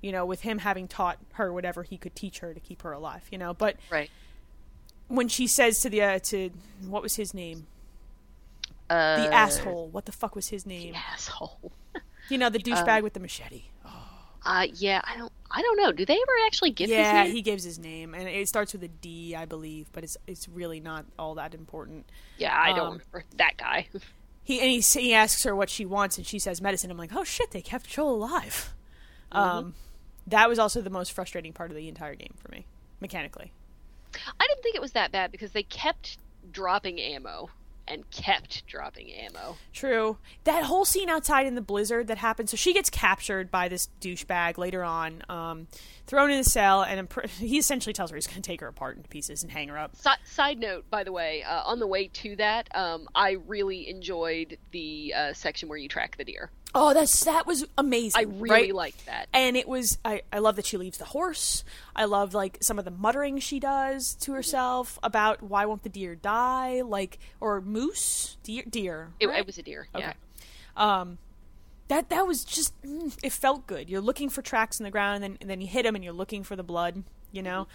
You 0.00 0.12
know, 0.12 0.24
with 0.24 0.42
him 0.42 0.58
having 0.58 0.88
taught 0.88 1.18
her 1.32 1.52
whatever 1.52 1.82
he 1.82 1.96
could 1.98 2.14
teach 2.14 2.38
her 2.38 2.54
to 2.54 2.60
keep 2.60 2.82
her 2.82 2.92
alive. 2.92 3.22
You 3.30 3.38
know, 3.38 3.52
but 3.52 3.76
right. 3.90 4.10
when 5.08 5.28
she 5.28 5.46
says 5.46 5.78
to 5.80 5.90
the 5.90 6.02
uh, 6.02 6.18
to 6.30 6.50
what 6.86 7.02
was 7.02 7.16
his 7.16 7.34
name? 7.34 7.66
Uh, 8.88 9.24
The 9.24 9.34
asshole. 9.34 9.88
What 9.88 10.06
the 10.06 10.12
fuck 10.12 10.34
was 10.34 10.48
his 10.48 10.66
name? 10.66 10.94
asshole. 10.94 11.72
You 12.28 12.38
know, 12.38 12.48
the 12.50 12.58
douchebag 12.62 13.02
with 13.02 13.12
the 13.12 13.20
machete. 13.20 13.64
Uh, 14.44 14.66
yeah, 14.74 15.00
I 15.04 15.16
don't, 15.16 15.32
I 15.50 15.62
don't 15.62 15.76
know. 15.76 15.92
Do 15.92 16.06
they 16.06 16.14
ever 16.14 16.32
actually 16.46 16.70
give 16.70 16.88
his 16.88 16.96
Yeah, 16.96 17.24
he 17.24 17.42
gives 17.42 17.64
his 17.64 17.78
name, 17.78 18.14
and 18.14 18.28
it 18.28 18.48
starts 18.48 18.72
with 18.72 18.82
a 18.82 18.88
D, 18.88 19.34
I 19.34 19.44
believe, 19.44 19.88
but 19.92 20.04
it's 20.04 20.16
it's 20.26 20.48
really 20.48 20.80
not 20.80 21.04
all 21.18 21.34
that 21.34 21.54
important. 21.54 22.10
Yeah, 22.38 22.56
I 22.58 22.70
don't 22.70 22.78
um, 22.86 22.92
remember 22.92 23.24
that 23.36 23.56
guy. 23.56 23.88
He 24.42 24.58
and 24.58 24.70
he, 24.70 24.80
he 24.80 25.14
asks 25.14 25.44
her 25.44 25.54
what 25.54 25.70
she 25.70 25.84
wants, 25.84 26.16
and 26.16 26.26
she 26.26 26.38
says 26.40 26.60
medicine. 26.60 26.90
I'm 26.90 26.96
like, 26.96 27.14
oh 27.14 27.22
shit, 27.22 27.52
they 27.52 27.60
kept 27.60 27.88
Joel 27.88 28.14
alive. 28.14 28.74
Um, 29.30 29.74
that 30.26 30.48
was 30.48 30.58
also 30.58 30.80
the 30.80 30.90
most 30.90 31.12
frustrating 31.12 31.52
part 31.52 31.70
of 31.70 31.76
the 31.76 31.86
entire 31.86 32.16
game 32.16 32.34
for 32.36 32.50
me, 32.50 32.66
mechanically. 33.00 33.52
I 34.14 34.46
didn't 34.48 34.62
think 34.62 34.74
it 34.74 34.80
was 34.80 34.92
that 34.92 35.12
bad 35.12 35.30
because 35.30 35.52
they 35.52 35.62
kept 35.62 36.18
dropping 36.50 37.00
ammo 37.00 37.50
and 37.88 38.08
kept 38.10 38.66
dropping 38.66 39.12
ammo. 39.12 39.56
True. 39.72 40.18
That 40.44 40.64
whole 40.64 40.84
scene 40.84 41.08
outside 41.08 41.46
in 41.46 41.54
the 41.54 41.60
blizzard 41.60 42.06
that 42.06 42.18
happens. 42.18 42.50
So 42.50 42.56
she 42.56 42.72
gets 42.72 42.90
captured 42.90 43.50
by 43.50 43.68
this 43.68 43.88
douchebag 44.00 44.58
later 44.58 44.84
on, 44.84 45.22
um, 45.28 45.66
thrown 46.06 46.30
in 46.30 46.38
a 46.38 46.44
cell, 46.44 46.82
and 46.82 47.00
imp- 47.00 47.28
he 47.38 47.58
essentially 47.58 47.92
tells 47.92 48.10
her 48.10 48.16
he's 48.16 48.26
going 48.26 48.42
to 48.42 48.46
take 48.46 48.60
her 48.60 48.68
apart 48.68 48.96
into 48.96 49.08
pieces 49.08 49.42
and 49.42 49.50
hang 49.50 49.68
her 49.68 49.78
up. 49.78 49.96
Si- 49.96 50.10
side 50.24 50.58
note, 50.58 50.88
by 50.90 51.04
the 51.04 51.12
way, 51.12 51.42
uh, 51.42 51.62
on 51.64 51.78
the 51.78 51.86
way 51.86 52.08
to 52.08 52.36
that, 52.36 52.68
um, 52.74 53.08
I 53.14 53.38
really 53.46 53.88
enjoyed 53.88 54.58
the 54.70 55.14
uh, 55.16 55.32
section 55.32 55.68
where 55.68 55.78
you 55.78 55.88
track 55.88 56.16
the 56.16 56.24
deer. 56.24 56.50
Oh, 56.74 56.94
that's 56.94 57.24
that 57.24 57.46
was 57.46 57.66
amazing. 57.76 58.18
I 58.18 58.22
really 58.30 58.50
right? 58.50 58.74
liked 58.74 59.06
that. 59.06 59.28
and 59.32 59.56
it 59.56 59.66
was 59.68 59.98
I, 60.04 60.22
I 60.32 60.38
love 60.38 60.56
that 60.56 60.66
she 60.66 60.76
leaves 60.76 60.98
the 60.98 61.04
horse 61.06 61.64
i 61.96 62.04
love 62.04 62.32
like 62.34 62.58
some 62.60 62.78
of 62.78 62.84
the 62.84 62.90
muttering 62.92 63.38
she 63.40 63.58
does 63.58 64.14
to 64.20 64.32
herself 64.34 64.98
about 65.02 65.42
why 65.42 65.64
won't 65.66 65.82
the 65.82 65.88
deer 65.88 66.14
die 66.14 66.82
like 66.82 67.18
or 67.40 67.60
moose 67.60 68.36
deer 68.44 68.62
deer 68.68 69.10
It, 69.18 69.26
right? 69.26 69.40
it 69.40 69.46
was 69.46 69.58
a 69.58 69.62
deer. 69.62 69.88
okay 69.94 70.12
Yeah. 70.76 71.00
um 71.00 71.18
that 71.88 72.08
that 72.10 72.26
was 72.26 72.44
just 72.44 72.80
mm, 72.82 73.16
it 73.22 73.32
felt 73.32 73.66
good 73.66 73.90
you're 73.90 74.00
looking 74.00 74.28
for 74.28 74.40
tracks 74.42 74.78
in 74.78 74.84
the 74.84 74.90
ground 74.90 75.16
and 75.16 75.24
then, 75.24 75.38
and 75.40 75.50
then 75.50 75.60
you 75.60 75.66
hit 75.66 75.82
them 75.82 75.94
and 75.96 76.04
you're 76.04 76.12
looking 76.12 76.44
for 76.44 76.54
the 76.54 76.62
blood 76.62 77.02
you 77.32 77.42
know 77.42 77.66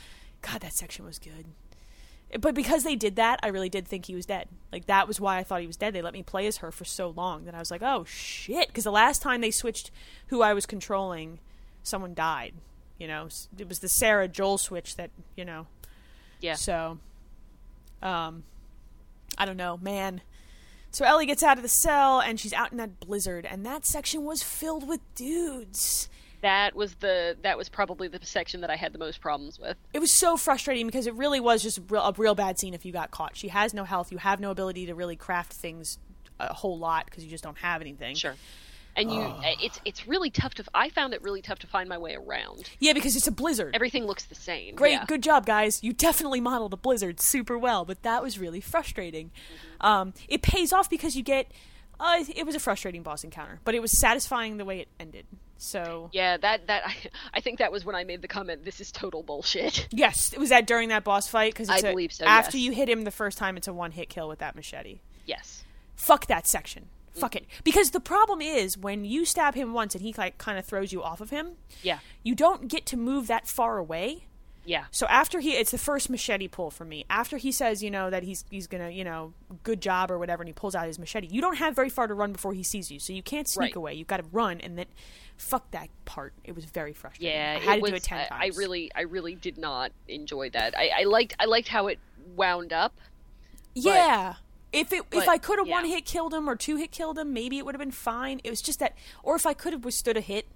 god 0.41 0.61
that 0.61 0.73
section 0.73 1.03
was 1.03 1.19
good 1.19 1.45
but 2.39 2.55
because 2.55 2.83
they 2.83 2.95
did 2.95 3.15
that 3.15 3.39
i 3.43 3.47
really 3.47 3.69
did 3.69 3.87
think 3.87 4.05
he 4.05 4.15
was 4.15 4.25
dead. 4.25 4.47
Like 4.71 4.87
that 4.87 5.07
was 5.07 5.19
why 5.19 5.37
i 5.37 5.43
thought 5.43 5.61
he 5.61 5.67
was 5.67 5.77
dead. 5.77 5.93
They 5.93 6.01
let 6.01 6.13
me 6.13 6.23
play 6.23 6.47
as 6.47 6.57
her 6.57 6.71
for 6.71 6.85
so 6.85 7.09
long 7.09 7.45
that 7.45 7.55
i 7.55 7.59
was 7.59 7.71
like 7.71 7.83
oh 7.83 8.03
shit. 8.05 8.67
Because 8.67 8.83
the 8.83 8.91
last 8.91 9.21
time 9.21 9.41
they 9.41 9.51
switched 9.51 9.91
who 10.27 10.41
i 10.41 10.53
was 10.53 10.65
controlling 10.65 11.39
someone 11.83 12.13
died 12.13 12.53
you 12.97 13.07
know? 13.07 13.27
It 13.57 13.67
was 13.67 13.79
the 13.79 13.89
sarah 13.89 14.27
joel 14.27 14.57
switch 14.57 14.95
that 14.95 15.11
you 15.35 15.45
know? 15.45 15.67
Yeah. 16.41 16.55
so 16.55 16.99
um 18.01 18.43
i 19.37 19.45
don't 19.45 19.57
know 19.57 19.77
man. 19.77 20.21
So 20.95 21.03
Ellie 21.03 21.25
gets 21.25 21.43
out 21.43 21.57
of 21.57 21.61
the 21.61 21.67
cell 21.67 22.21
and 22.21 22.39
she's 22.39 22.53
out 22.53 22.71
in 22.71 22.77
that 22.77 23.01
blizzard, 23.01 23.45
and 23.45 23.65
that 23.65 23.85
section 23.85 24.23
was 24.23 24.41
filled 24.41 24.87
with 24.87 25.01
dudes. 25.13 26.07
That 26.45 26.75
was 26.75 26.93
the 26.95 27.35
that 27.41 27.57
was 27.57 27.69
probably 27.69 28.07
the 28.07 28.23
section 28.23 28.61
that 28.61 28.69
I 28.69 28.75
had 28.75 28.93
the 28.93 28.99
most 28.99 29.19
problems 29.19 29.57
with. 29.59 29.77
It 29.93 29.99
was 29.99 30.11
so 30.11 30.37
frustrating 30.37 30.85
because 30.85 31.07
it 31.07 31.15
really 31.15 31.39
was 31.39 31.63
just 31.63 31.79
a 31.79 31.81
real, 31.89 32.03
a 32.03 32.13
real 32.15 32.35
bad 32.35 32.59
scene 32.59 32.75
if 32.75 32.85
you 32.85 32.91
got 32.93 33.09
caught. 33.09 33.35
She 33.35 33.47
has 33.47 33.73
no 33.73 33.83
health. 33.83 34.11
You 34.11 34.19
have 34.19 34.39
no 34.39 34.51
ability 34.51 34.85
to 34.85 34.93
really 34.93 35.15
craft 35.15 35.53
things 35.53 35.97
a 36.39 36.53
whole 36.53 36.77
lot 36.77 37.05
because 37.07 37.23
you 37.23 37.31
just 37.31 37.43
don't 37.43 37.57
have 37.57 37.81
anything. 37.81 38.13
Sure. 38.13 38.35
And 38.95 39.11
you, 39.11 39.33
it's 39.59 39.81
it's 39.85 40.07
really 40.07 40.29
tough 40.29 40.53
to. 40.53 40.65
I 40.75 40.89
found 40.89 41.15
it 41.15 41.23
really 41.23 41.41
tough 41.41 41.57
to 41.59 41.67
find 41.67 41.89
my 41.89 41.97
way 41.97 42.13
around. 42.13 42.69
Yeah, 42.77 42.93
because 42.93 43.15
it's 43.15 43.25
a 43.25 43.31
blizzard. 43.31 43.73
Everything 43.73 44.05
looks 44.05 44.25
the 44.25 44.35
same. 44.35 44.75
Great, 44.75 44.91
yeah. 44.91 45.05
good 45.07 45.23
job, 45.23 45.47
guys. 45.47 45.83
You 45.83 45.93
definitely 45.93 46.41
modeled 46.41 46.73
a 46.73 46.77
blizzard 46.77 47.19
super 47.19 47.57
well, 47.57 47.85
but 47.85 48.03
that 48.03 48.21
was 48.21 48.37
really 48.37 48.61
frustrating. 48.61 49.31
Um, 49.81 50.13
it 50.27 50.43
pays 50.43 50.71
off 50.71 50.91
because 50.91 51.15
you 51.15 51.23
get. 51.23 51.51
Uh, 51.99 52.23
it 52.35 52.45
was 52.45 52.53
a 52.53 52.59
frustrating 52.59 53.01
boss 53.01 53.23
encounter, 53.23 53.61
but 53.63 53.73
it 53.73 53.81
was 53.81 53.97
satisfying 53.97 54.57
the 54.57 54.65
way 54.65 54.79
it 54.81 54.89
ended. 54.99 55.25
So 55.57 56.09
Yeah, 56.13 56.37
that 56.37 56.67
that 56.67 56.83
I, 56.85 56.95
I 57.35 57.39
think 57.41 57.59
that 57.59 57.71
was 57.71 57.85
when 57.85 57.95
I 57.95 58.03
made 58.03 58.21
the 58.21 58.27
comment. 58.27 58.65
This 58.65 58.81
is 58.81 58.91
total 58.91 59.23
bullshit. 59.23 59.87
Yes, 59.95 60.33
it 60.33 60.39
was 60.39 60.49
that 60.49 60.67
during 60.67 60.89
that 60.89 61.03
boss 61.03 61.27
fight? 61.27 61.53
Because 61.53 61.69
I 61.69 61.81
believe 61.81 62.11
so, 62.11 62.25
After 62.25 62.57
yes. 62.57 62.65
you 62.65 62.71
hit 62.73 62.89
him 62.89 63.03
the 63.03 63.11
first 63.11 63.37
time, 63.37 63.55
it's 63.55 63.67
a 63.67 63.73
one-hit 63.73 64.09
kill 64.09 64.27
with 64.27 64.39
that 64.39 64.55
machete. 64.55 64.99
Yes. 65.25 65.63
Fuck 65.95 66.27
that 66.27 66.47
section. 66.47 66.87
Fuck 67.13 67.31
mm-hmm. 67.31 67.43
it. 67.45 67.63
Because 67.63 67.91
the 67.91 67.99
problem 68.01 68.41
is 68.41 68.77
when 68.77 69.05
you 69.05 69.23
stab 69.23 69.55
him 69.55 69.73
once 69.73 69.95
and 69.95 70.01
he 70.01 70.13
like 70.17 70.37
kind 70.37 70.59
of 70.59 70.65
throws 70.65 70.91
you 70.91 71.01
off 71.01 71.21
of 71.21 71.29
him, 71.29 71.53
Yeah. 71.81 71.99
you 72.23 72.35
don't 72.35 72.67
get 72.67 72.85
to 72.87 72.97
move 72.97 73.27
that 73.27 73.47
far 73.47 73.77
away. 73.77 74.25
Yeah. 74.65 74.85
So 74.91 75.05
after 75.07 75.39
he, 75.39 75.51
it's 75.51 75.71
the 75.71 75.77
first 75.77 76.09
machete 76.09 76.47
pull 76.47 76.71
for 76.71 76.85
me. 76.85 77.05
After 77.09 77.37
he 77.37 77.51
says, 77.51 77.83
you 77.83 77.91
know, 77.91 78.09
that 78.09 78.23
he's 78.23 78.43
he's 78.49 78.65
gonna, 78.67 78.89
you 78.89 79.03
know, 79.03 79.33
good 79.63 79.79
job 79.81 80.09
or 80.09 80.17
whatever, 80.17 80.41
and 80.41 80.49
he 80.49 80.53
pulls 80.53 80.73
out 80.73 80.87
his 80.87 80.97
machete, 80.97 81.27
you 81.27 81.39
don't 81.39 81.57
have 81.57 81.75
very 81.75 81.89
far 81.89 82.07
to 82.07 82.13
run 82.13 82.31
before 82.31 82.53
he 82.53 82.63
sees 82.63 82.89
you. 82.91 82.99
So 82.99 83.13
you 83.13 83.21
can't 83.21 83.47
sneak 83.47 83.61
Right. 83.61 83.75
away. 83.75 83.93
You've 83.93 84.07
got 84.07 84.17
to 84.17 84.25
run, 84.31 84.59
and 84.61 84.77
then, 84.77 84.87
fuck 85.37 85.69
that 85.71 85.89
part. 86.05 86.33
It 86.43 86.55
was 86.55 86.65
very 86.65 86.93
frustrating. 86.93 87.35
Yeah. 87.35 87.59
I 87.61 87.63
had 87.63 87.75
to 87.75 87.81
was, 87.81 87.91
do 87.91 87.95
it 87.97 88.03
ten 88.03 88.19
I, 88.19 88.25
times. 88.25 88.55
I 88.55 88.59
really 88.59 88.91
I 88.95 89.01
really 89.01 89.35
did 89.35 89.57
not 89.57 89.91
enjoy 90.07 90.49
that. 90.49 90.75
I, 90.77 90.89
I 91.01 91.03
liked 91.03 91.35
I 91.39 91.45
liked 91.45 91.67
how 91.67 91.87
it 91.87 91.99
wound 92.35 92.73
up. 92.73 92.93
Yeah. 93.75 94.35
If 94.73 94.91
it 94.91 95.03
if 95.11 95.29
I 95.29 95.37
could 95.37 95.59
have 95.59 95.67
one 95.67 95.85
hit 95.85 96.05
killed 96.05 96.33
him 96.33 96.49
or 96.49 96.55
two 96.55 96.75
hit 96.75 96.91
killed 96.91 97.17
him, 97.17 97.33
maybe 97.33 97.57
it 97.57 97.65
would 97.65 97.75
have 97.75 97.79
been 97.79 97.91
fine. 97.91 98.41
It 98.43 98.49
was 98.49 98.61
just 98.61 98.79
that, 98.79 98.93
or 99.23 99.35
if 99.35 99.45
I 99.45 99.53
could 99.53 99.71
have 99.73 99.85
withstood 99.85 100.17
a 100.17 100.21
hit, 100.21 100.47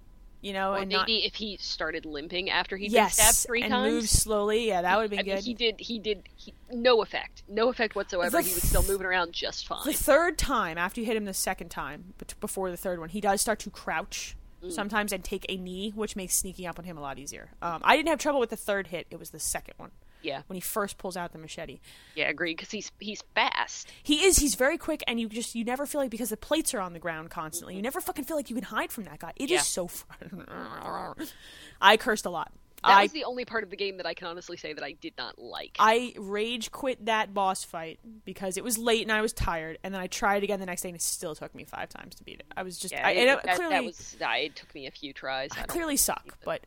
you 0.41 0.53
know, 0.53 0.71
Or 0.73 0.77
and 0.77 0.87
maybe 0.89 0.95
not 0.97 1.09
if 1.09 1.35
he 1.35 1.57
started 1.57 2.05
limping 2.05 2.49
after 2.49 2.77
he'd 2.77 2.91
yes, 2.91 3.15
been 3.17 3.25
stabbed 3.25 3.37
three 3.47 3.61
and 3.63 3.71
times. 3.71 3.93
moved 3.93 4.09
slowly, 4.09 4.67
yeah, 4.67 4.81
that 4.81 4.95
would 4.97 5.03
have 5.03 5.09
been 5.11 5.19
I 5.19 5.23
mean, 5.23 5.35
good. 5.35 5.43
he 5.43 5.53
did. 5.53 5.79
He 5.79 5.99
did. 5.99 6.23
He, 6.35 6.53
no 6.71 7.01
effect. 7.01 7.43
No 7.49 7.69
effect 7.69 7.95
whatsoever. 7.95 8.29
The 8.37 8.41
he 8.43 8.53
was 8.53 8.63
still 8.63 8.83
moving 8.83 9.05
around 9.05 9.33
just 9.33 9.67
fine. 9.67 9.81
the 9.85 9.93
third 9.93 10.37
time 10.37 10.77
after 10.77 11.01
you 11.01 11.07
hit 11.07 11.17
him 11.17 11.25
the 11.25 11.33
second 11.33 11.69
time, 11.69 12.13
but 12.17 12.33
before 12.39 12.71
the 12.71 12.77
third 12.77 12.99
one, 12.99 13.09
he 13.09 13.21
does 13.21 13.41
start 13.41 13.59
to 13.59 13.69
crouch 13.69 14.35
Mm. 14.61 14.73
sometimes 14.73 15.13
and 15.13 15.23
take 15.23 15.45
a 15.47 15.55
knee, 15.55 15.91
which 15.95 16.17
makes 16.17 16.35
sneaking 16.35 16.65
up 16.65 16.77
on 16.77 16.83
him 16.83 16.97
a 16.97 17.01
lot 17.01 17.17
easier. 17.17 17.51
Um, 17.61 17.79
I 17.81 17.95
didn't 17.95 18.09
have 18.09 18.19
trouble 18.19 18.41
with 18.41 18.49
the 18.49 18.57
third 18.57 18.87
hit; 18.87 19.07
it 19.09 19.17
was 19.17 19.29
the 19.29 19.39
second 19.39 19.75
one 19.77 19.91
Yeah. 20.21 20.41
when 20.47 20.55
he 20.55 20.61
first 20.61 20.97
pulls 20.97 21.15
out 21.17 21.31
the 21.31 21.37
machete. 21.37 21.79
Yeah. 22.15 22.29
Agreed. 22.29 22.57
Because 22.57 22.71
he's 22.71 22.91
he's 22.99 23.23
fast. 23.35 23.89
He 24.03 24.25
is. 24.25 24.37
He's 24.37 24.55
very 24.55 24.77
quick, 24.77 25.03
and 25.07 25.19
you 25.19 25.29
just 25.29 25.55
you 25.55 25.63
never 25.63 25.85
feel 25.85 26.01
like 26.01 26.09
because 26.09 26.29
the 26.29 26.37
plates 26.37 26.73
are 26.73 26.79
on 26.79 26.93
the 26.93 26.99
ground 26.99 27.29
constantly. 27.29 27.73
You 27.73 27.79
mm-hmm. 27.79 27.85
never 27.85 28.01
fucking 28.01 28.25
feel 28.25 28.37
like 28.37 28.49
you 28.49 28.55
can 28.55 28.65
hide 28.65 28.91
from 28.91 29.05
that 29.05 29.19
guy. 29.19 29.33
It 29.35 29.45
is 29.45 29.51
Yeah. 29.51 29.61
so 29.61 29.87
fun. 29.87 30.45
I 31.81 31.97
cursed 31.97 32.25
a 32.25 32.29
lot. 32.29 32.51
That 32.83 32.91
I 32.91 33.01
was 33.03 33.11
the 33.11 33.25
only 33.25 33.43
part 33.43 33.63
of 33.63 33.69
the 33.69 33.75
game 33.75 33.97
that 33.97 34.05
I 34.05 34.13
can 34.13 34.27
honestly 34.27 34.55
say 34.55 34.71
that 34.71 34.83
I 34.83 34.93
did 34.93 35.13
not 35.17 35.37
like. 35.37 35.75
I 35.79 36.13
rage 36.17 36.71
quit 36.71 37.05
that 37.05 37.33
boss 37.33 37.63
fight 37.63 37.99
because 38.23 38.55
it 38.55 38.63
was 38.63 38.77
late 38.77 39.01
and 39.01 39.11
I 39.11 39.21
was 39.21 39.33
tired, 39.33 39.79
and 39.83 39.93
then 39.93 39.99
I 39.99 40.07
tried 40.07 40.43
again 40.43 40.61
the 40.61 40.65
next 40.65 40.83
day, 40.83 40.89
and 40.89 40.95
it 40.95 41.01
still 41.01 41.35
took 41.35 41.53
me 41.53 41.65
five 41.65 41.89
times 41.89 42.15
to 42.15 42.23
beat 42.23 42.39
it. 42.39 42.45
I 42.55 42.63
was 42.63 42.77
just 42.77 42.93
yeah, 42.93 43.05
I, 43.05 43.11
it, 43.11 43.27
it 43.27 43.43
that, 43.43 43.55
clearly 43.55 43.75
that 43.75 43.83
was. 43.83 44.15
It 44.21 44.55
took 44.55 44.73
me 44.73 44.87
a 44.87 44.91
few 44.91 45.11
tries. 45.11 45.49
I 45.57 45.61
I 45.61 45.63
clearly 45.63 45.97
suck, 45.97 46.37
but 46.45 46.61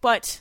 but 0.00 0.40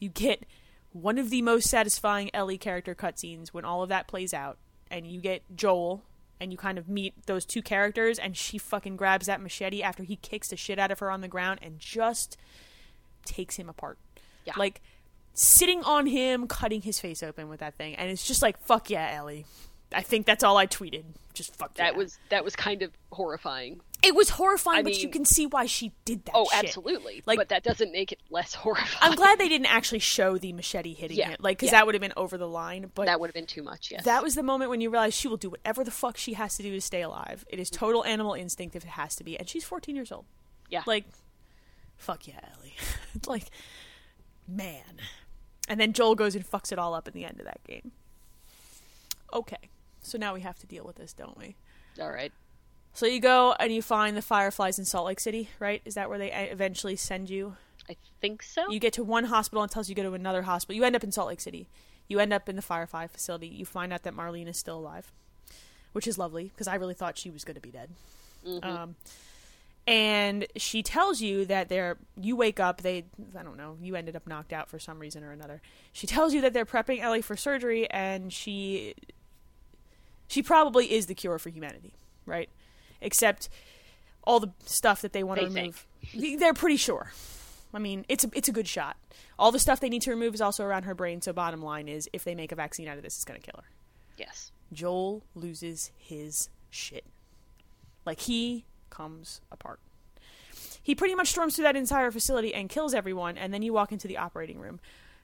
you 0.00 0.08
get 0.08 0.44
one 0.92 1.18
of 1.18 1.30
the 1.30 1.42
most 1.42 1.68
satisfying 1.68 2.30
Ellie 2.34 2.58
character 2.58 2.94
cutscenes 2.94 3.48
when 3.48 3.64
all 3.64 3.82
of 3.82 3.88
that 3.88 4.06
plays 4.08 4.32
out, 4.34 4.58
and 4.90 5.06
you 5.06 5.20
get 5.20 5.42
Joel, 5.54 6.02
and 6.40 6.52
you 6.52 6.58
kind 6.58 6.78
of 6.78 6.88
meet 6.88 7.14
those 7.26 7.44
two 7.44 7.62
characters, 7.62 8.18
and 8.18 8.36
she 8.36 8.58
fucking 8.58 8.96
grabs 8.96 9.26
that 9.26 9.40
machete 9.40 9.82
after 9.82 10.02
he 10.02 10.16
kicks 10.16 10.48
the 10.48 10.56
shit 10.56 10.78
out 10.78 10.90
of 10.90 10.98
her 10.98 11.10
on 11.10 11.20
the 11.20 11.28
ground 11.28 11.60
and 11.62 11.78
just 11.78 12.36
takes 13.24 13.56
him 13.56 13.68
apart. 13.68 13.98
Yeah. 14.44 14.54
Like 14.56 14.82
sitting 15.34 15.82
on 15.84 16.06
him, 16.06 16.46
cutting 16.46 16.82
his 16.82 16.98
face 17.00 17.22
open 17.22 17.48
with 17.48 17.60
that 17.60 17.74
thing, 17.76 17.94
and 17.94 18.10
it's 18.10 18.26
just 18.26 18.42
like 18.42 18.58
fuck 18.66 18.90
yeah, 18.90 19.12
Ellie. 19.14 19.46
I 19.94 20.02
think 20.02 20.26
that's 20.26 20.42
all 20.42 20.56
I 20.56 20.66
tweeted. 20.66 21.04
Just 21.34 21.54
fuck 21.56 21.74
That 21.74 21.92
yeah. 21.92 21.98
was 21.98 22.18
that 22.30 22.44
was 22.44 22.56
kind 22.56 22.82
of 22.82 22.90
horrifying. 23.12 23.80
It 24.04 24.16
was 24.16 24.30
horrifying, 24.30 24.80
I 24.80 24.82
but 24.82 25.00
you 25.00 25.08
can 25.08 25.24
see 25.24 25.46
why 25.46 25.66
she 25.66 25.92
did 26.04 26.24
that. 26.24 26.32
Oh, 26.34 26.46
shit. 26.52 26.64
absolutely. 26.64 27.22
Like- 27.24 27.38
but 27.38 27.50
that 27.50 27.62
doesn't 27.62 27.92
make 27.92 28.10
it 28.10 28.20
less 28.30 28.52
horrifying. 28.62 28.88
I'm 29.00 29.14
glad 29.14 29.38
they 29.38 29.48
didn't 29.48 29.72
actually 29.72 30.00
show 30.00 30.38
the 30.38 30.52
machete 30.52 30.92
hitting 30.94 31.16
Yeah, 31.18 31.30
it, 31.32 31.40
like 31.40 31.58
because 31.58 31.72
yeah. 31.72 31.78
that 31.78 31.86
would 31.86 31.94
have 31.94 32.02
been 32.02 32.12
over 32.16 32.36
the 32.36 32.48
line. 32.48 32.90
But 32.94 33.06
that 33.06 33.20
would 33.20 33.28
have 33.28 33.34
been 33.34 33.46
too 33.46 33.62
much. 33.62 33.90
Yes. 33.92 34.04
that 34.04 34.22
was 34.22 34.34
the 34.34 34.42
moment 34.42 34.70
when 34.70 34.80
you 34.80 34.90
realize 34.90 35.14
she 35.14 35.28
will 35.28 35.36
do 35.36 35.50
whatever 35.50 35.84
the 35.84 35.90
fuck 35.92 36.16
she 36.16 36.32
has 36.32 36.56
to 36.56 36.62
do 36.64 36.70
to 36.72 36.80
stay 36.80 37.02
alive. 37.02 37.44
It 37.48 37.60
is 37.60 37.70
total 37.70 38.04
animal 38.04 38.34
instinct 38.34 38.74
if 38.74 38.82
it 38.84 38.90
has 38.90 39.14
to 39.16 39.24
be, 39.24 39.38
and 39.38 39.48
she's 39.48 39.62
14 39.64 39.94
years 39.94 40.10
old. 40.10 40.24
yeah. 40.68 40.82
Like, 40.86 41.04
fuck 41.96 42.26
yeah, 42.26 42.40
Ellie. 42.58 42.74
like, 43.28 43.44
man. 44.48 44.82
And 45.68 45.78
then 45.80 45.92
Joel 45.92 46.16
goes 46.16 46.34
and 46.34 46.44
fucks 46.44 46.72
it 46.72 46.78
all 46.78 46.92
up 46.94 47.06
in 47.06 47.14
the 47.14 47.24
end 47.24 47.38
of 47.38 47.46
that 47.46 47.62
game. 47.64 47.92
Okay, 49.32 49.70
so 50.02 50.18
now 50.18 50.34
we 50.34 50.40
have 50.40 50.58
to 50.58 50.66
deal 50.66 50.84
with 50.84 50.96
this, 50.96 51.12
don't 51.12 51.38
we? 51.38 51.54
All 52.00 52.10
right. 52.10 52.32
So 52.94 53.06
you 53.06 53.20
go 53.20 53.54
and 53.58 53.72
you 53.72 53.82
find 53.82 54.16
the 54.16 54.22
Fireflies 54.22 54.78
in 54.78 54.84
Salt 54.84 55.06
Lake 55.06 55.20
City, 55.20 55.48
right? 55.58 55.80
Is 55.84 55.94
that 55.94 56.08
where 56.08 56.18
they 56.18 56.30
eventually 56.30 56.96
send 56.96 57.30
you? 57.30 57.56
I 57.88 57.96
think 58.20 58.42
so. 58.42 58.70
You 58.70 58.78
get 58.78 58.92
to 58.94 59.02
one 59.02 59.24
hospital 59.24 59.62
and 59.62 59.70
tells 59.70 59.88
you 59.88 59.94
to 59.94 60.02
go 60.02 60.08
to 60.08 60.14
another 60.14 60.42
hospital. 60.42 60.76
You 60.76 60.84
end 60.84 60.94
up 60.94 61.02
in 61.02 61.10
Salt 61.10 61.28
Lake 61.28 61.40
City. 61.40 61.68
You 62.08 62.20
end 62.20 62.32
up 62.32 62.48
in 62.48 62.56
the 62.56 62.62
Firefly 62.62 63.06
facility. 63.06 63.48
You 63.48 63.64
find 63.64 63.92
out 63.92 64.02
that 64.02 64.14
Marlene 64.14 64.48
is 64.48 64.56
still 64.56 64.78
alive, 64.78 65.10
which 65.92 66.06
is 66.06 66.18
lovely 66.18 66.44
because 66.44 66.68
I 66.68 66.74
really 66.74 66.94
thought 66.94 67.16
she 67.16 67.30
was 67.30 67.44
going 67.44 67.54
to 67.54 67.60
be 67.60 67.70
dead. 67.70 67.90
Um, 68.62 68.96
and 69.86 70.46
she 70.56 70.82
tells 70.82 71.20
you 71.20 71.44
that 71.46 71.68
they're. 71.68 71.96
You 72.20 72.36
wake 72.36 72.60
up. 72.60 72.82
They. 72.82 73.04
I 73.38 73.42
don't 73.42 73.56
know. 73.56 73.76
You 73.80 73.96
ended 73.96 74.14
up 74.14 74.26
knocked 74.26 74.52
out 74.52 74.68
for 74.68 74.78
some 74.78 74.98
reason 74.98 75.24
or 75.24 75.32
another. 75.32 75.60
She 75.92 76.06
tells 76.06 76.34
you 76.34 76.40
that 76.42 76.52
they're 76.52 76.66
prepping 76.66 77.00
Ellie 77.00 77.22
for 77.22 77.36
surgery, 77.36 77.90
and 77.90 78.32
she. 78.32 78.94
She 80.28 80.42
probably 80.42 80.92
is 80.92 81.06
the 81.06 81.14
cure 81.14 81.38
for 81.38 81.50
humanity, 81.50 81.94
right? 82.26 82.48
Except 83.02 83.48
all 84.24 84.40
the 84.40 84.52
stuff 84.64 85.02
that 85.02 85.12
they 85.12 85.22
want 85.22 85.40
to 85.40 85.46
remove. 85.46 85.86
They're 86.38 86.54
pretty 86.54 86.76
sure. 86.76 87.12
I 87.74 87.78
mean, 87.78 88.04
it's 88.08 88.24
a 88.24 88.30
it's 88.34 88.48
a 88.48 88.52
good 88.52 88.68
shot. 88.68 88.96
All 89.38 89.50
the 89.50 89.58
stuff 89.58 89.80
they 89.80 89.88
need 89.88 90.02
to 90.02 90.10
remove 90.10 90.34
is 90.34 90.40
also 90.40 90.64
around 90.64 90.84
her 90.84 90.94
brain. 90.94 91.20
So 91.22 91.32
bottom 91.32 91.62
line 91.62 91.88
is, 91.88 92.08
if 92.12 92.22
they 92.24 92.34
make 92.34 92.52
a 92.52 92.54
vaccine 92.54 92.86
out 92.88 92.96
of 92.96 93.02
this, 93.02 93.16
it's 93.16 93.24
going 93.24 93.40
to 93.40 93.44
kill 93.50 93.60
her. 93.62 93.68
yes. 94.16 94.52
Joel 94.72 95.22
loses 95.34 95.90
his 95.98 96.48
shit. 96.70 97.04
Like 98.06 98.20
he 98.20 98.64
comes 98.88 99.42
apart. 99.50 99.80
He 100.82 100.94
pretty 100.94 101.14
much 101.14 101.28
storms 101.28 101.54
through 101.54 101.64
that 101.64 101.76
entire 101.76 102.10
facility 102.10 102.54
and 102.54 102.68
kills 102.70 102.94
everyone, 102.94 103.36
and 103.36 103.52
then 103.52 103.60
you 103.62 103.72
walk 103.74 103.92
into 103.92 104.08
the 104.08 104.16
operating 104.16 104.58
room. 104.58 104.80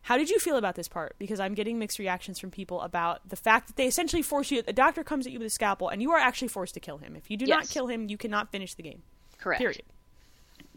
How 0.08 0.16
did 0.16 0.30
you 0.30 0.38
feel 0.38 0.56
about 0.56 0.74
this 0.74 0.88
part? 0.88 1.16
Because 1.18 1.38
I'm 1.38 1.52
getting 1.52 1.78
mixed 1.78 1.98
reactions 1.98 2.38
from 2.38 2.50
people 2.50 2.80
about 2.80 3.28
the 3.28 3.36
fact 3.36 3.66
that 3.66 3.76
they 3.76 3.86
essentially 3.86 4.22
force 4.22 4.50
you. 4.50 4.62
A 4.66 4.72
doctor 4.72 5.04
comes 5.04 5.26
at 5.26 5.34
you 5.34 5.38
with 5.38 5.48
a 5.48 5.50
scalpel, 5.50 5.90
and 5.90 6.00
you 6.00 6.12
are 6.12 6.18
actually 6.18 6.48
forced 6.48 6.72
to 6.72 6.80
kill 6.80 6.96
him. 6.96 7.14
If 7.14 7.30
you 7.30 7.36
do 7.36 7.44
not 7.44 7.68
kill 7.68 7.88
him, 7.88 8.08
you 8.08 8.16
cannot 8.16 8.50
finish 8.50 8.72
the 8.72 8.82
game. 8.82 9.02
Correct. 9.36 9.60
Period. 9.60 9.82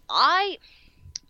I 0.10 0.58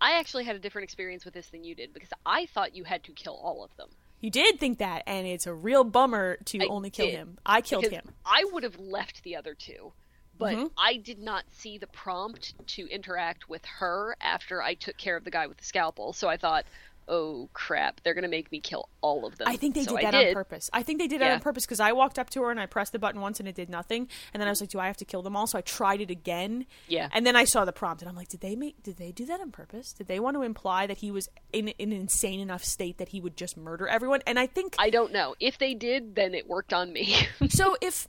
I 0.01 0.13
actually 0.13 0.45
had 0.45 0.55
a 0.55 0.59
different 0.59 0.85
experience 0.85 1.25
with 1.25 1.35
this 1.35 1.49
than 1.49 1.63
you 1.63 1.75
did 1.75 1.93
because 1.93 2.09
I 2.25 2.47
thought 2.47 2.75
you 2.75 2.85
had 2.85 3.03
to 3.03 3.11
kill 3.11 3.35
all 3.35 3.63
of 3.63 3.69
them. 3.77 3.89
You 4.19 4.31
did 4.31 4.59
think 4.59 4.79
that, 4.79 5.03
and 5.05 5.27
it's 5.27 5.45
a 5.45 5.53
real 5.53 5.83
bummer 5.83 6.37
to 6.45 6.59
I 6.59 6.65
only 6.65 6.89
kill 6.89 7.05
did, 7.05 7.15
him. 7.17 7.37
I 7.45 7.61
killed 7.61 7.85
him. 7.85 8.09
I 8.25 8.45
would 8.51 8.63
have 8.63 8.79
left 8.79 9.21
the 9.21 9.35
other 9.35 9.53
two, 9.53 9.93
but 10.39 10.55
Mm-hmm. 10.55 10.65
I 10.75 10.97
did 10.97 11.19
not 11.19 11.43
see 11.51 11.77
the 11.77 11.85
prompt 11.85 12.55
to 12.69 12.87
interact 12.87 13.47
with 13.47 13.63
her 13.65 14.15
after 14.19 14.59
I 14.59 14.73
took 14.73 14.97
care 14.97 15.15
of 15.15 15.23
the 15.23 15.29
guy 15.29 15.45
with 15.45 15.57
the 15.57 15.65
scalpel. 15.65 16.13
So 16.13 16.27
I 16.27 16.37
thought, 16.37 16.65
oh 17.07 17.49
crap, 17.53 18.01
they're 18.03 18.13
gonna 18.13 18.27
make 18.27 18.51
me 18.51 18.59
kill 18.59 18.87
all 19.01 19.25
of 19.25 19.37
them. 19.37 19.47
I 19.47 19.55
think 19.57 19.75
they 19.75 19.83
So 19.83 19.95
did 19.97 20.05
that 20.05 20.13
on 20.15 20.33
purpose. 20.33 20.69
I 20.71 20.83
think 20.83 20.99
they 20.99 21.07
did 21.07 21.19
that 21.21 21.27
Yeah. 21.27 21.33
on 21.33 21.39
purpose 21.39 21.65
because 21.65 21.79
I 21.79 21.91
walked 21.91 22.17
up 22.19 22.29
to 22.31 22.41
her 22.43 22.51
and 22.51 22.59
I 22.59 22.65
pressed 22.65 22.91
the 22.91 22.99
button 22.99 23.19
once 23.21 23.39
and 23.39 23.49
it 23.49 23.55
did 23.55 23.69
nothing, 23.69 24.07
and 24.33 24.39
then 24.41 24.47
I 24.47 24.51
was 24.51 24.61
like, 24.61 24.69
"Do 24.69 24.79
I 24.79 24.87
have 24.87 24.97
to 24.97 25.05
kill 25.05 25.21
them 25.21 25.35
all?" 25.35 25.47
So 25.47 25.57
I 25.57 25.61
tried 25.61 26.01
it 26.01 26.09
again. 26.11 26.65
Yeah. 26.87 27.09
And 27.11 27.25
then 27.25 27.35
I 27.35 27.43
saw 27.43 27.65
the 27.65 27.73
prompt 27.73 28.01
and 28.01 28.09
I'm 28.09 28.15
like, 28.15 28.29
"Did 28.29 28.41
they 28.41 28.55
make? 28.55 28.81
Did 28.83 28.97
they 28.97 29.11
do 29.11 29.25
that 29.25 29.41
on 29.41 29.51
purpose? 29.51 29.93
Did 29.93 30.07
they 30.07 30.19
want 30.19 30.35
to 30.37 30.43
imply 30.43 30.87
that 30.87 30.97
he 30.97 31.11
was 31.11 31.27
in, 31.51 31.67
in 31.69 31.91
an 31.91 31.99
insane 32.01 32.39
enough 32.39 32.63
state 32.63 32.97
that 32.99 33.09
he 33.09 33.19
would 33.21 33.35
just 33.35 33.57
murder 33.57 33.87
everyone?" 33.87 34.21
And 34.27 34.39
I 34.39 34.47
think 34.47 34.75
I 34.79 34.89
don't 34.89 35.11
know. 35.11 35.35
If 35.39 35.57
they 35.57 35.73
did, 35.73 36.15
then 36.15 36.33
it 36.33 36.47
worked 36.47 36.73
on 36.73 36.91
me. 36.93 37.15
so. 37.49 37.75
If 37.81 38.07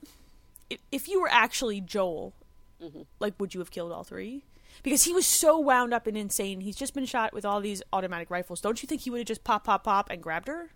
if- 0.69 0.79
if 0.91 1.07
you 1.07 1.21
were 1.21 1.29
actually 1.29 1.81
Joel, 1.81 2.33
Mm-hmm. 2.81 3.01
like, 3.19 3.33
would 3.39 3.53
you 3.53 3.59
have 3.61 3.69
killed 3.71 3.91
all 3.91 4.03
three? 4.03 4.43
Because 4.81 5.03
he 5.03 5.13
was 5.13 5.25
so 5.25 5.59
wound 5.59 5.93
up 5.93 6.07
and 6.07 6.17
insane. 6.17 6.61
He's 6.61 6.75
just 6.75 6.93
been 6.93 7.05
shot 7.05 7.33
with 7.33 7.45
all 7.45 7.61
these 7.61 7.83
automatic 7.93 8.29
rifles. 8.31 8.59
Don't 8.61 8.81
you 8.81 8.87
think 8.87 9.01
he 9.01 9.09
would 9.09 9.19
have 9.19 9.27
just 9.27 9.43
pop, 9.43 9.65
pop, 9.65 9.83
pop 9.83 10.09
and 10.09 10.21
grabbed 10.21 10.47
her? 10.47 10.69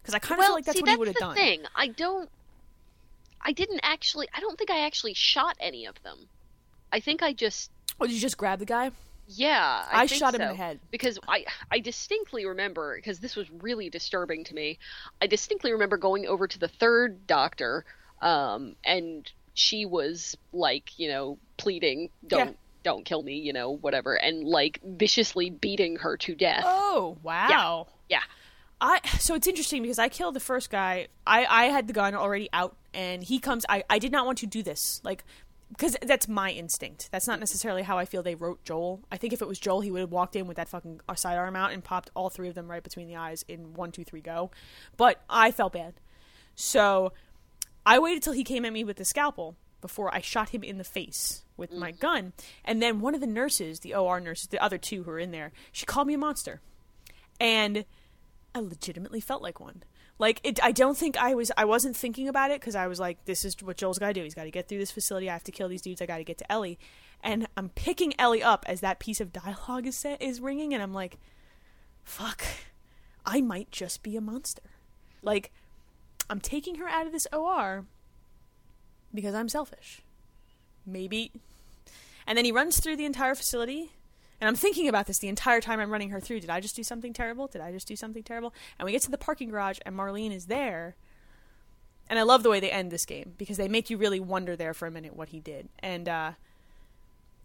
Because 0.00 0.14
I 0.14 0.18
kind 0.18 0.32
of 0.32 0.38
well, 0.38 0.48
feel 0.48 0.54
like 0.54 0.64
that's 0.64 0.78
see, 0.78 0.82
what 0.82 0.86
that's 0.86 0.94
he 0.94 0.98
would 0.98 1.08
have 1.08 1.14
the 1.14 1.20
done. 1.20 1.34
thing. 1.34 1.62
I 1.74 1.88
don't. 1.88 2.30
I 3.42 3.52
didn't 3.52 3.80
actually. 3.82 4.28
I 4.34 4.40
don't 4.40 4.56
think 4.56 4.70
I 4.70 4.86
actually 4.86 5.14
shot 5.14 5.56
any 5.60 5.86
of 5.86 6.00
them. 6.02 6.28
I 6.92 7.00
think 7.00 7.22
I 7.22 7.32
just. 7.32 7.70
Or 7.98 8.06
did 8.06 8.14
you 8.14 8.20
just 8.20 8.38
grab 8.38 8.58
the 8.58 8.66
guy? 8.66 8.92
Yeah, 9.32 9.84
I, 9.92 10.02
I 10.02 10.06
shot 10.06 10.34
him 10.34 10.40
in 10.40 10.48
the 10.48 10.54
head. 10.54 10.80
because 10.90 11.18
I 11.28 11.44
I 11.70 11.78
distinctly 11.78 12.46
remember 12.46 12.96
because 12.96 13.20
this 13.20 13.36
was 13.36 13.48
really 13.62 13.88
disturbing 13.88 14.42
to 14.44 14.54
me. 14.54 14.78
I 15.22 15.28
distinctly 15.28 15.70
remember 15.72 15.96
going 15.96 16.26
over 16.26 16.48
to 16.48 16.58
the 16.58 16.66
third 16.66 17.26
doctor, 17.28 17.84
um, 18.20 18.74
and 18.84 19.30
she 19.54 19.86
was 19.86 20.36
like, 20.52 20.98
you 20.98 21.08
know, 21.08 21.38
pleading, 21.58 22.10
"Don't 22.26 22.48
Yeah. 22.48 22.54
Don't 22.82 23.04
kill 23.04 23.22
me," 23.22 23.34
you 23.34 23.52
know, 23.52 23.70
whatever, 23.70 24.14
and 24.14 24.44
like 24.44 24.80
viciously 24.84 25.50
beating 25.50 25.96
her 25.96 26.16
to 26.18 26.34
death. 26.34 26.64
Oh 26.66 27.18
wow! 27.22 27.86
Yeah, 28.08 28.22
I 28.80 29.00
so 29.18 29.34
it's 29.34 29.46
interesting 29.46 29.82
because 29.82 29.98
I 29.98 30.08
killed 30.08 30.34
the 30.34 30.40
first 30.40 30.70
guy. 30.70 31.08
I 31.26 31.44
I 31.44 31.64
had 31.66 31.86
the 31.86 31.92
gun 31.92 32.14
already 32.14 32.48
out, 32.52 32.76
and 32.94 33.22
he 33.22 33.38
comes. 33.38 33.66
I 33.68 33.84
I 33.90 33.98
did 33.98 34.12
not 34.12 34.26
want 34.26 34.38
to 34.38 34.46
do 34.46 34.62
this, 34.62 35.00
like 35.04 35.24
because 35.68 35.96
that's 36.02 36.26
my 36.26 36.50
instinct. 36.50 37.08
That's 37.12 37.28
not 37.28 37.38
necessarily 37.38 37.82
how 37.82 37.98
I 37.98 38.04
feel 38.04 38.22
they 38.22 38.34
wrote 38.34 38.64
Joel. 38.64 39.02
I 39.12 39.16
think 39.16 39.32
if 39.32 39.40
it 39.40 39.48
was 39.48 39.58
Joel, 39.58 39.82
he 39.82 39.90
would 39.90 40.00
have 40.00 40.10
walked 40.10 40.34
in 40.34 40.46
with 40.46 40.56
that 40.56 40.68
fucking 40.68 41.00
sidearm 41.14 41.54
out 41.54 41.72
and 41.72 41.84
popped 41.84 42.10
all 42.14 42.28
three 42.28 42.48
of 42.48 42.54
them 42.54 42.68
right 42.68 42.82
between 42.82 43.06
the 43.06 43.16
eyes 43.16 43.44
in 43.46 43.74
one, 43.74 43.92
two, 43.92 44.02
three, 44.02 44.20
go. 44.20 44.50
But 44.96 45.22
I 45.28 45.52
felt 45.52 45.74
bad, 45.74 45.94
so 46.54 47.12
I 47.84 47.98
waited 47.98 48.22
till 48.22 48.32
he 48.32 48.44
came 48.44 48.64
at 48.64 48.72
me 48.72 48.82
with 48.82 48.96
the 48.96 49.04
scalpel 49.04 49.56
before 49.80 50.14
I 50.14 50.20
shot 50.20 50.50
him 50.50 50.62
in 50.62 50.78
the 50.78 50.84
face 50.84 51.44
with 51.56 51.72
my 51.72 51.90
mm-hmm. 51.92 52.00
gun. 52.00 52.32
And 52.64 52.82
then 52.82 53.00
one 53.00 53.14
of 53.14 53.20
the 53.20 53.26
nurses, 53.26 53.80
the 53.80 53.94
OR 53.94 54.20
nurses, 54.20 54.48
the 54.48 54.62
other 54.62 54.78
two 54.78 55.04
who 55.04 55.10
were 55.10 55.18
in 55.18 55.30
there, 55.30 55.52
she 55.72 55.86
called 55.86 56.06
me 56.06 56.14
a 56.14 56.18
monster. 56.18 56.60
And 57.38 57.84
I 58.54 58.60
legitimately 58.60 59.20
felt 59.20 59.42
like 59.42 59.60
one. 59.60 59.82
Like 60.18 60.40
it, 60.44 60.62
I 60.62 60.72
don't 60.72 60.98
think 60.98 61.16
I 61.16 61.34
was. 61.34 61.50
I 61.56 61.64
wasn't 61.64 61.96
thinking 61.96 62.28
about 62.28 62.50
it 62.50 62.60
because 62.60 62.74
I 62.76 62.88
was 62.88 63.00
like, 63.00 63.24
"This 63.24 63.42
is 63.42 63.56
what 63.62 63.78
Joel's 63.78 63.98
got 63.98 64.08
to 64.08 64.12
do. 64.12 64.22
He's 64.22 64.34
got 64.34 64.44
to 64.44 64.50
get 64.50 64.68
through 64.68 64.76
this 64.76 64.90
facility. 64.90 65.30
I 65.30 65.32
have 65.32 65.44
to 65.44 65.52
kill 65.52 65.68
these 65.68 65.80
dudes. 65.80 66.02
I 66.02 66.06
got 66.06 66.18
to 66.18 66.24
get 66.24 66.36
to 66.38 66.52
Ellie." 66.52 66.78
And 67.22 67.48
I'm 67.56 67.70
picking 67.70 68.12
Ellie 68.20 68.42
up 68.42 68.66
as 68.68 68.80
that 68.80 68.98
piece 68.98 69.22
of 69.22 69.32
dialogue 69.32 69.86
is 69.86 69.96
set, 69.96 70.20
is 70.20 70.38
ringing, 70.38 70.74
and 70.74 70.82
I'm 70.82 70.92
like, 70.92 71.16
"Fuck, 72.04 72.44
I 73.24 73.40
might 73.40 73.70
just 73.70 74.02
be 74.02 74.14
a 74.14 74.20
monster." 74.20 74.62
Like, 75.22 75.52
I'm 76.28 76.40
taking 76.40 76.74
her 76.74 76.88
out 76.88 77.06
of 77.06 77.12
this 77.12 77.26
OR 77.32 77.86
because 79.14 79.34
I'm 79.34 79.48
selfish. 79.48 80.02
Maybe. 80.86 81.32
And 82.26 82.36
then 82.36 82.44
he 82.44 82.52
runs 82.52 82.80
through 82.80 82.96
the 82.96 83.04
entire 83.04 83.34
facility. 83.34 83.92
And 84.40 84.48
I'm 84.48 84.56
thinking 84.56 84.88
about 84.88 85.06
this 85.06 85.18
the 85.18 85.28
entire 85.28 85.60
time 85.60 85.80
I'm 85.80 85.90
running 85.90 86.10
her 86.10 86.20
through. 86.20 86.40
Did 86.40 86.50
I 86.50 86.60
just 86.60 86.74
do 86.74 86.82
something 86.82 87.12
terrible? 87.12 87.46
Did 87.46 87.60
I 87.60 87.72
just 87.72 87.86
do 87.86 87.96
something 87.96 88.22
terrible? 88.22 88.54
And 88.78 88.86
we 88.86 88.92
get 88.92 89.02
to 89.02 89.10
the 89.10 89.18
parking 89.18 89.50
garage, 89.50 89.78
and 89.84 89.94
Marlene 89.94 90.34
is 90.34 90.46
there. 90.46 90.96
And 92.08 92.18
I 92.18 92.22
love 92.22 92.42
the 92.42 92.50
way 92.50 92.58
they 92.58 92.70
end 92.70 92.90
this 92.90 93.04
game 93.04 93.34
because 93.36 93.56
they 93.56 93.68
make 93.68 93.90
you 93.90 93.96
really 93.96 94.18
wonder 94.18 94.56
there 94.56 94.74
for 94.74 94.86
a 94.86 94.90
minute 94.90 95.14
what 95.14 95.28
he 95.28 95.40
did. 95.40 95.68
And 95.80 96.08
uh, 96.08 96.32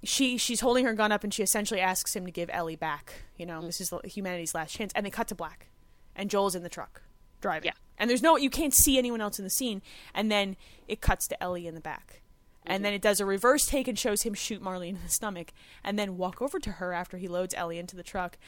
she 0.04 0.38
she's 0.38 0.62
holding 0.62 0.86
her 0.86 0.94
gun 0.94 1.12
up, 1.12 1.24
and 1.24 1.34
she 1.34 1.44
essentially 1.44 1.82
asks 1.82 2.16
him 2.16 2.26
to 2.26 2.32
give 2.32 2.50
Ellie 2.52 2.78
back. 2.78 3.26
You 3.38 3.46
know, 3.46 3.62
this 3.62 3.82
is 3.82 3.94
humanity's 4.06 4.56
last 4.56 4.74
chance. 4.74 4.94
And 4.96 5.06
they 5.06 5.10
cut 5.10 5.28
to 5.28 5.36
black, 5.36 5.68
and 6.16 6.30
Joel's 6.30 6.56
in 6.56 6.64
the 6.64 6.70
truck 6.70 7.02
driving. 7.42 7.68
Yeah. 7.68 7.85
And 7.98 8.10
there's 8.10 8.22
no 8.22 8.36
you 8.38 8.50
can't 8.50 8.74
see 8.74 8.98
anyone 8.98 9.22
else 9.22 9.40
in 9.40 9.46
the 9.46 9.50
scene. 9.50 9.82
And 10.14 10.32
then 10.32 10.56
it 10.88 11.02
cuts 11.02 11.28
to 11.30 11.42
Ellie 11.44 11.68
in 11.68 11.76
the 11.76 11.82
back. 11.82 12.22
And 12.68 12.84
then 12.84 12.94
it 12.94 13.02
does 13.02 13.20
a 13.20 13.26
reverse 13.28 13.68
take 13.68 13.88
and 13.88 13.98
shows 13.98 14.24
him 14.24 14.34
shoot 14.34 14.60
Marlene 14.62 14.96
in 14.96 15.04
the 15.04 15.10
stomach, 15.10 15.54
and 15.84 16.00
then 16.00 16.18
walk 16.18 16.42
over 16.42 16.58
to 16.60 16.72
her 16.74 16.94
after 16.94 17.18
he 17.18 17.28
loads 17.28 17.54
Ellie 17.56 17.78
into 17.78 17.96
the 17.96 18.02
truck. 18.02 18.40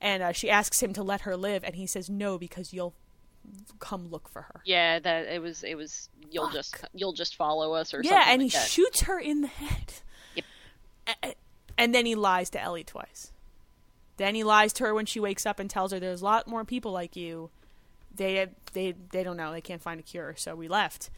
And 0.00 0.22
uh, 0.24 0.32
she 0.32 0.50
asks 0.50 0.82
him 0.82 0.92
to 0.94 1.04
let 1.04 1.20
her 1.20 1.36
live, 1.36 1.62
and 1.62 1.76
he 1.76 1.86
says 1.86 2.10
no 2.10 2.36
because 2.36 2.72
you'll 2.72 2.94
come 3.78 4.08
look 4.08 4.28
for 4.28 4.42
her. 4.42 4.60
yeah. 4.64 4.98
That 4.98 5.26
it 5.28 5.40
was. 5.40 5.62
It 5.62 5.76
was. 5.76 6.08
You'll 6.32 6.46
Fuck. 6.46 6.54
just 6.54 6.84
you'll 6.94 7.12
just 7.12 7.36
follow 7.36 7.74
us 7.74 7.94
or 7.94 8.02
Yeah, 8.02 8.24
and 8.26 8.42
like 8.42 8.50
he 8.52 8.58
that. 8.58 8.66
shoots 8.68 9.02
her 9.02 9.18
in 9.20 9.42
the 9.42 9.46
head. 9.48 9.92
Yep. 10.34 10.44
And 11.78 11.94
then 11.94 12.06
he 12.06 12.14
lies 12.14 12.50
to 12.50 12.60
Ellie 12.60 12.84
twice. 12.84 13.32
Then 14.16 14.34
he 14.34 14.44
lies 14.44 14.72
to 14.74 14.84
her 14.84 14.94
when 14.94 15.06
she 15.06 15.20
wakes 15.20 15.46
up 15.46 15.58
and 15.58 15.70
tells 15.70 15.92
her 15.92 16.00
there's 16.00 16.20
a 16.22 16.24
lot 16.24 16.46
more 16.46 16.64
people 16.64 16.92
like 16.92 17.16
you. 17.16 17.50
They 18.14 18.48
they 18.72 18.94
they 19.12 19.22
don't 19.22 19.36
know. 19.36 19.52
They 19.52 19.60
can't 19.60 19.82
find 19.82 19.98
a 20.00 20.02
cure, 20.02 20.34
so 20.36 20.54
we 20.54 20.68
left. 20.68 21.10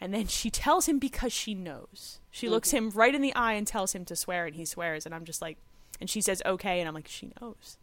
And 0.00 0.14
then 0.14 0.26
she 0.28 0.50
tells 0.50 0.86
him 0.86 0.98
because 0.98 1.32
she 1.32 1.54
knows. 1.54 2.20
She 2.30 2.48
looks 2.48 2.70
him 2.70 2.90
right 2.90 3.14
in 3.14 3.20
the 3.20 3.34
eye 3.34 3.52
and 3.52 3.66
tells 3.66 3.92
him 3.94 4.04
to 4.06 4.16
swear, 4.16 4.46
and 4.46 4.56
he 4.56 4.64
swears. 4.64 5.04
And 5.04 5.14
I'm 5.14 5.24
just 5.24 5.42
like, 5.42 5.58
and 6.00 6.08
she 6.08 6.20
says 6.22 6.42
okay, 6.46 6.80
and 6.80 6.88
I'm 6.88 6.94
like, 6.94 7.08
she 7.08 7.30
knows. 7.40 7.76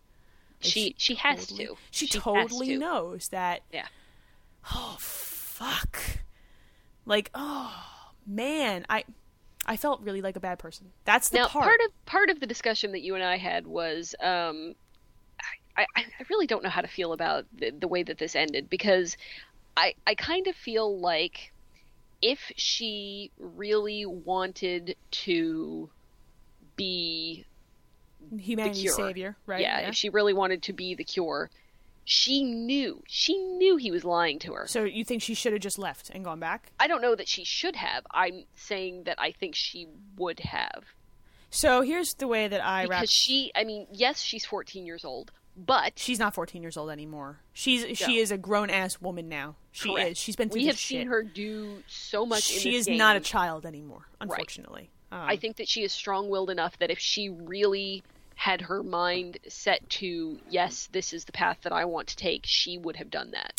Like, 0.63 0.71
she 0.71 0.95
she 0.97 1.15
has 1.15 1.47
totally- 1.47 1.67
to. 1.67 1.77
She, 1.91 2.05
has 2.07 2.13
totally 2.23 2.67
to. 2.69 2.77
knows 2.79 3.27
that 3.29 3.61
Yeah. 3.71 3.85
oh 4.73 4.97
fuck 4.99 5.99
Like, 7.05 7.29
oh 7.35 7.73
man, 8.25 8.85
I 8.89 9.05
I 9.67 9.77
felt 9.77 10.01
really 10.01 10.21
like 10.21 10.35
a 10.35 10.39
bad 10.39 10.59
person. 10.59 10.91
That's 11.05 11.29
the 11.29 11.39
now 11.39 11.47
part. 11.47 11.65
part 11.65 11.79
of 11.85 12.05
part 12.05 12.29
of 12.29 12.39
the 12.39 12.47
discussion 12.47 12.91
that 12.93 13.01
you 13.01 13.13
and 13.15 13.23
I 13.23 13.37
had 13.37 13.67
was 13.67 14.15
um, 14.21 14.73
I, 15.77 15.85
I 15.95 16.05
really 16.29 16.47
don't 16.47 16.63
know 16.63 16.69
how 16.69 16.81
to 16.81 16.87
feel 16.87 17.13
about 17.13 17.45
the, 17.57 17.71
the 17.71 17.87
way 17.87 18.03
that 18.03 18.17
this 18.17 18.35
ended 18.35 18.69
because 18.69 19.17
I 19.75 19.93
I 20.05 20.15
kind 20.15 20.47
of 20.47 20.55
feel 20.55 20.99
like 20.99 21.53
if 22.21 22.51
she 22.55 23.31
really 23.37 24.05
wanted 24.05 24.95
to 25.11 25.89
be 26.75 27.45
Humanity's 28.35 28.81
cure. 28.81 28.93
savior, 28.93 29.37
right? 29.45 29.61
yeah, 29.61 29.79
if 29.81 29.95
she 29.95 30.09
really 30.09 30.33
wanted 30.33 30.63
to 30.63 30.73
be 30.73 30.95
the 30.95 31.03
cure, 31.03 31.49
she 32.05 32.43
knew 32.43 33.03
she 33.07 33.37
knew 33.37 33.77
he 33.77 33.91
was 33.91 34.03
lying 34.03 34.39
to 34.39 34.53
her. 34.53 34.65
So 34.67 34.83
you 34.83 35.03
think 35.03 35.21
she 35.21 35.33
should 35.33 35.53
have 35.53 35.61
just 35.61 35.77
left 35.77 36.09
and 36.09 36.23
gone 36.23 36.39
back? 36.39 36.71
I 36.79 36.87
don't 36.87 37.01
know 37.01 37.15
that 37.15 37.27
she 37.27 37.43
should 37.43 37.75
have. 37.75 38.05
I'm 38.11 38.45
saying 38.55 39.03
that 39.03 39.19
I 39.19 39.31
think 39.31 39.55
she 39.55 39.87
would 40.17 40.39
have. 40.39 40.85
So 41.49 41.81
here's 41.81 42.13
the 42.15 42.27
way 42.27 42.47
that 42.47 42.65
I 42.65 42.85
wrap. 42.85 43.01
Because 43.01 43.11
she, 43.11 43.51
I 43.55 43.63
mean, 43.63 43.87
yes, 43.91 44.21
she's 44.21 44.45
14 44.45 44.85
years 44.85 45.05
old, 45.05 45.31
but 45.57 45.97
She's 45.97 46.19
not 46.19 46.33
14 46.35 46.61
years 46.61 46.77
old 46.77 46.89
anymore. 46.91 47.39
She's 47.53 47.97
she 47.97 48.17
is 48.17 48.31
a 48.31 48.37
grown 48.37 48.69
ass 48.69 49.01
woman 49.01 49.27
now. 49.27 49.55
She 49.71 49.91
Correct. 49.91 50.11
is. 50.11 50.17
She's 50.17 50.35
been 50.35 50.49
through 50.49 50.61
we 50.61 50.67
have 50.67 50.77
seen 50.77 50.99
shit. 51.01 51.07
her 51.07 51.23
do 51.23 51.81
so 51.87 52.25
much. 52.25 52.51
in 52.51 52.59
She 52.59 52.75
is 52.75 52.85
game. 52.85 52.97
not 52.97 53.15
a 53.15 53.19
child 53.19 53.65
anymore, 53.65 54.07
unfortunately. 54.21 54.89
Um, 55.11 55.19
I 55.21 55.37
think 55.37 55.55
that 55.57 55.67
she 55.69 55.83
is 55.83 55.91
strong-willed 55.93 56.49
enough 56.49 56.77
that 56.79 56.91
if 56.91 56.99
she 56.99 57.29
really 57.29 58.03
had 58.35 58.61
her 58.61 58.83
mind 58.83 59.39
set 59.47 59.89
to 59.89 60.37
yes, 60.49 60.89
this 60.91 61.11
is 61.13 61.25
the 61.25 61.31
path 61.31 61.57
that 61.63 61.71
I 61.73 61.85
want 61.85 62.07
to 62.09 62.15
take, 62.15 62.41
she 62.45 62.77
would 62.77 62.97
have 62.97 63.09
done 63.09 63.31
that. 63.31 63.53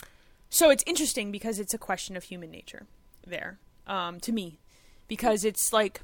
So 0.50 0.70
it's 0.70 0.84
interesting 0.86 1.32
because 1.32 1.58
it's 1.58 1.74
a 1.74 1.78
question 1.78 2.16
of 2.16 2.24
human 2.24 2.50
nature 2.50 2.86
there, 3.26 3.58
um, 3.86 4.20
to 4.20 4.30
me, 4.32 4.58
because 5.08 5.44
it's 5.44 5.72
like 5.72 6.02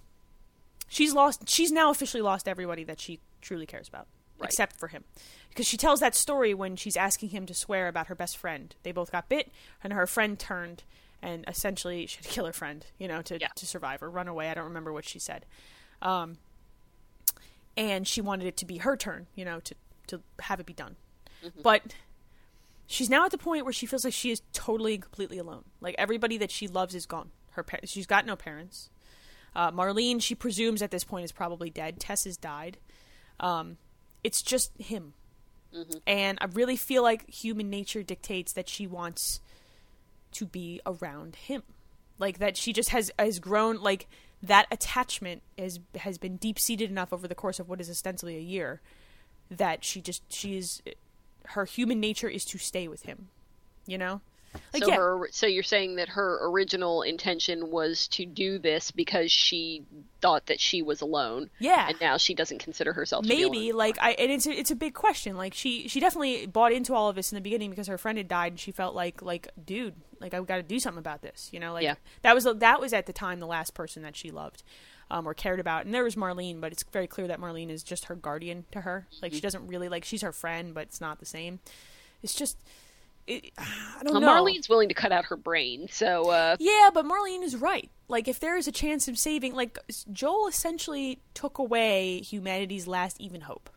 she's 0.88 1.14
lost. 1.14 1.48
She's 1.48 1.70
now 1.72 1.90
officially 1.90 2.20
lost 2.22 2.48
everybody 2.48 2.82
that 2.84 2.98
she 3.00 3.20
truly 3.40 3.64
cares 3.66 3.86
about, 3.88 4.06
Right. 4.38 4.48
except 4.48 4.76
for 4.78 4.88
him, 4.88 5.04
because 5.54 5.66
she 5.66 5.76
tells 5.76 6.00
that 6.00 6.14
story 6.16 6.52
when 6.52 6.74
she's 6.76 6.96
asking 6.96 7.28
him 7.30 7.46
to 7.46 7.54
swear 7.54 7.86
about 7.88 8.08
her 8.08 8.14
best 8.16 8.36
friend. 8.36 8.74
They 8.82 8.90
both 8.92 9.12
got 9.12 9.28
bit, 9.28 9.50
and 9.82 9.92
her 9.92 10.06
friend 10.06 10.38
turned 10.38 10.82
and 11.22 11.44
essentially 11.48 12.04
she 12.06 12.16
had 12.18 12.24
to 12.26 12.30
kill 12.30 12.44
her 12.44 12.52
friend, 12.52 12.84
you 12.98 13.08
know, 13.08 13.22
to 13.22 13.38
Yeah. 13.40 13.48
to 13.54 13.66
survive 13.66 14.02
or 14.02 14.10
run 14.10 14.28
away. 14.28 14.50
I 14.50 14.54
don't 14.54 14.64
remember 14.64 14.92
what 14.92 15.06
she 15.06 15.18
said. 15.18 15.46
Um, 16.02 16.36
and 17.76 18.06
she 18.06 18.20
wanted 18.20 18.46
it 18.46 18.56
to 18.58 18.66
be 18.66 18.78
her 18.78 18.96
turn, 18.96 19.26
you 19.34 19.44
know, 19.44 19.60
to 19.60 19.74
to 20.08 20.20
have 20.40 20.60
it 20.60 20.66
be 20.66 20.74
done. 20.74 20.96
But 21.62 21.94
she's 22.86 23.08
now 23.08 23.24
at 23.24 23.30
the 23.30 23.38
point 23.38 23.64
where 23.64 23.72
she 23.72 23.86
feels 23.86 24.04
like 24.04 24.12
she 24.14 24.30
is 24.30 24.42
totally 24.52 24.94
and 24.94 25.02
completely 25.02 25.38
alone. 25.38 25.64
Like 25.80 25.94
everybody 25.98 26.36
that 26.38 26.50
she 26.50 26.68
loves 26.68 26.94
is 26.94 27.06
gone. 27.06 27.30
Her 27.52 27.62
par- 27.62 27.80
she's 27.84 28.06
got 28.06 28.26
no 28.26 28.36
parents. 28.36 28.90
Uh, 29.56 29.70
Marlene, 29.70 30.20
she 30.20 30.34
presumes 30.34 30.82
at 30.82 30.90
this 30.90 31.04
point 31.04 31.24
is 31.24 31.32
probably 31.32 31.70
dead. 31.70 32.00
Tess 32.00 32.24
has 32.24 32.36
died. 32.36 32.76
Um, 33.40 33.78
it's 34.22 34.42
just 34.42 34.72
him, 34.78 35.14
Mm-hmm. 35.74 35.98
and 36.06 36.38
I 36.40 36.46
really 36.52 36.76
feel 36.76 37.02
like 37.02 37.28
human 37.28 37.68
nature 37.68 38.02
dictates 38.02 38.52
that 38.52 38.68
she 38.68 38.86
wants 38.86 39.40
to 40.32 40.46
be 40.46 40.80
around 40.86 41.36
him, 41.36 41.62
like 42.18 42.38
that 42.38 42.56
she 42.56 42.72
just 42.72 42.90
has 42.90 43.10
has 43.18 43.38
grown 43.38 43.80
like 43.80 44.06
that 44.42 44.66
attachment 44.70 45.42
has 45.58 45.80
has 45.96 46.18
been 46.18 46.36
deep 46.36 46.58
seated 46.58 46.90
enough 46.90 47.12
over 47.12 47.26
the 47.26 47.34
course 47.34 47.58
of 47.58 47.68
what 47.68 47.80
is 47.80 47.90
ostensibly 47.90 48.36
a 48.36 48.40
year 48.40 48.80
that 49.50 49.84
she 49.84 50.00
just 50.00 50.22
she 50.32 50.56
is 50.56 50.82
her 51.48 51.64
human 51.64 52.00
nature 52.00 52.28
is 52.28 52.44
to 52.44 52.58
stay 52.58 52.88
with 52.88 53.02
him 53.02 53.28
you 53.86 53.98
know 53.98 54.20
like 54.72 54.82
so 54.84 54.88
yeah. 54.88 54.96
her, 54.96 55.28
so 55.30 55.46
you're 55.46 55.62
saying 55.62 55.96
that 55.96 56.08
her 56.10 56.38
original 56.48 57.02
intention 57.02 57.70
was 57.70 58.08
to 58.08 58.24
do 58.26 58.58
this 58.58 58.90
because 58.90 59.30
she 59.30 59.82
thought 60.20 60.46
that 60.46 60.60
she 60.60 60.82
was 60.82 61.00
alone, 61.00 61.50
yeah. 61.58 61.88
and 61.88 62.00
now 62.00 62.16
she 62.16 62.34
doesn't 62.34 62.58
consider 62.58 62.92
herself 62.92 63.24
maybe 63.26 63.72
like 63.72 63.96
i 64.00 64.12
and 64.12 64.30
it's 64.30 64.46
a, 64.46 64.52
it's 64.52 64.70
a 64.70 64.76
big 64.76 64.94
question. 64.94 65.36
Like 65.36 65.54
she 65.54 65.88
she 65.88 66.00
definitely 66.00 66.46
bought 66.46 66.72
into 66.72 66.94
all 66.94 67.08
of 67.08 67.16
this 67.16 67.30
in 67.32 67.36
the 67.36 67.42
beginning 67.42 67.70
because 67.70 67.86
her 67.88 67.98
friend 67.98 68.18
had 68.18 68.28
died 68.28 68.52
and 68.52 68.60
she 68.60 68.70
felt 68.72 68.94
like 68.94 69.22
like 69.22 69.48
dude 69.64 69.94
like 70.20 70.32
i've 70.34 70.46
got 70.46 70.56
to 70.56 70.62
do 70.62 70.78
something 70.78 70.98
about 70.98 71.22
this 71.22 71.50
you 71.52 71.60
know? 71.60 71.72
Like 71.72 71.82
Yeah. 71.84 71.94
that 72.22 72.34
was 72.34 72.44
that 72.44 72.80
was 72.80 72.92
at 72.92 73.06
the 73.06 73.12
time 73.12 73.40
the 73.40 73.46
last 73.46 73.74
person 73.74 74.02
that 74.02 74.16
she 74.16 74.30
loved 74.30 74.62
um, 75.10 75.28
or 75.28 75.34
cared 75.34 75.60
about. 75.60 75.84
And 75.84 75.94
there 75.94 76.04
was 76.04 76.14
marlene 76.16 76.60
but 76.60 76.72
it's 76.72 76.82
very 76.92 77.06
clear 77.06 77.26
that 77.28 77.40
marlene 77.40 77.70
is 77.70 77.82
just 77.82 78.06
her 78.06 78.14
guardian 78.14 78.64
to 78.72 78.80
her. 78.82 79.06
Like 79.20 79.30
Mm-hmm. 79.30 79.36
she 79.36 79.40
doesn't 79.42 79.66
really 79.66 79.88
like 79.88 80.04
she's 80.04 80.22
her 80.22 80.32
friend 80.32 80.72
but 80.74 80.84
it's 80.84 81.00
not 81.00 81.18
the 81.18 81.26
same. 81.26 81.60
It's 82.22 82.34
just 82.34 82.56
it, 83.26 83.52
i 83.58 84.02
don't 84.02 84.12
Well, 84.12 84.20
know 84.20 84.28
Marlene's 84.44 84.68
willing 84.68 84.88
to 84.88 84.94
cut 84.94 85.12
out 85.12 85.26
her 85.26 85.36
brain, 85.36 85.88
so 85.90 86.30
uh, 86.30 86.56
Yeah, 86.58 86.90
but 86.92 87.04
Marlene 87.04 87.42
is 87.42 87.56
right. 87.56 87.90
Like, 88.08 88.28
if 88.28 88.38
there 88.40 88.56
is 88.56 88.68
a 88.68 88.72
chance 88.72 89.08
of 89.08 89.18
saving, 89.18 89.54
like, 89.54 89.78
Joel 90.12 90.46
essentially 90.46 91.20
took 91.32 91.58
away 91.58 92.20
humanity's 92.20 92.86
last 92.86 93.20
even 93.20 93.42
hope. 93.42 93.70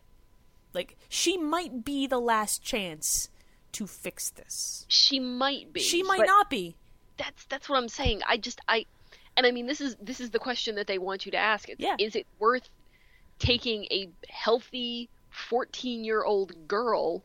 Like, 0.74 0.96
she 1.08 1.38
might 1.38 1.84
be 1.84 2.06
the 2.06 2.20
last 2.20 2.62
chance 2.62 3.30
to 3.72 3.86
fix 3.86 4.30
this. 4.30 4.84
she 4.88 5.18
might 5.20 5.72
be. 5.72 5.80
She 5.80 6.02
might 6.02 6.26
not 6.26 6.50
be. 6.50 6.76
That's 7.16 7.44
that's 7.46 7.68
what 7.68 7.76
I'm 7.76 7.88
saying. 7.88 8.20
I 8.26 8.36
just 8.36 8.60
I, 8.68 8.86
and 9.36 9.44
I 9.46 9.50
mean 9.50 9.66
this 9.66 9.80
is 9.80 9.96
this 10.00 10.20
is 10.20 10.30
the 10.30 10.38
question 10.38 10.76
that 10.76 10.86
they 10.86 10.98
want 10.98 11.26
you 11.26 11.32
to 11.32 11.38
ask. 11.38 11.68
It's, 11.68 11.80
Yeah. 11.80 11.96
Is 11.98 12.14
it 12.14 12.26
worth 12.38 12.68
taking 13.38 13.84
a 13.90 14.08
healthy 14.28 15.08
14 15.30 16.04
year 16.04 16.22
old 16.24 16.68
girl 16.68 17.22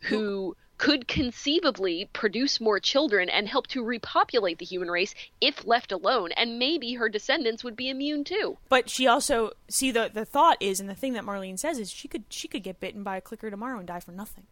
who 0.00 0.56
could 0.84 1.08
conceivably 1.08 2.10
produce 2.12 2.60
more 2.60 2.78
children 2.78 3.30
and 3.30 3.48
help 3.48 3.66
to 3.66 3.82
repopulate 3.82 4.58
the 4.58 4.66
human 4.66 4.90
race 4.90 5.14
if 5.40 5.64
left 5.66 5.90
alone 5.92 6.30
and 6.36 6.58
maybe 6.58 6.92
her 6.94 7.08
descendants 7.08 7.64
would 7.64 7.74
be 7.74 7.88
immune 7.88 8.22
too 8.22 8.58
But 8.68 8.90
she 8.90 9.06
also 9.06 9.52
see 9.68 9.90
the 9.90 10.10
the 10.12 10.26
thought 10.26 10.58
is, 10.60 10.80
and 10.80 10.88
the 10.88 10.94
thing 10.94 11.14
that 11.14 11.24
Marlene 11.24 11.58
says 11.58 11.78
is, 11.78 11.90
she 11.90 12.06
could 12.06 12.24
she 12.28 12.48
could 12.48 12.62
get 12.62 12.80
bitten 12.80 13.02
by 13.02 13.16
a 13.16 13.20
clicker 13.22 13.50
tomorrow 13.50 13.78
and 13.78 13.88
die 13.88 14.00
for 14.00 14.12
nothing. 14.12 14.44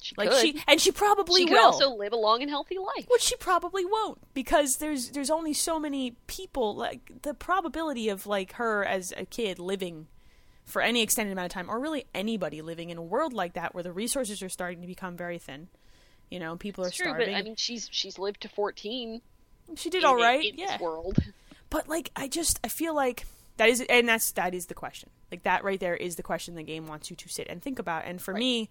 she 0.00 0.14
Like 0.16 0.30
could 0.30 0.40
she 0.40 0.62
and 0.66 0.80
she 0.80 0.92
probably 0.92 1.42
she 1.42 1.46
could 1.46 1.54
will. 1.54 1.64
also 1.66 1.90
live 1.90 2.12
a 2.14 2.16
long 2.16 2.40
and 2.40 2.50
healthy 2.50 2.78
life 2.78 3.06
which 3.08 3.22
she 3.22 3.36
probably 3.36 3.84
won't 3.84 4.18
because 4.32 4.78
there's 4.78 5.10
there's 5.10 5.30
only 5.30 5.52
so 5.52 5.78
many 5.78 6.16
people 6.26 6.74
like 6.74 7.22
the 7.22 7.34
probability 7.34 8.08
of 8.08 8.26
like 8.26 8.52
her 8.54 8.82
as 8.84 9.12
a 9.16 9.26
kid 9.26 9.58
living 9.58 10.06
for 10.66 10.82
any 10.82 11.00
extended 11.02 11.32
amount 11.32 11.46
of 11.46 11.52
time 11.52 11.70
or 11.70 11.78
really 11.80 12.04
anybody 12.14 12.60
living 12.60 12.90
in 12.90 12.98
a 12.98 13.02
world 13.02 13.32
like 13.32 13.54
that 13.54 13.72
where 13.74 13.82
the 13.84 13.92
resources 13.92 14.42
are 14.42 14.48
starting 14.48 14.80
to 14.82 14.86
become 14.86 15.16
very 15.16 15.38
thin. 15.38 15.68
You 16.30 16.40
know 16.40 16.56
people 16.56 16.84
are 16.84 16.88
It's 16.88 16.96
true 16.96 17.06
starving. 17.06 17.28
But 17.32 17.38
i 17.38 17.42
mean 17.42 17.54
she's 17.56 17.88
she's 17.92 18.18
lived 18.18 18.40
to 18.42 18.48
14 18.48 19.20
she 19.76 19.90
did 19.90 20.02
in- 20.02 20.04
all 20.04 20.16
right 20.16 20.44
in 20.52 20.58
yeah. 20.58 20.72
this 20.72 20.80
world. 20.80 21.18
But 21.70 21.88
like 21.88 22.10
i 22.16 22.26
just 22.28 22.58
i 22.64 22.68
feel 22.68 22.94
like 22.94 23.26
that 23.58 23.68
is 23.68 23.80
and 23.88 24.08
that's 24.08 24.32
that 24.32 24.52
is 24.54 24.66
the 24.66 24.74
question. 24.74 25.08
Like 25.30 25.44
that 25.44 25.62
right 25.64 25.78
there 25.80 25.94
is 25.96 26.16
the 26.16 26.22
question 26.24 26.56
the 26.56 26.62
game 26.64 26.86
wants 26.88 27.10
you 27.10 27.16
to 27.16 27.28
sit 27.28 27.46
and 27.48 27.62
think 27.62 27.78
about. 27.78 28.04
And 28.04 28.20
for 28.20 28.34
Right. 28.34 28.40
me 28.40 28.70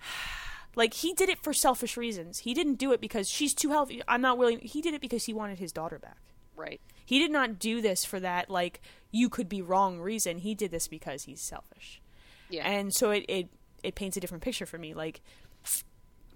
like 0.76 0.94
he 0.94 1.12
did 1.14 1.28
it 1.28 1.42
for 1.42 1.52
selfish 1.52 1.96
reasons. 1.96 2.38
He 2.38 2.54
didn't 2.54 2.74
do 2.76 2.92
it 2.92 3.00
because 3.00 3.28
she's 3.28 3.54
too 3.54 3.70
healthy. 3.70 4.02
I'm 4.06 4.20
not 4.20 4.38
willing 4.38 4.60
he 4.60 4.80
did 4.80 4.94
it 4.94 5.00
because 5.00 5.24
he 5.24 5.32
wanted 5.32 5.58
his 5.58 5.72
daughter 5.72 5.98
back. 5.98 6.18
Right 6.56 6.80
he 7.08 7.18
did 7.18 7.30
not 7.30 7.58
do 7.58 7.80
this 7.80 8.04
for 8.04 8.20
that 8.20 8.50
like 8.50 8.82
you 9.10 9.30
could 9.30 9.48
be 9.48 9.62
wrong 9.62 9.98
reason 9.98 10.36
he 10.38 10.54
did 10.54 10.70
this 10.70 10.86
because 10.88 11.22
he's 11.22 11.40
selfish 11.40 12.02
yeah 12.50 12.68
and 12.68 12.92
so 12.92 13.10
it 13.10 13.24
it, 13.28 13.48
it 13.82 13.94
paints 13.94 14.16
a 14.18 14.20
different 14.20 14.42
picture 14.42 14.66
for 14.66 14.76
me 14.76 14.92
like 14.92 15.22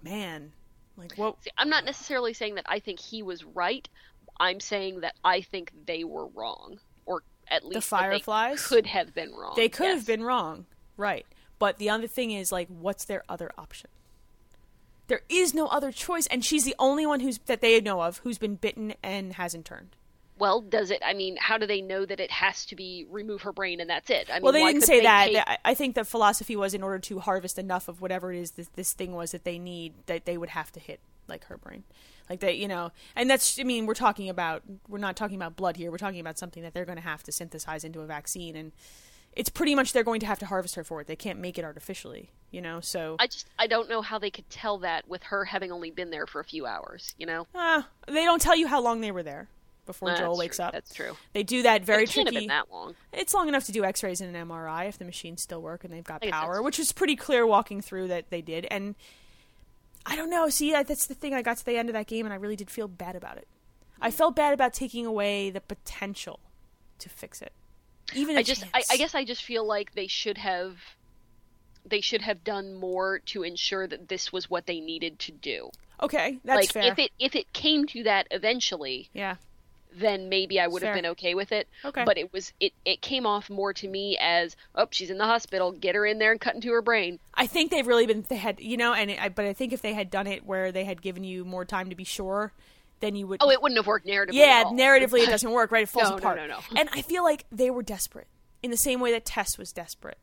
man 0.01 0.51
like 0.97 1.13
what 1.15 1.35
See, 1.43 1.51
I'm 1.57 1.69
not 1.69 1.85
necessarily 1.85 2.33
saying 2.33 2.55
that 2.55 2.65
I 2.67 2.79
think 2.79 2.99
he 2.99 3.23
was 3.23 3.43
right. 3.43 3.87
I'm 4.39 4.59
saying 4.59 5.01
that 5.01 5.15
I 5.23 5.41
think 5.41 5.71
they 5.85 6.03
were 6.03 6.27
wrong, 6.27 6.79
or 7.05 7.23
at 7.47 7.63
least 7.65 7.75
they 7.75 7.97
Fireflies? 7.97 8.65
could 8.67 8.85
have 8.87 9.13
been 9.13 9.31
wrong. 9.31 9.53
they 9.55 9.69
could 9.69 9.85
yes. 9.87 9.97
have 9.99 10.07
been 10.07 10.23
wrong 10.23 10.65
right 10.97 11.25
but 11.59 11.77
the 11.77 11.89
other 11.89 12.07
thing 12.07 12.31
is 12.31 12.51
like 12.51 12.67
what's 12.67 13.05
their 13.05 13.23
other 13.29 13.51
option 13.57 13.89
there 15.07 15.21
is 15.29 15.53
no 15.53 15.67
other 15.67 15.91
choice 15.91 16.25
and 16.27 16.43
she's 16.45 16.63
the 16.63 16.75
only 16.79 17.05
one 17.05 17.19
who's 17.19 17.37
that 17.45 17.61
they 17.61 17.79
know 17.81 18.01
of 18.01 18.17
who's 18.19 18.37
been 18.37 18.55
bitten 18.55 18.93
and 19.03 19.33
hasn't 19.33 19.65
turned 19.65 19.95
Well, 20.37 20.61
does 20.61 20.89
it? 20.91 21.01
I 21.05 21.13
mean, 21.13 21.37
how 21.39 21.57
do 21.57 21.67
they 21.67 21.81
know 21.81 22.05
that 22.05 22.19
it 22.19 22.31
has 22.31 22.65
to 22.65 22.75
be 22.75 23.05
remove 23.09 23.43
her 23.43 23.51
brain 23.51 23.79
and 23.79 23.89
that's 23.89 24.09
it? 24.09 24.27
I 24.29 24.35
mean, 24.35 24.43
well 24.43 24.51
they 24.53 24.61
why 24.61 24.71
didn't 24.73 24.85
say 24.85 24.97
they 24.99 25.03
that 25.03 25.25
take- 25.47 25.59
I- 25.63 25.73
think 25.75 25.95
the 25.95 26.03
philosophy 26.03 26.55
was 26.55 26.73
in 26.73 26.81
order 26.83 26.99
to 26.99 27.19
harvest 27.19 27.57
enough 27.59 27.87
of 27.87 28.01
whatever 28.01 28.31
it 28.33 28.39
is 28.39 28.51
this, 28.51 28.67
this 28.75 28.93
thing 28.93 29.13
was 29.13 29.31
that 29.31 29.43
they 29.43 29.59
need 29.59 29.93
that 30.07 30.25
they 30.25 30.37
would 30.37 30.49
have 30.49 30.71
to 30.73 30.79
hit 30.79 30.99
like 31.27 31.45
her 31.45 31.57
brain 31.57 31.83
like 32.29 32.39
they 32.41 32.53
you 32.53 32.67
know 32.67 32.91
and 33.15 33.29
that's 33.29 33.57
i 33.59 33.63
mean 33.63 33.85
we're 33.85 33.93
talking 33.93 34.27
about 34.29 34.61
we're 34.89 34.97
not 34.97 35.15
talking 35.15 35.37
about 35.37 35.55
blood 35.55 35.77
here 35.77 35.89
we're 35.89 35.97
talking 35.97 36.19
about 36.19 36.37
something 36.37 36.61
that 36.63 36.73
they're 36.73 36.83
going 36.85 36.97
to 36.97 37.01
have 37.03 37.23
to 37.23 37.31
synthesize 37.31 37.83
into 37.85 38.01
a 38.01 38.05
vaccine 38.05 38.55
and 38.57 38.71
it's 39.33 39.49
pretty 39.49 39.73
much 39.73 39.93
they're 39.93 40.03
going 40.03 40.19
to 40.19 40.25
have 40.25 40.37
to 40.39 40.45
harvest 40.45 40.75
her 40.75 40.83
for 40.83 40.99
it 40.99 41.07
they 41.07 41.15
can't 41.15 41.39
make 41.39 41.57
it 41.57 41.63
artificially 41.63 42.29
you 42.51 42.61
know 42.61 42.81
so 42.81 43.15
I 43.19 43.27
just 43.27 43.47
I 43.57 43.67
don't 43.67 43.87
know 43.89 44.01
how 44.01 44.19
they 44.19 44.29
could 44.29 44.49
tell 44.49 44.79
that 44.79 45.07
with 45.07 45.23
her 45.23 45.45
having 45.45 45.71
only 45.71 45.91
been 45.91 46.09
there 46.11 46.27
for 46.27 46.39
a 46.41 46.43
few 46.45 46.65
hours. 46.65 47.15
You 47.17 47.25
know, 47.25 47.47
Ah, 47.55 47.87
they 48.07 48.25
don't 48.25 48.41
tell 48.41 48.55
you 48.55 48.67
how 48.67 48.81
long 48.81 48.99
they 49.01 49.11
were 49.11 49.23
there 49.23 49.47
before 49.85 50.15
Joel 50.15 50.33
true. 50.33 50.39
wakes 50.39 50.59
up. 50.59 50.71
That's 50.71 50.93
true. 50.93 51.15
They 51.33 51.43
do 51.43 51.63
that 51.63 51.83
very 51.83 52.03
it 52.03 52.09
can't 52.09 52.27
tricky. 52.27 52.35
have 52.35 52.41
been 52.41 52.47
that 52.49 52.71
long. 52.71 52.95
It's 53.11 53.33
long 53.33 53.47
enough 53.47 53.65
to 53.65 53.71
do 53.71 53.83
X-rays 53.83 54.21
and 54.21 54.35
an 54.35 54.47
MRI 54.47 54.87
if 54.87 54.97
the 54.97 55.05
machines 55.05 55.41
still 55.41 55.61
work 55.61 55.83
and 55.83 55.93
they've 55.93 56.03
got 56.03 56.21
power, 56.21 56.61
which 56.61 56.79
is 56.79 56.91
pretty 56.91 57.15
clear 57.15 57.45
walking 57.45 57.81
through 57.81 58.07
that 58.09 58.29
they 58.29 58.41
did. 58.41 58.67
And 58.71 58.95
I 60.05 60.15
don't 60.15 60.29
know. 60.29 60.49
See, 60.49 60.71
that's 60.71 61.07
the 61.07 61.15
thing. 61.15 61.33
I 61.33 61.41
got 61.41 61.57
to 61.57 61.65
the 61.65 61.77
end 61.77 61.89
of 61.89 61.93
that 61.93 62.07
game 62.07 62.25
and 62.25 62.33
I 62.33 62.37
really 62.37 62.55
did 62.55 62.69
feel 62.69 62.87
bad 62.87 63.15
about 63.15 63.37
it. 63.37 63.47
I 64.01 64.09
mm-hmm. 64.09 64.17
felt 64.17 64.35
bad 64.35 64.53
about 64.53 64.73
taking 64.73 65.05
away 65.05 65.49
the 65.49 65.61
potential 65.61 66.39
to 66.99 67.09
fix 67.09 67.41
it. 67.41 67.53
Even 68.13 68.37
I 68.37 68.43
just 68.43 68.65
I, 68.73 68.83
I 68.91 68.97
guess 68.97 69.15
I 69.15 69.23
just 69.23 69.43
feel 69.43 69.65
like 69.65 69.93
they 69.93 70.07
should 70.07 70.37
have 70.37 70.77
they 71.85 72.01
should 72.01 72.21
have 72.21 72.43
done 72.43 72.73
more 72.73 73.19
to 73.19 73.43
ensure 73.43 73.87
that 73.87 74.07
this 74.07 74.31
was 74.31 74.49
what 74.49 74.65
they 74.65 74.79
needed 74.79 75.19
to 75.19 75.31
do. 75.31 75.69
okay, 76.01 76.39
that's 76.43 76.61
like 76.61 76.71
fair. 76.73 76.91
if 76.91 76.99
it 76.99 77.11
if 77.19 77.35
it 77.35 77.51
came 77.53 77.85
to 77.87 78.03
that 78.03 78.27
eventually, 78.31 79.09
yeah, 79.13 79.35
then 79.95 80.29
maybe 80.29 80.59
I 80.59 80.67
would 80.67 80.83
have 80.83 80.95
been 80.95 81.05
okay 81.07 81.35
with 81.35 81.51
it. 81.51 81.67
Okay. 81.85 82.03
But 82.03 82.17
it 82.17 82.31
was 82.33 82.53
it 82.59 82.73
it 82.85 83.01
came 83.01 83.25
off 83.25 83.49
more 83.49 83.73
to 83.73 83.87
me 83.87 84.17
as 84.19 84.55
oh 84.75 84.87
she's 84.91 85.09
in 85.09 85.17
the 85.17 85.25
hospital, 85.25 85.71
get 85.71 85.95
her 85.95 86.05
in 86.05 86.19
there 86.19 86.31
and 86.31 86.41
cut 86.41 86.55
into 86.55 86.71
her 86.71 86.81
brain. 86.81 87.19
I 87.33 87.47
think 87.47 87.71
they've 87.71 87.87
really 87.87 88.05
been 88.05 88.25
they 88.27 88.37
had 88.37 88.59
you 88.59 88.77
know, 88.77 88.93
and 88.93 89.11
it, 89.11 89.21
I, 89.21 89.29
but 89.29 89.45
I 89.45 89.53
think 89.53 89.73
if 89.73 89.81
they 89.81 89.93
had 89.93 90.09
done 90.09 90.27
it 90.27 90.45
where 90.45 90.71
they 90.71 90.85
had 90.85 91.01
given 91.01 91.23
you 91.23 91.45
more 91.45 91.65
time 91.65 91.89
to 91.89 91.95
be 91.95 92.03
sure, 92.03 92.53
then 92.99 93.15
you 93.15 93.27
would. 93.27 93.39
Oh, 93.41 93.49
it 93.49 93.61
wouldn't 93.61 93.77
have 93.77 93.87
worked 93.87 94.07
narratively. 94.07 94.33
yeah, 94.33 94.63
narratively 94.65 95.21
it 95.21 95.29
doesn't 95.29 95.51
work, 95.51 95.71
right? 95.71 95.83
It 95.83 95.89
falls 95.89 96.09
No, 96.09 96.17
no, 96.17 96.35
no, 96.35 96.47
no. 96.47 96.59
And 96.75 96.89
I 96.93 97.01
feel 97.01 97.23
like 97.23 97.45
they 97.51 97.69
were 97.69 97.83
desperate 97.83 98.27
in 98.61 98.71
the 98.71 98.77
same 98.77 98.99
way 98.99 99.11
that 99.11 99.25
Tess 99.25 99.57
was 99.57 99.71
desperate. 99.71 100.17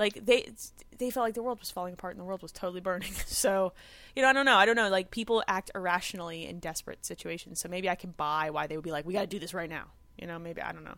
Like 0.00 0.24
they 0.24 0.50
they 0.96 1.10
felt 1.10 1.24
like 1.24 1.34
the 1.34 1.42
world 1.42 1.60
was 1.60 1.70
falling 1.70 1.92
apart 1.92 2.14
and 2.14 2.20
the 2.20 2.24
world 2.24 2.40
was 2.40 2.52
totally 2.52 2.80
burning. 2.80 3.12
So, 3.26 3.74
you 4.16 4.22
know, 4.22 4.28
I 4.28 4.32
don't 4.32 4.46
know. 4.46 4.56
I 4.56 4.64
don't 4.64 4.74
know. 4.74 4.88
Like 4.88 5.10
people 5.10 5.44
act 5.46 5.70
irrationally 5.74 6.46
in 6.46 6.58
desperate 6.58 7.04
situations. 7.04 7.60
So 7.60 7.68
maybe 7.68 7.88
I 7.88 7.94
can 7.96 8.12
buy 8.12 8.48
why 8.48 8.66
they 8.66 8.76
would 8.76 8.84
be 8.84 8.90
like, 8.90 9.04
we 9.04 9.12
got 9.12 9.20
to 9.20 9.26
do 9.26 9.38
this 9.38 9.52
right 9.52 9.68
now. 9.68 9.84
You 10.18 10.26
know, 10.26 10.38
maybe 10.38 10.62
I 10.62 10.72
don't 10.72 10.84
know. 10.84 10.96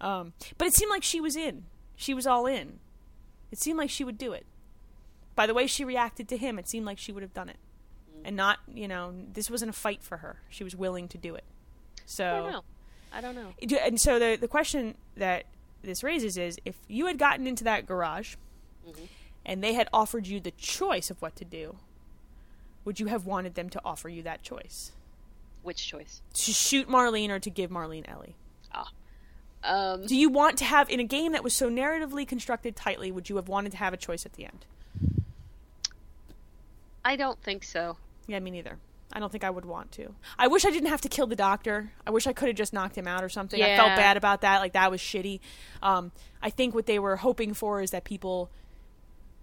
Um, 0.00 0.32
but 0.56 0.68
it 0.68 0.74
seemed 0.74 0.88
like 0.88 1.02
she 1.02 1.20
was 1.20 1.36
in. 1.36 1.64
She 1.96 2.14
was 2.14 2.26
all 2.26 2.46
in. 2.46 2.78
It 3.52 3.60
seemed 3.60 3.78
like 3.78 3.90
she 3.90 4.04
would 4.04 4.16
do 4.16 4.32
it. 4.32 4.46
By 5.34 5.46
the 5.46 5.52
way 5.52 5.66
she 5.66 5.84
reacted 5.84 6.26
to 6.30 6.38
him, 6.38 6.58
it 6.58 6.66
seemed 6.66 6.86
like 6.86 6.98
she 6.98 7.12
would 7.12 7.22
have 7.22 7.34
done 7.34 7.50
it. 7.50 7.58
And 8.24 8.36
not, 8.36 8.58
you 8.72 8.88
know, 8.88 9.12
this 9.32 9.50
wasn't 9.50 9.68
a 9.68 9.74
fight 9.74 10.02
for 10.02 10.18
her. 10.18 10.40
She 10.48 10.64
was 10.64 10.74
willing 10.74 11.08
to 11.08 11.18
do 11.18 11.34
it. 11.34 11.44
So 12.06 12.24
I 12.24 12.38
don't 12.40 12.52
know. 12.52 12.64
I 13.12 13.20
don't 13.20 13.34
know. 13.34 13.78
and 13.80 14.00
so 14.00 14.18
the 14.18 14.36
the 14.40 14.48
question 14.48 14.94
that 15.16 15.44
this 15.82 16.02
raises 16.02 16.36
is 16.36 16.58
if 16.64 16.76
you 16.88 17.06
had 17.06 17.18
gotten 17.18 17.46
into 17.46 17.64
that 17.64 17.86
garage 17.86 18.34
and 19.46 19.62
they 19.62 19.74
had 19.74 19.88
offered 19.92 20.26
you 20.26 20.40
the 20.40 20.50
choice 20.52 21.10
of 21.10 21.20
what 21.22 21.34
to 21.36 21.44
do 21.44 21.76
would 22.84 22.98
you 23.00 23.06
have 23.06 23.26
wanted 23.26 23.54
them 23.54 23.68
to 23.70 23.80
offer 23.84 24.08
you 24.08 24.22
that 24.22 24.42
choice 24.42 24.92
Which 25.62 25.86
choice? 25.86 26.22
to 26.34 26.52
shoot 26.52 26.88
marlene 26.88 27.30
or 27.30 27.38
to 27.38 27.50
give 27.50 27.70
marlene 27.70 28.08
ellie 28.08 28.36
Ah. 28.72 28.90
Um 29.64 30.06
do 30.06 30.16
you 30.16 30.28
want 30.28 30.56
to 30.58 30.64
have 30.64 30.88
in 30.90 31.00
a 31.00 31.04
game 31.04 31.32
that 31.32 31.44
was 31.44 31.54
so 31.54 31.68
narratively 31.70 32.26
constructed 32.26 32.76
tightly 32.76 33.10
would 33.12 33.28
you 33.28 33.36
have 33.36 33.48
wanted 33.48 33.72
to 33.72 33.78
have 33.78 33.92
a 33.92 33.96
choice 33.98 34.24
at 34.26 34.32
the 34.34 34.44
end 34.44 34.64
I 37.04 37.16
don't 37.16 37.40
think 37.42 37.64
so. 37.64 37.96
yeah 38.26 38.38
me 38.40 38.50
neither 38.50 38.78
I 39.12 39.18
don't 39.18 39.30
think 39.32 39.44
I 39.44 39.50
would 39.50 39.64
want 39.64 39.92
to. 39.92 40.14
I 40.38 40.46
wish 40.48 40.64
I 40.64 40.70
didn't 40.70 40.88
have 40.88 41.00
to 41.00 41.08
kill 41.08 41.26
the 41.26 41.36
doctor. 41.36 41.92
I 42.06 42.10
wish 42.10 42.26
I 42.26 42.32
could 42.32 42.48
have 42.48 42.56
just 42.56 42.72
knocked 42.72 42.96
him 42.96 43.08
out 43.08 43.24
or 43.24 43.28
something. 43.28 43.60
I 43.62 43.76
felt 43.76 43.96
bad 43.96 44.16
about 44.16 44.42
that. 44.42 44.60
Like 44.60 44.72
that 44.74 44.90
was 44.90 45.00
shitty. 45.00 45.40
Um, 45.82 46.12
I 46.42 46.50
think 46.50 46.74
what 46.74 46.86
they 46.86 46.98
were 46.98 47.16
hoping 47.16 47.54
for 47.54 47.80
is 47.80 47.90
that 47.90 48.04
people 48.04 48.50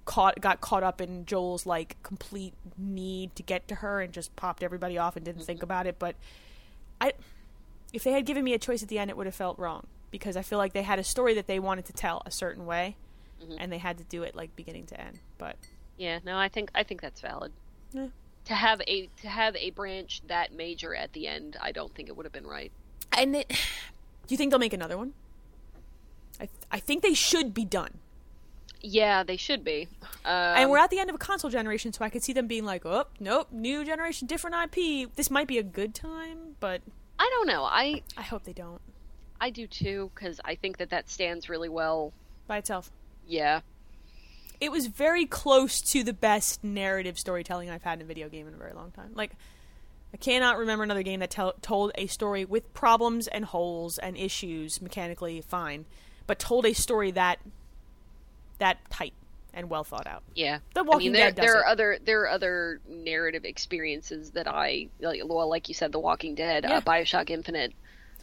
caught 0.06 0.40
got 0.40 0.62
caught 0.62 0.84
up 0.84 1.02
in 1.02 1.26
Joel's 1.26 1.66
like 1.66 2.02
complete 2.02 2.54
need 2.78 3.36
to 3.36 3.44
get 3.44 3.68
to 3.68 3.76
her 3.76 4.00
and 4.02 4.14
just 4.14 4.36
popped 4.38 4.64
everybody 4.64 4.98
off 4.98 5.18
and 5.18 5.26
didn't 5.26 5.44
think 5.44 5.62
about 5.62 5.86
it. 5.86 6.00
But 6.00 6.16
I, 7.02 7.14
if 7.94 8.04
they 8.04 8.14
had 8.14 8.26
given 8.26 8.44
me 8.44 8.54
a 8.54 8.60
choice 8.60 8.82
at 8.82 8.90
the 8.90 9.00
end, 9.00 9.12
it 9.12 9.18
would 9.18 9.26
have 9.28 9.36
felt 9.36 9.60
wrong 9.60 9.86
because 10.10 10.38
I 10.38 10.42
feel 10.42 10.58
like 10.58 10.74
they 10.74 10.84
had 10.84 10.98
a 10.98 11.04
story 11.04 11.34
that 11.36 11.48
they 11.48 11.60
wanted 11.60 11.86
to 11.86 11.94
tell 11.94 12.24
a 12.26 12.32
certain 12.32 12.66
way, 12.66 12.96
and 13.60 13.72
they 13.72 13.78
had 13.78 13.98
to 13.98 14.04
do 14.06 14.24
it 14.24 14.34
like 14.36 14.56
beginning 14.56 14.86
to 14.88 15.00
end. 15.00 15.20
But 15.38 15.58
Yeah, 15.98 16.20
no, 16.24 16.38
I 16.38 16.48
think 16.48 16.72
I 16.74 16.84
think 16.84 17.02
that's 17.02 17.20
valid. 17.22 17.52
Yeah. 17.92 18.08
To 18.48 18.56
have 18.56 18.82
a 18.88 19.10
to 19.22 19.28
have 19.28 19.56
a 19.58 19.70
branch 19.72 20.22
that 20.28 20.54
major 20.54 20.96
at 20.96 21.14
the 21.14 21.28
end, 21.28 21.58
I 21.62 21.72
don't 21.72 21.94
think 21.94 22.08
it 22.10 22.16
would 22.16 22.26
have 22.26 22.34
been 22.34 22.48
right. 22.48 22.72
And 23.12 23.36
it, 23.36 23.50
do 23.50 23.56
you 24.30 24.38
think 24.38 24.52
they'll 24.52 24.60
make 24.60 24.74
another 24.74 24.98
one? 24.98 25.14
I 26.40 26.46
th- 26.46 26.50
I 26.72 26.80
think 26.80 27.04
they 27.04 27.14
should 27.14 27.54
be 27.54 27.66
done. 27.66 28.00
Yeah, 28.80 29.24
they 29.24 29.38
should 29.38 29.64
be. 29.64 29.88
Um, 30.24 30.32
and 30.32 30.70
we're 30.70 30.78
at 30.78 30.92
the 30.92 31.00
end 31.00 31.10
of 31.10 31.16
a 31.16 31.20
console 31.20 31.50
generation, 31.50 31.92
so 31.92 32.06
I 32.06 32.10
could 32.10 32.24
see 32.24 32.32
them 32.32 32.48
being 32.48 32.64
like, 32.64 32.86
"Oh, 32.86 33.06
nope, 33.20 33.48
new 33.52 33.84
generation, 33.84 34.28
different 34.28 34.56
IP. 34.56 35.14
This 35.16 35.32
might 35.32 35.48
be 35.48 35.58
a 35.58 35.64
good 35.64 35.94
time, 35.96 36.56
but 36.60 36.82
I 37.20 37.28
don't 37.32 37.48
know. 37.48 37.64
I 37.64 38.04
I 38.16 38.22
hope 38.22 38.44
they 38.44 38.54
don't 38.54 38.82
I 39.42 39.50
do 39.50 39.68
too 39.68 40.12
because 40.14 40.40
I 40.46 40.56
think 40.56 40.78
that 40.78 40.90
that 40.92 41.10
stands 41.10 41.50
really 41.50 41.70
well. 41.70 42.14
by 42.48 42.58
itself." 42.60 42.92
Yeah. 43.28 43.62
It 44.60 44.72
was 44.72 44.88
very 44.88 45.26
close 45.26 45.82
to 45.92 46.04
the 46.04 46.14
best 46.14 46.64
narrative 46.64 47.20
storytelling 47.20 47.70
I've 47.70 47.84
had 47.84 48.00
in 48.00 48.02
a 48.02 48.06
video 48.08 48.28
game 48.30 48.48
in 48.48 48.54
a 48.54 48.58
very 48.58 48.74
long 48.74 48.92
time. 48.92 49.12
Like, 49.14 49.32
I 50.14 50.18
cannot 50.18 50.58
remember 50.58 50.84
another 50.84 51.04
game 51.04 51.20
that 51.20 51.30
tell- 51.30 51.54
told 51.62 51.92
a 51.96 52.08
story 52.08 52.44
with 52.46 52.74
problems 52.74 53.28
and 53.28 53.46
holes 53.46 53.98
and 53.98 54.18
issues 54.18 54.82
mechanically 54.82 55.42
fine, 55.42 55.86
but 56.26 56.40
told 56.40 56.66
a 56.66 56.74
story 56.74 57.12
that 57.12 57.40
that 58.60 58.78
tight 58.90 59.14
and 59.54 59.70
well 59.70 59.84
thought 59.84 60.08
out. 60.08 60.24
Yeah. 60.34 60.60
The 60.74 60.80
I 60.80 60.84
Walking 60.84 61.12
mean, 61.12 61.14
there, 61.14 61.28
Dead 61.32 61.36
does 61.36 61.46
there 61.46 61.56
it. 61.56 61.60
are 61.60 61.66
other 61.68 62.00
there 62.04 62.22
are 62.22 62.30
other 62.30 62.80
narrative 62.90 63.46
experiences 63.46 64.32
that 64.32 64.48
I 64.48 64.88
like. 65.00 65.22
Well, 65.26 65.48
like 65.50 65.68
you 65.68 65.76
said, 65.76 65.92
The 65.92 66.00
Walking 66.00 66.34
Dead, 66.36 66.64
Yeah. 66.64 66.78
uh, 66.78 66.82
Bioshock 66.82 67.30
Infinite. 67.30 67.74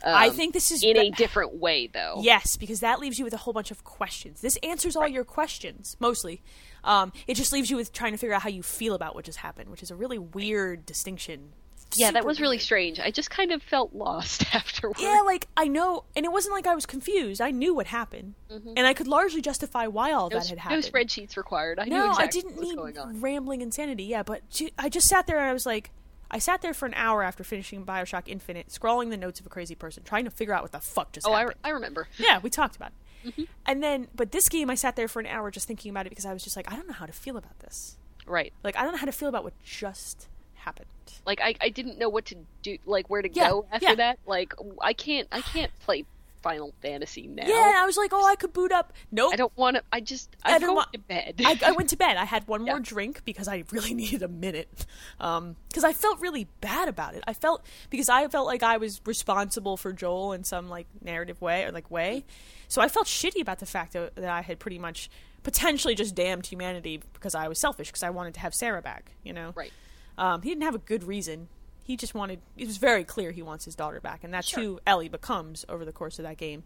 I 0.04 0.28
um, 0.28 0.34
think 0.34 0.52
this 0.52 0.70
is 0.70 0.82
in 0.82 0.94
be- 0.94 1.08
a 1.08 1.10
different 1.10 1.54
way, 1.56 1.86
though. 1.86 2.20
Yes, 2.20 2.56
because 2.56 2.80
that 2.80 3.00
leaves 3.00 3.18
you 3.18 3.24
with 3.24 3.34
a 3.34 3.38
whole 3.38 3.54
bunch 3.54 3.70
of 3.70 3.84
questions. 3.84 4.40
This 4.40 4.56
answers 4.62 4.96
all 4.96 5.08
your 5.08 5.24
questions, 5.24 5.96
mostly. 5.98 6.42
Um, 6.82 7.12
it 7.26 7.34
just 7.34 7.52
leaves 7.52 7.70
you 7.70 7.76
with 7.76 7.92
trying 7.92 8.12
to 8.12 8.18
figure 8.18 8.34
out 8.34 8.42
how 8.42 8.50
you 8.50 8.62
feel 8.62 8.94
about 8.94 9.14
what 9.14 9.24
just 9.24 9.38
happened, 9.38 9.70
which 9.70 9.82
is 9.82 9.90
a 9.90 9.96
really 9.96 10.18
weird 10.18 10.84
distinction. 10.84 11.52
Yeah, 11.96 12.10
that 12.10 12.24
was 12.24 12.40
really 12.40 12.56
weird. 12.56 12.62
strange. 12.62 13.00
I 13.00 13.10
just 13.10 13.30
kind 13.30 13.52
of 13.52 13.62
felt 13.62 13.94
lost 13.94 14.44
afterwards. 14.54 15.00
Yeah, 15.00 15.22
like 15.24 15.46
I 15.56 15.68
know, 15.68 16.04
and 16.16 16.24
it 16.24 16.32
wasn't 16.32 16.54
like 16.54 16.66
I 16.66 16.74
was 16.74 16.86
confused. 16.86 17.40
I 17.40 17.50
knew 17.50 17.74
what 17.74 17.86
happened, 17.86 18.34
and 18.50 18.86
I 18.86 18.94
could 18.94 19.06
largely 19.06 19.40
justify 19.40 19.86
why 19.86 20.12
all 20.12 20.28
no, 20.28 20.38
that 20.38 20.48
had 20.48 20.56
no 20.56 20.62
happened. 20.62 20.84
spreadsheets 20.84 21.36
required. 21.36 21.78
I 21.78 21.84
knew 21.84 21.90
no, 21.90 22.10
exactly 22.10 22.24
I 22.24 22.30
didn't 22.30 22.56
what 22.56 22.94
was 22.94 23.06
need 23.06 23.22
rambling 23.22 23.60
insanity. 23.60 24.04
Yeah, 24.04 24.22
but 24.22 24.42
I 24.78 24.88
just 24.88 25.06
sat 25.06 25.26
there 25.26 25.38
and 25.38 25.48
I 25.48 25.52
was 25.52 25.66
like, 25.66 25.90
I 26.34 26.38
sat 26.38 26.60
there 26.62 26.74
for 26.74 26.84
an 26.86 26.94
hour 26.94 27.22
after 27.22 27.44
finishing 27.44 27.86
Bioshock 27.86 28.24
Infinite, 28.26 28.70
scrawling 28.72 29.08
the 29.10 29.16
notes 29.16 29.38
of 29.40 29.46
a 29.46 29.48
crazy 29.48 29.74
person, 29.76 30.02
trying 30.02 30.24
to 30.24 30.30
figure 30.30 30.52
out 30.52 30.62
what 30.62 30.72
the 30.72 30.80
fuck 30.80 31.12
just 31.12 31.26
Oh, 31.26 31.32
I, 31.32 31.40
happened. 31.42 31.60
I 31.64 31.68
remember. 31.70 32.08
Yeah, 32.18 32.40
we 32.42 32.50
talked 32.50 32.74
about 32.76 32.90
it. 33.24 33.28
Mm-hmm. 33.30 33.42
And 33.66 33.82
then, 33.82 34.08
but 34.14 34.32
this 34.32 34.48
game, 34.48 34.68
I 34.68 34.74
sat 34.74 34.96
there 34.96 35.08
for 35.08 35.20
an 35.20 35.26
hour 35.26 35.50
just 35.50 35.66
thinking 35.68 35.90
about 35.90 36.06
it 36.06 36.10
because 36.10 36.26
I 36.26 36.32
was 36.32 36.42
just 36.42 36.56
like, 36.56 36.70
I 36.70 36.76
don't 36.76 36.86
know 36.88 36.92
how 36.94 37.06
to 37.06 37.12
feel 37.12 37.36
about 37.36 37.60
this. 37.60 37.96
Right. 38.26 38.52
Like, 38.64 38.76
I 38.76 38.82
don't 38.82 38.92
know 38.92 38.98
how 38.98 39.06
to 39.06 39.12
feel 39.12 39.28
about 39.28 39.44
what 39.44 39.52
just 39.62 40.28
happened. 40.54 40.88
Like 41.24 41.40
I, 41.40 41.54
I 41.60 41.68
didn't 41.70 41.98
know 41.98 42.08
what 42.08 42.26
to 42.26 42.36
do, 42.62 42.78
like 42.84 43.08
where 43.08 43.22
to 43.22 43.30
Yeah, 43.32 43.48
go 43.50 43.66
after 43.72 43.86
yeah. 43.90 43.94
that. 43.94 44.18
Like 44.26 44.52
I 44.82 44.92
can't, 44.92 45.28
I 45.32 45.40
can't 45.40 45.70
play 45.80 46.04
Final 46.44 46.72
Fantasy 46.82 47.26
now. 47.26 47.42
Yeah, 47.46 47.68
and 47.70 47.76
I 47.78 47.86
was 47.86 47.96
like, 47.96 48.12
oh, 48.12 48.24
I 48.24 48.36
could 48.36 48.52
boot 48.52 48.70
up. 48.70 48.92
Nope. 49.10 49.32
I 49.32 49.36
don't 49.36 49.56
want 49.56 49.76
to. 49.76 49.82
I 49.92 50.00
just, 50.00 50.36
I 50.44 50.54
I 50.54 50.58
don't 50.58 50.68
go 50.68 50.74
want- 50.74 50.92
to 50.92 50.98
bed. 51.00 51.40
I, 51.44 51.58
I 51.66 51.72
went 51.72 51.88
to 51.90 51.96
bed. 51.96 52.16
I 52.16 52.24
had 52.24 52.46
one 52.46 52.64
Yeah. 52.66 52.74
more 52.74 52.80
drink 52.80 53.24
because 53.24 53.48
I 53.48 53.64
really 53.72 53.94
needed 54.02 54.22
a 54.22 54.28
minute. 54.28 54.86
Because 55.18 55.82
I 55.84 55.92
felt 55.92 56.20
really 56.20 56.46
bad 56.60 56.88
about 56.88 57.14
it. 57.14 57.24
I 57.26 57.32
felt 57.32 57.64
because 57.90 58.08
I 58.08 58.28
felt 58.28 58.46
like 58.46 58.62
I 58.62 58.76
was 58.76 59.00
responsible 59.04 59.76
for 59.76 59.92
Joel 59.92 60.32
in 60.34 60.44
some 60.44 60.68
like 60.68 60.86
narrative 61.02 61.40
way 61.40 61.64
or 61.64 61.72
like 61.72 61.90
way. 61.90 62.24
So 62.68 62.80
I 62.82 62.88
felt 62.88 63.06
shitty 63.06 63.40
about 63.40 63.58
the 63.58 63.66
fact 63.66 63.94
that, 63.94 64.14
that 64.16 64.30
I 64.30 64.42
had 64.42 64.58
pretty 64.58 64.78
much 64.78 65.10
potentially 65.42 65.94
just 65.94 66.14
damned 66.14 66.46
humanity 66.46 67.02
because 67.14 67.34
I 67.34 67.48
was 67.48 67.58
selfish 67.58 67.88
because 67.88 68.02
I 68.02 68.10
wanted 68.10 68.34
to 68.34 68.40
have 68.40 68.54
Sarah 68.54 68.82
back. 68.82 69.12
You 69.24 69.32
know, 69.32 69.52
right. 69.56 69.72
Um, 70.16 70.42
he 70.42 70.50
didn't 70.50 70.62
have 70.64 70.74
a 70.74 70.78
good 70.78 71.04
reason. 71.04 71.48
He 71.84 71.96
just 71.96 72.14
wanted. 72.14 72.40
It 72.56 72.66
was 72.66 72.78
very 72.78 73.04
clear 73.04 73.30
he 73.30 73.42
wants 73.42 73.64
his 73.66 73.74
daughter 73.76 74.00
back, 74.00 74.24
and 74.24 74.32
that's 74.34 74.48
Sure. 74.48 74.62
who 74.62 74.80
Ellie 74.86 75.08
becomes 75.08 75.64
over 75.68 75.84
the 75.84 75.92
course 75.92 76.18
of 76.18 76.24
that 76.24 76.38
game. 76.38 76.64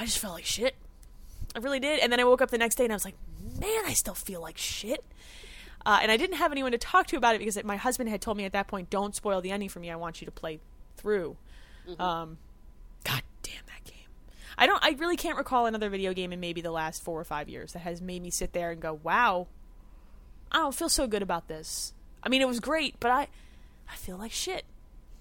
I 0.00 0.04
just 0.06 0.18
felt 0.18 0.34
like 0.34 0.44
shit. 0.44 0.74
I 1.54 1.58
really 1.60 1.80
did. 1.80 2.00
And 2.00 2.10
then 2.12 2.18
I 2.20 2.24
woke 2.24 2.42
up 2.42 2.50
the 2.50 2.58
next 2.58 2.74
day 2.76 2.84
and 2.84 2.92
I 2.92 2.96
was 2.96 3.04
like, 3.04 3.14
man, 3.60 3.84
I 3.86 3.92
still 3.92 4.14
feel 4.14 4.40
like 4.42 4.58
shit. 4.58 5.04
Uh, 5.86 6.00
and 6.02 6.10
I 6.10 6.16
didn't 6.16 6.36
have 6.36 6.50
anyone 6.50 6.72
to 6.72 6.78
talk 6.78 7.06
to 7.08 7.16
about 7.16 7.34
it 7.34 7.38
because 7.38 7.62
my 7.64 7.76
husband 7.76 8.08
had 8.10 8.20
told 8.20 8.36
me 8.36 8.44
at 8.44 8.52
that 8.52 8.66
point, 8.66 8.90
don't 8.90 9.14
spoil 9.14 9.40
the 9.40 9.52
ending 9.52 9.68
for 9.68 9.78
me. 9.78 9.90
I 9.90 9.96
want 9.96 10.20
you 10.20 10.24
to 10.26 10.32
play 10.32 10.58
through. 10.96 11.36
Um, 11.98 12.38
God 13.04 13.22
damn 13.42 13.62
that 13.66 13.84
game. 13.84 14.08
I 14.58 14.66
don't. 14.66 14.82
I 14.84 14.96
really 14.98 15.16
can't 15.16 15.38
recall 15.38 15.66
another 15.66 15.88
video 15.88 16.12
game 16.12 16.32
in 16.32 16.40
maybe 16.40 16.60
the 16.60 16.72
last 16.72 17.02
four 17.04 17.20
or 17.20 17.24
five 17.24 17.48
years 17.48 17.72
that 17.74 17.80
has 17.80 18.00
made 18.02 18.20
me 18.22 18.30
sit 18.30 18.52
there 18.52 18.72
and 18.72 18.80
go, 18.82 18.98
"Wow, 19.04 19.46
I 20.50 20.58
don't 20.58 20.74
feel 20.74 20.88
so 20.88 21.06
good 21.06 21.22
about 21.22 21.46
this." 21.46 21.92
I 22.22 22.28
mean, 22.28 22.42
it 22.42 22.48
was 22.48 22.58
great, 22.58 22.98
but 22.98 23.10
I, 23.12 23.28
I 23.90 23.96
feel 23.96 24.16
like 24.16 24.32
shit. 24.32 24.64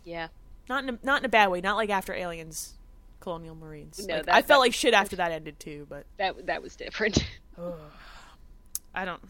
Yeah. 0.03 0.27
Not 0.69 0.83
in 0.83 0.89
a, 0.89 0.99
not 1.03 1.21
in 1.21 1.25
a 1.25 1.29
bad 1.29 1.49
way. 1.49 1.61
Not 1.61 1.75
like 1.75 1.89
after 1.89 2.13
Aliens, 2.13 2.73
Colonial 3.19 3.55
Marines. 3.55 4.05
No, 4.07 4.15
Like, 4.17 4.25
that- 4.25 4.35
I 4.35 4.41
felt 4.41 4.47
that- 4.47 4.57
like 4.59 4.73
shit 4.73 4.93
after 4.93 5.15
that 5.17 5.31
ended 5.31 5.59
too. 5.59 5.85
But 5.89 6.05
That 6.17 6.45
that 6.47 6.61
was 6.63 6.75
different. 6.75 7.23
I 8.95 9.05
don't. 9.05 9.21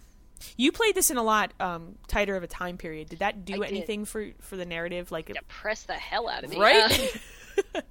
You 0.57 0.71
played 0.71 0.95
this 0.95 1.09
in 1.09 1.17
a 1.17 1.23
lot 1.23 1.53
um, 1.59 1.95
tighter 2.07 2.35
of 2.35 2.43
a 2.43 2.47
time 2.47 2.77
period. 2.77 3.09
Did 3.09 3.19
that 3.19 3.45
do 3.45 3.55
I 3.63 3.67
did. 3.67 3.75
anything 3.77 4.05
for 4.05 4.27
for 4.41 4.57
the 4.57 4.65
narrative? 4.65 5.11
Like, 5.11 5.29
it, 5.29 5.37
Press 5.47 5.83
the 5.83 5.93
hell 5.93 6.29
out 6.29 6.43
of 6.43 6.49
me. 6.51 6.59
right? 6.59 7.21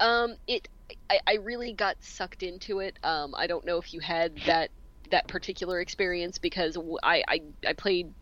Um, 0.00 0.34
it. 0.48 0.68
I, 1.08 1.20
I 1.26 1.34
really 1.34 1.72
got 1.72 1.96
sucked 2.02 2.42
into 2.42 2.80
it. 2.80 2.98
Um, 3.04 3.34
I 3.36 3.46
don't 3.46 3.64
know 3.64 3.78
if 3.78 3.94
you 3.94 4.00
had 4.00 4.36
that 4.46 4.70
that 5.10 5.28
particular 5.28 5.80
experience 5.80 6.38
because 6.38 6.76
I, 7.02 7.22
I, 7.28 7.40
I 7.66 7.72
played 7.74 8.12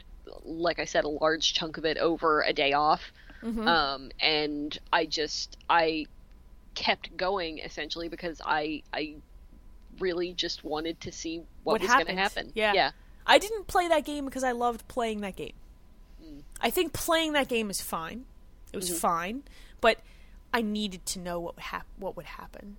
like 0.44 0.78
I 0.78 0.84
said, 0.84 1.04
a 1.04 1.08
large 1.08 1.54
chunk 1.54 1.76
of 1.78 1.84
it 1.84 1.98
over 1.98 2.42
a 2.42 2.52
day 2.52 2.72
off. 2.72 3.12
Mm-hmm. 3.42 3.66
Um, 3.66 4.10
and 4.20 4.76
I 4.92 5.06
just 5.06 5.56
I 5.68 6.06
kept 6.74 7.16
going 7.16 7.58
essentially 7.58 8.08
because 8.08 8.40
I 8.44 8.82
I 8.92 9.16
really 9.98 10.32
just 10.32 10.62
wanted 10.64 11.00
to 11.02 11.12
see 11.12 11.38
what, 11.64 11.80
What 11.80 11.82
was 11.82 11.90
going 11.90 12.06
to 12.06 12.14
happen. 12.14 12.52
Yeah. 12.54 12.72
yeah, 12.74 12.90
I 13.26 13.38
didn't 13.38 13.66
play 13.66 13.88
that 13.88 14.04
game 14.04 14.24
because 14.24 14.44
I 14.44 14.52
loved 14.52 14.86
playing 14.88 15.20
that 15.22 15.36
game. 15.36 15.52
Mm. 16.24 16.42
I 16.60 16.70
think 16.70 16.92
playing 16.92 17.32
that 17.32 17.48
game 17.48 17.70
is 17.70 17.80
fine. 17.80 18.24
It 18.72 18.76
was 18.76 18.88
Mm-hmm. 18.88 18.98
fine, 18.98 19.42
but 19.80 19.98
I 20.54 20.62
needed 20.62 21.04
to 21.06 21.18
know 21.18 21.40
what 21.40 21.58
hap- 21.58 21.86
what 21.98 22.16
would 22.16 22.26
happen. 22.26 22.76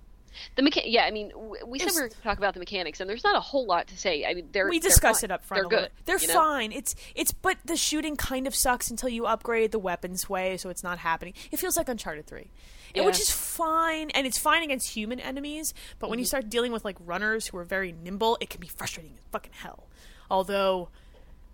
The 0.55 0.61
mecha- 0.61 0.83
Yeah, 0.85 1.03
I 1.05 1.11
mean, 1.11 1.29
w- 1.29 1.65
we 1.65 1.79
said 1.79 1.89
we 1.89 1.93
were 1.95 1.99
going 2.01 2.11
to 2.11 2.21
talk 2.21 2.37
about 2.37 2.53
the 2.53 2.59
mechanics, 2.59 2.99
and 2.99 3.09
there's 3.09 3.23
not 3.23 3.35
a 3.35 3.39
whole 3.39 3.65
lot 3.65 3.87
to 3.87 3.97
say. 3.97 4.25
I 4.25 4.33
mean, 4.33 4.49
they're 4.51 4.69
we 4.69 4.79
fine. 5.21 5.29
it 5.29 5.31
up 5.31 5.43
front. 5.45 5.69
They're 5.69 5.79
a 5.79 5.81
good. 5.83 5.91
bit. 5.95 6.05
They're 6.05 6.19
you 6.19 6.27
know? 6.27 6.33
fine. 6.33 6.71
It's 6.71 6.95
it's 7.15 7.31
but 7.31 7.57
the 7.65 7.75
shooting 7.75 8.15
kind 8.15 8.47
of 8.47 8.55
sucks 8.55 8.89
until 8.89 9.09
you 9.09 9.25
upgrade 9.25 9.71
the 9.71 9.79
weapons 9.79 10.29
way, 10.29 10.57
so 10.57 10.69
it's 10.69 10.83
not 10.83 10.99
happening. 10.99 11.33
It 11.51 11.57
feels 11.57 11.77
like 11.77 11.89
Uncharted 11.89 12.25
Three, 12.27 12.49
and 12.95 13.05
which 13.05 13.19
is 13.19 13.29
fine, 13.31 14.09
and 14.11 14.25
it's 14.27 14.37
fine 14.37 14.63
against 14.63 14.89
human 14.89 15.19
enemies. 15.19 15.73
But 15.99 16.09
when 16.09 16.19
you 16.19 16.23
Mm-hmm. 16.23 16.27
start 16.27 16.49
dealing 16.49 16.71
with 16.71 16.85
like 16.85 16.97
runners 16.99 17.47
who 17.47 17.57
are 17.57 17.63
very 17.63 17.91
nimble, 17.91 18.37
it 18.41 18.49
can 18.49 18.59
be 18.61 18.67
frustrating 18.67 19.13
as 19.13 19.19
fucking 19.31 19.53
hell. 19.53 19.87
Although 20.29 20.89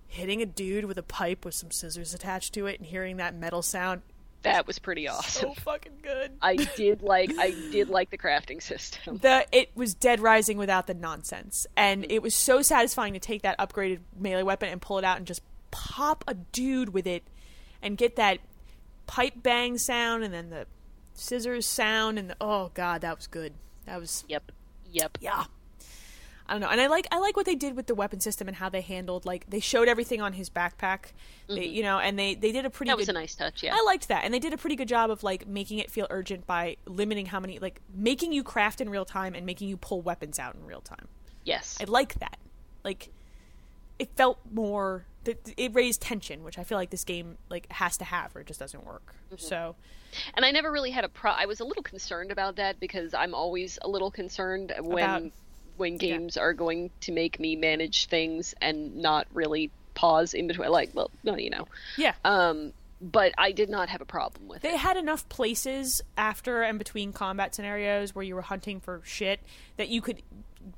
hitting 0.09 0.41
a 0.41 0.45
dude 0.45 0.85
with 0.85 0.97
a 0.97 1.03
pipe 1.03 1.43
with 1.43 1.53
some 1.53 1.69
scissors 1.71 2.13
attached 2.13 2.53
to 2.53 2.65
it 2.65 2.79
and 2.79 2.87
hearing 2.87 3.17
that 3.17 3.35
metal 3.35 3.61
sound 3.61 4.01
That 4.43 4.67
was 4.67 4.79
pretty 4.79 5.07
awesome. 5.07 5.53
so 5.55 5.61
fucking 5.61 5.99
good. 6.01 6.31
I 6.41 6.55
did 6.55 7.01
like 7.01 7.31
I 7.37 7.51
did 7.71 7.89
like 7.89 8.09
the 8.09 8.17
crafting 8.23 8.61
system. 8.61 9.17
the 9.17 9.45
it 9.51 9.71
was 9.75 9.93
Dead 9.93 10.19
Rising 10.19 10.57
without 10.57 10.87
the 10.87 10.93
nonsense, 10.93 11.65
and 11.75 12.05
it 12.09 12.21
was 12.21 12.35
so 12.35 12.61
satisfying 12.61 13.13
to 13.13 13.19
take 13.19 13.41
that 13.41 13.57
upgraded 13.57 13.99
melee 14.17 14.43
weapon 14.43 14.69
and 14.69 14.81
pull 14.81 14.97
it 14.97 15.03
out 15.03 15.17
and 15.17 15.25
just 15.25 15.41
pop 15.71 16.23
a 16.27 16.33
dude 16.33 16.93
with 16.93 17.07
it, 17.07 17.23
and 17.81 17.97
get 17.97 18.15
that 18.15 18.39
pipe 19.07 19.33
bang 19.41 19.77
sound 19.77 20.23
and 20.23 20.33
then 20.33 20.49
the 20.49 20.65
scissors 21.13 21.65
sound 21.65 22.19
and 22.19 22.29
the, 22.29 22.37
oh 22.39 22.71
god, 22.73 23.01
that 23.01 23.17
was 23.17 23.27
good. 23.27 23.53
That 23.85 23.99
was 23.99 24.23
Yep. 24.27 24.51
Yep. 24.91 25.17
yeah. 25.21 25.45
I 26.49 26.53
don't 26.53 26.61
know, 26.61 26.69
and 26.69 26.79
I 26.79 26.87
like 26.87 27.07
I 27.11 27.19
like 27.19 27.35
what 27.35 27.45
they 27.45 27.55
did 27.55 27.75
with 27.75 27.87
the 27.87 27.95
weapon 27.95 28.19
system 28.21 28.47
and 28.47 28.55
how 28.55 28.69
they 28.69 28.81
handled 28.81 29.25
like 29.25 29.49
they 29.49 29.59
showed 29.59 29.87
everything 29.89 30.21
on 30.21 30.33
his 30.33 30.49
backpack, 30.49 31.11
they, 31.47 31.65
you 31.65 31.83
know, 31.83 31.99
and 31.99 32.17
they 32.17 32.35
they 32.35 32.51
did 32.53 32.65
a 32.65 32.69
pretty 32.69 32.89
Mm-hmm. 32.89 32.97
That 32.97 33.05
good 33.05 33.07
was 33.07 33.09
a 33.09 33.13
nice 33.13 33.35
touch, 33.35 33.63
yeah. 33.63 33.75
I 33.75 33.83
liked 33.83 34.07
that, 34.07 34.23
and 34.23 34.33
they 34.33 34.39
did 34.39 34.53
a 34.53 34.57
pretty 34.57 34.77
good 34.77 34.87
job 34.87 35.11
of 35.11 35.23
like 35.23 35.45
making 35.47 35.79
it 35.79 35.91
feel 35.91 36.07
urgent 36.09 36.47
by 36.47 36.77
limiting 36.85 37.25
how 37.25 37.39
many, 37.41 37.59
like 37.59 37.81
making 37.93 38.31
you 38.31 38.43
craft 38.43 38.79
in 38.79 38.89
real 38.89 39.03
time 39.03 39.35
and 39.35 39.45
making 39.45 39.67
you 39.67 39.75
pull 39.75 40.01
weapons 40.01 40.39
out 40.39 40.55
in 40.55 40.65
real 40.65 40.81
time. 40.81 41.07
yes. 41.43 41.77
I 41.81 41.83
like 41.83 42.15
that. 42.19 42.37
Like, 42.83 43.09
it 43.99 44.09
felt 44.15 44.39
more. 44.51 45.05
It 45.57 45.75
raised 45.75 46.01
tension, 46.01 46.45
which 46.45 46.57
I 46.57 46.63
feel 46.63 46.77
like 46.77 46.89
this 46.89 47.03
game 47.03 47.37
like 47.49 47.69
has 47.73 47.97
to 47.97 48.05
have, 48.05 48.33
or 48.33 48.39
it 48.39 48.47
just 48.47 48.61
doesn't 48.61 48.85
work. 48.85 49.13
Mm-hmm. 49.25 49.35
So, 49.45 49.75
And 50.35 50.45
I 50.45 50.51
never 50.51 50.71
really 50.71 50.91
had 50.91 51.03
a 51.03 51.09
pro. 51.09 51.31
I 51.31 51.45
was 51.47 51.59
a 51.59 51.65
little 51.65 51.83
concerned 51.83 52.31
about 52.31 52.55
that 52.55 52.79
because 52.79 53.13
I'm 53.13 53.33
always 53.33 53.77
a 53.81 53.89
little 53.89 54.09
concerned 54.09 54.71
when 54.79 55.03
About- 55.03 55.31
when 55.77 55.97
games 55.97 56.37
are 56.37 56.53
going 56.53 56.89
to 57.01 57.11
make 57.11 57.39
me 57.39 57.55
manage 57.55 58.07
things 58.07 58.53
and 58.61 58.97
not 58.97 59.27
really 59.33 59.71
pause 59.93 60.33
in 60.33 60.47
between. 60.47 60.69
Like, 60.69 60.91
well, 60.93 61.11
no, 61.23 61.35
you 61.37 61.49
know. 61.49 61.67
yeah, 61.97 62.13
Um, 62.23 62.73
but 63.01 63.33
I 63.37 63.51
did 63.51 63.69
not 63.69 63.89
have 63.89 64.01
a 64.01 64.05
problem 64.05 64.47
with 64.47 64.61
they 64.61 64.69
it. 64.69 64.71
They 64.71 64.77
had 64.77 64.97
enough 64.97 65.27
places 65.29 66.01
after 66.17 66.61
and 66.63 66.79
between 66.79 67.13
combat 67.13 67.53
scenarios 67.53 68.15
where 68.15 68.23
you 68.23 68.35
were 68.35 68.41
hunting 68.41 68.79
for 68.79 69.01
shit 69.05 69.39
that 69.77 69.89
you 69.89 70.01
could 70.01 70.21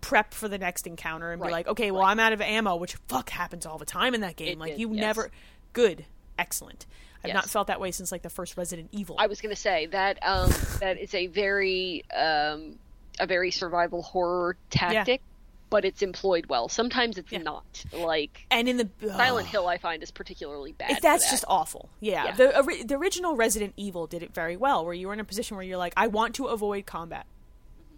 prep 0.02 0.34
for 0.34 0.48
the 0.48 0.58
next 0.58 0.86
encounter 0.86 1.32
and 1.32 1.42
be 1.42 1.50
like, 1.50 1.68
okay, 1.68 1.92
well, 1.92 2.04
I'm 2.04 2.20
out 2.20 2.34
of 2.34 2.42
ammo, 2.42 2.76
which 2.76 2.96
fuck 3.08 3.30
happens 3.30 3.66
all 3.66 3.78
the 3.78 3.86
time 3.86 4.14
in 4.14 4.22
that 4.22 4.36
game. 4.36 4.54
It 4.54 4.60
like 4.60 4.72
did, 4.72 4.82
you 4.82 4.94
yes. 4.94 5.02
never 5.02 5.32
good, 5.74 6.06
excellent. 6.38 6.86
I've 7.24 7.34
not 7.34 7.50
felt 7.50 7.68
that 7.68 7.82
way 7.82 7.92
since 7.92 8.12
like 8.12 8.22
the 8.22 8.30
first 8.30 8.56
Resident 8.56 8.90
Evil. 8.92 9.18
I 9.20 9.28
was 9.28 9.42
going 9.42 9.54
to 9.54 9.62
say 9.62 9.88
that 9.88 10.20
um, 10.22 10.50
that 10.80 10.98
is 10.98 11.14
a 11.14 11.28
very 11.28 12.06
um, 12.12 12.80
a 13.20 13.28
very 13.28 13.52
survival 13.52 14.02
horror 14.02 14.56
tactic, 14.70 15.22
but 15.70 15.86
it's 15.86 16.02
employed 16.02 16.48
well. 16.48 16.68
Sometimes 16.70 17.18
it's 17.18 17.32
Yeah. 17.32 17.40
not. 17.40 17.84
Like 17.94 18.46
and 18.50 18.68
in 18.68 18.78
the 18.78 18.90
Silent 19.08 19.48
Hill, 19.48 19.68
I 19.68 19.78
find 19.78 20.02
is 20.02 20.12
particularly 20.12 20.72
bad. 20.72 20.98
that's 21.02 21.26
that. 21.26 21.32
just 21.32 21.46
awful. 21.48 21.90
Yeah, 22.00 22.26
Yeah. 22.26 22.32
The, 22.36 22.84
the 22.86 22.96
original 22.96 23.36
Resident 23.36 23.74
Evil 23.78 24.08
did 24.08 24.24
it 24.24 24.34
very 24.34 24.58
well, 24.58 24.84
where 24.86 24.94
you 24.94 25.08
were 25.08 25.14
in 25.14 25.20
a 25.20 25.24
position 25.26 25.58
where 25.58 25.66
you're 25.66 25.78
like, 25.78 25.94
I 25.96 26.08
want 26.08 26.36
to 26.36 26.46
avoid 26.46 26.86
combat 26.86 27.26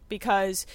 because 0.10 0.66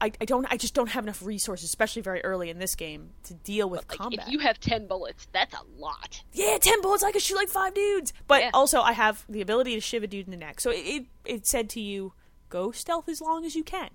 I, 0.00 0.10
I 0.20 0.24
don't, 0.24 0.44
I 0.50 0.56
just 0.56 0.74
don't 0.74 0.88
have 0.90 1.04
enough 1.04 1.22
resources, 1.24 1.64
especially 1.70 2.02
very 2.02 2.22
early 2.24 2.50
in 2.50 2.58
this 2.58 2.74
game, 2.74 3.10
to 3.24 3.34
deal 3.34 3.70
with 3.70 3.88
like 3.88 3.98
combat. 3.98 4.26
if 4.26 4.32
you 4.32 4.40
have 4.40 4.60
ten 4.60 4.86
bullets, 4.86 5.26
that's 5.32 5.54
a 5.54 5.60
lot. 5.80 6.22
yeah, 6.32 6.58
ten 6.60 6.82
bullets, 6.82 7.02
I 7.02 7.12
could 7.12 7.22
shoot 7.22 7.36
like 7.36 7.48
five 7.48 7.72
dudes. 7.74 8.12
But 8.26 8.42
Yeah. 8.42 8.50
also, 8.52 8.80
I 8.80 8.92
have 8.92 9.24
the 9.28 9.40
ability 9.40 9.74
to 9.76 9.80
shiv 9.80 10.02
a 10.02 10.06
dude 10.06 10.26
in 10.26 10.32
the 10.32 10.36
neck. 10.36 10.60
So 10.60 10.70
it, 10.70 10.74
it, 10.84 11.06
it 11.24 11.46
said 11.46 11.70
to 11.70 11.80
you, 11.80 12.12
go 12.54 12.70
stealth 12.70 13.08
as 13.08 13.20
long 13.20 13.44
as 13.44 13.54
you 13.56 13.64
can. 13.64 13.90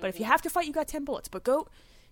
But 0.00 0.08
if 0.10 0.16
you 0.18 0.24
Mm-hmm. 0.24 0.32
have 0.32 0.42
to 0.42 0.50
fight, 0.50 0.66
you 0.66 0.72
got 0.72 0.88
ten 0.88 1.04
bullets. 1.04 1.28
But 1.28 1.44
go, 1.44 1.58
you 1.60 1.64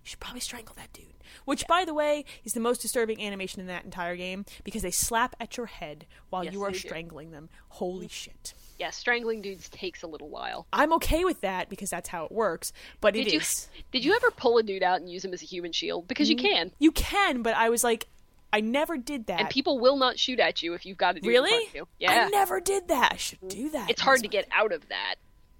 should 0.09 0.19
probably 0.19 0.39
strangle 0.41 0.75
that 0.77 0.91
dude. 0.93 1.05
Which, 1.45 1.65
by 1.67 1.85
the 1.85 1.93
way, 1.93 2.25
is 2.43 2.53
the 2.53 2.59
most 2.59 2.81
disturbing 2.81 3.21
animation 3.21 3.61
in 3.61 3.67
that 3.67 3.85
entire 3.85 4.15
game 4.15 4.45
because 4.63 4.81
they 4.81 4.91
slap 4.91 5.35
at 5.39 5.55
your 5.57 5.67
head 5.67 6.05
while 6.29 6.43
Yes, 6.43 6.53
you 6.53 6.63
are 6.63 6.71
they 6.71 6.79
do. 6.79 6.87
Strangling 6.87 7.31
them. 7.31 7.49
Holy 7.69 8.07
shit. 8.07 8.53
Yeah, 8.79 8.89
strangling 8.89 9.41
dudes 9.41 9.69
takes 9.69 10.01
a 10.03 10.07
little 10.07 10.27
while. 10.29 10.65
I'm 10.73 10.91
okay 10.93 11.23
with 11.23 11.41
that 11.41 11.69
because 11.69 11.89
that's 11.91 12.09
how 12.09 12.25
it 12.25 12.31
works. 12.31 12.73
But 12.99 13.15
it 13.15 13.25
Did 13.25 13.33
you 13.33 13.39
is- 13.39 13.69
did 13.91 14.03
you 14.03 14.13
ever 14.15 14.31
pull 14.31 14.57
a 14.57 14.63
dude 14.63 14.83
out 14.83 14.99
and 15.01 15.09
use 15.09 15.23
him 15.23 15.33
as 15.33 15.41
a 15.43 15.45
human 15.45 15.71
shield? 15.71 16.07
Because 16.07 16.29
you 16.29 16.35
can, 16.35 16.71
You 16.79 16.91
can, 16.91 17.43
but 17.43 17.53
I 17.55 17.69
was 17.69 17.83
like, 17.83 18.07
I 18.51 18.59
never 18.59 18.97
did 18.97 19.27
that. 19.27 19.39
and 19.39 19.49
people 19.49 19.79
will 19.79 19.95
not 19.97 20.19
shoot 20.19 20.39
at 20.39 20.61
you 20.63 20.73
if 20.73 20.85
you've 20.85 20.97
got 20.97 21.15
a 21.15 21.19
dude 21.21 21.33
in 21.33 21.41
front 21.41 21.51
really? 21.73 21.85
Yeah, 21.99 22.25
I 22.25 22.29
never 22.29 22.59
did 22.59 22.87
that. 22.89 23.11
I 23.13 23.17
should 23.17 23.47
do 23.47 23.69
that. 23.69 23.89
it's 23.89 24.01
hard 24.01 24.21
to 24.23 24.27
get 24.27 24.47
out 24.51 24.73
of 24.73 24.89
that. 24.89 25.15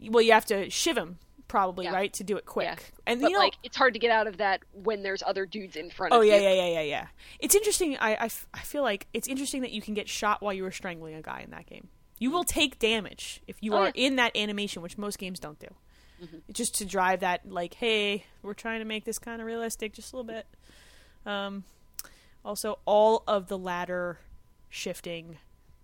Well, 0.10 0.22
you 0.24 0.32
have 0.34 0.46
to 0.46 0.70
shiv 0.70 0.98
him, 0.98 1.20
probably, 1.48 1.86
Yeah. 1.86 1.94
right, 1.94 2.12
to 2.14 2.24
do 2.24 2.38
it 2.38 2.46
quick. 2.46 2.66
Yeah, 2.66 2.76
And 3.08 3.22
but 3.22 3.30
you 3.30 3.38
know, 3.38 3.44
like 3.44 3.54
it's 3.64 3.78
hard 3.78 3.94
to 3.94 4.00
get 4.00 4.10
out 4.12 4.28
of 4.28 4.38
that 4.38 4.62
when 4.74 5.04
there's 5.04 5.22
other 5.22 5.46
dudes 5.46 5.76
in 5.76 5.90
front 5.90 6.14
oh 6.14 6.22
of 6.22 6.26
yeah, 6.28 6.38
you. 6.38 6.44
yeah, 6.44 6.54
yeah, 6.54 6.68
yeah, 6.74 6.82
yeah. 6.82 7.08
It's 7.40 7.54
interesting. 7.56 7.98
I, 7.98 8.12
I, 8.16 8.26
f- 8.26 8.48
I 8.54 8.60
feel 8.60 8.84
like 8.84 9.08
it's 9.14 9.28
interesting 9.28 9.62
that 9.62 9.72
you 9.72 9.82
can 9.82 9.94
get 9.94 10.08
shot 10.10 10.42
while 10.42 10.54
you 10.54 10.64
were 10.64 10.72
strangling 10.72 11.14
a 11.16 11.22
guy 11.22 11.42
in 11.42 11.52
that 11.52 11.66
game. 11.68 11.90
You 12.20 12.32
will 12.32 12.44
take 12.44 12.78
damage 12.80 13.42
if 13.48 13.58
you 13.62 13.74
Oh, 13.74 13.78
are 13.78 13.86
yeah. 13.88 13.92
in 14.08 14.16
that 14.18 14.36
animation, 14.38 14.82
which 14.82 14.98
most 14.98 15.18
games 15.20 15.40
don't 15.40 15.60
do. 15.60 15.68
It's 16.48 16.56
just 16.60 16.76
to 16.76 16.86
drive 16.86 17.22
that, 17.22 17.50
like, 17.50 17.74
hey, 17.74 18.26
we're 18.44 18.54
trying 18.54 18.78
to 18.78 18.86
make 18.86 19.06
this 19.06 19.18
kind 19.18 19.42
of 19.42 19.48
realistic, 19.48 19.94
just 19.94 20.14
a 20.14 20.18
little 20.18 20.32
bit. 20.32 20.46
Um, 21.26 21.64
also, 22.46 22.78
all 22.86 23.24
of 23.28 23.48
the 23.48 23.58
ladder 23.58 24.20
shifting. 24.70 25.38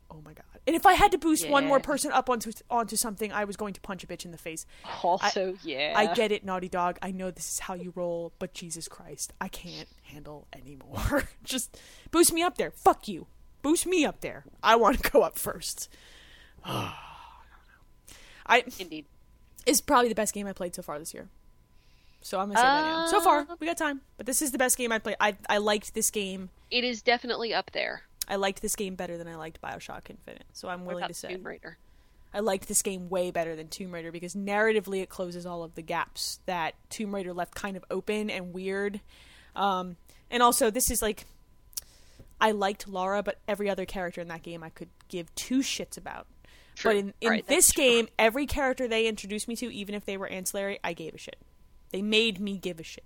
Oh 0.09 0.21
my 0.23 0.33
god! 0.33 0.45
And 0.65 0.75
if 0.75 0.85
I 0.85 0.93
had 0.93 1.11
to 1.11 1.17
boost 1.17 1.49
one 1.49 1.65
more 1.65 1.79
person 1.79 2.11
up 2.11 2.29
onto 2.29 2.51
onto 2.69 2.95
something, 2.95 3.31
I 3.31 3.43
was 3.43 3.57
going 3.57 3.73
to 3.73 3.81
punch 3.81 4.03
a 4.03 4.07
bitch 4.07 4.23
in 4.25 4.31
the 4.31 4.37
face. 4.37 4.65
Also, 5.03 5.57
yeah, 5.63 5.93
I 5.95 6.13
get 6.13 6.31
it, 6.31 6.45
Naughty 6.45 6.69
Dog. 6.69 6.97
I 7.01 7.11
know 7.11 7.29
this 7.29 7.51
is 7.51 7.59
how 7.59 7.73
you 7.73 7.91
roll, 7.95 8.31
but 8.39 8.53
Jesus 8.53 8.87
Christ, 8.87 9.33
I 9.41 9.49
can't 9.49 9.89
handle 10.03 10.47
anymore. 10.53 11.23
Just 11.43 11.77
boost 12.11 12.31
me 12.31 12.41
up 12.41 12.57
there. 12.57 12.71
Fuck 12.71 13.07
you. 13.07 13.27
Boost 13.61 13.85
me 13.85 14.05
up 14.05 14.21
there. 14.21 14.45
I 14.63 14.75
want 14.77 15.03
to 15.03 15.11
go 15.11 15.23
up 15.23 15.37
first. 15.37 15.89
I 16.65 18.63
Indeed. 18.79 19.05
is 19.65 19.81
probably 19.81 20.09
the 20.09 20.15
best 20.15 20.33
game 20.33 20.47
I 20.47 20.53
played 20.53 20.73
so 20.75 20.81
far 20.81 20.99
this 20.99 21.13
year. 21.13 21.27
So 22.21 22.39
I'm 22.39 22.47
gonna 22.47 22.59
say 22.59 22.63
that 22.63 22.81
now. 22.81 23.07
So 23.07 23.21
far, 23.21 23.39
Uh, 23.49 23.55
we 23.59 23.67
got 23.67 23.77
time, 23.77 24.01
but 24.17 24.25
this 24.25 24.41
is 24.41 24.51
the 24.51 24.57
best 24.57 24.77
game 24.77 24.91
I 24.91 24.99
played. 24.99 25.17
I 25.19 25.35
I 25.49 25.57
liked 25.59 25.93
this 25.93 26.09
game. 26.11 26.49
It 26.71 26.83
is 26.83 27.01
definitely 27.01 27.53
up 27.53 27.71
there. 27.71 28.03
I 28.27 28.35
liked 28.35 28.61
this 28.61 28.75
game 28.75 28.95
better 28.95 29.17
than 29.17 29.27
I 29.27 29.35
liked 29.35 29.61
Bioshock 29.61 30.09
Infinite. 30.09 30.43
So 30.53 30.67
I'm 30.67 30.85
willing 30.85 31.07
to 31.07 31.13
say 31.13 31.29
Tomb 31.35 31.43
Raider? 31.45 31.77
I 32.33 32.41
liked 32.41 32.67
this 32.67 32.81
game 32.81 33.09
way 33.09 33.31
better 33.31 33.55
than 33.55 33.69
Tomb 33.69 33.93
Raider 33.93 34.11
because 34.11 34.35
narratively 34.35 35.01
it 35.01 35.09
closes 35.09 35.45
all 35.45 35.63
of 35.63 35.75
the 35.75 35.81
gaps 35.81 36.39
that 36.45 36.75
Tomb 36.89 37.15
Raider 37.15 37.33
left 37.33 37.55
kind 37.55 37.77
of 37.77 37.85
open 37.89 38.29
and 38.29 38.53
weird. 38.53 38.99
Um, 39.55 39.95
and 40.29 40.43
also, 40.43 40.69
this 40.69 40.91
is 40.91 41.01
like 41.01 41.25
I 42.39 42.51
liked 42.51 42.87
Lara, 42.87 43.23
but 43.23 43.39
every 43.47 43.69
other 43.69 43.85
character 43.85 44.21
in 44.21 44.27
that 44.27 44.43
game 44.43 44.61
I 44.61 44.69
could 44.69 44.89
give 45.07 45.33
two 45.35 45.59
shits 45.59 45.97
about. 45.97 46.27
True. 46.75 46.91
But 46.91 46.97
in, 46.97 47.13
in 47.21 47.29
Right, 47.29 47.47
this 47.47 47.67
that's 47.67 47.73
true. 47.73 47.83
game, 47.83 48.07
every 48.19 48.45
character 48.45 48.87
they 48.87 49.07
introduced 49.07 49.47
me 49.47 49.55
to, 49.55 49.73
even 49.73 49.95
if 49.95 50.05
they 50.05 50.17
were 50.17 50.27
ancillary, 50.27 50.79
I 50.83 50.93
gave 50.93 51.15
a 51.15 51.17
shit. 51.17 51.37
They 51.91 52.01
made 52.01 52.39
me 52.39 52.57
give 52.57 52.79
a 52.79 52.83
shit. 52.83 53.05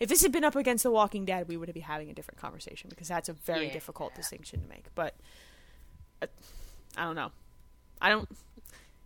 If 0.00 0.08
this 0.08 0.22
had 0.22 0.30
been 0.32 0.44
up 0.44 0.54
against 0.54 0.84
The 0.84 0.90
Walking 0.90 1.24
Dead, 1.24 1.48
we 1.48 1.56
would 1.56 1.72
be 1.74 1.80
having 1.80 2.08
a 2.08 2.14
different 2.14 2.38
conversation 2.40 2.88
because 2.88 3.08
that's 3.08 3.28
a 3.28 3.32
very 3.32 3.66
Yeah. 3.66 3.72
difficult 3.72 4.14
distinction 4.14 4.60
to 4.62 4.68
make. 4.68 4.84
But 4.94 5.14
uh, 6.22 6.26
I 6.96 7.04
don't 7.04 7.16
know. 7.16 7.32
I 8.00 8.08
don't. 8.10 8.28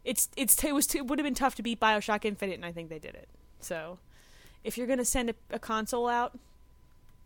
It's 0.04 0.28
it's 0.36 0.62
it 0.64 0.74
was 0.74 0.86
too, 0.86 0.98
it 0.98 1.06
would 1.06 1.18
have 1.18 1.24
been 1.24 1.34
tough 1.34 1.54
to 1.56 1.62
beat 1.62 1.80
Bioshock 1.80 2.24
Infinite, 2.24 2.54
and 2.56 2.64
I 2.64 2.72
think 2.72 2.88
they 2.90 2.98
did 2.98 3.14
it. 3.14 3.28
So, 3.60 3.98
if 4.64 4.76
you're 4.76 4.86
gonna 4.86 5.04
send 5.04 5.30
a, 5.30 5.34
a 5.50 5.58
console 5.58 6.08
out, 6.08 6.36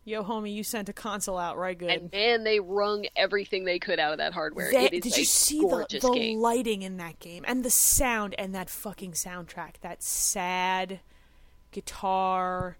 yo 0.04 0.22
homie, 0.22 0.54
you 0.54 0.62
sent 0.62 0.88
a 0.88 0.92
console 0.92 1.38
out 1.38 1.56
right 1.56 1.76
good. 1.76 1.88
And 1.90 2.12
man, 2.12 2.44
they 2.44 2.60
wrung 2.60 3.06
everything 3.16 3.64
they 3.64 3.78
could 3.78 3.98
out 3.98 4.12
of 4.12 4.18
that 4.18 4.32
hardware. 4.34 4.70
That- 4.70 4.92
it 4.92 4.98
is 4.98 5.12
did 5.12 5.16
you 5.16 5.24
see 5.24 5.60
the, 5.60 5.86
the 5.88 6.12
game. 6.12 6.38
lighting 6.38 6.82
in 6.82 6.98
that 6.98 7.18
game 7.18 7.44
and 7.48 7.64
the 7.64 7.70
sound 7.70 8.34
and 8.38 8.54
that 8.54 8.68
fucking 8.70 9.12
soundtrack? 9.12 9.80
That 9.80 10.02
sad 10.02 11.00
guitar. 11.72 12.76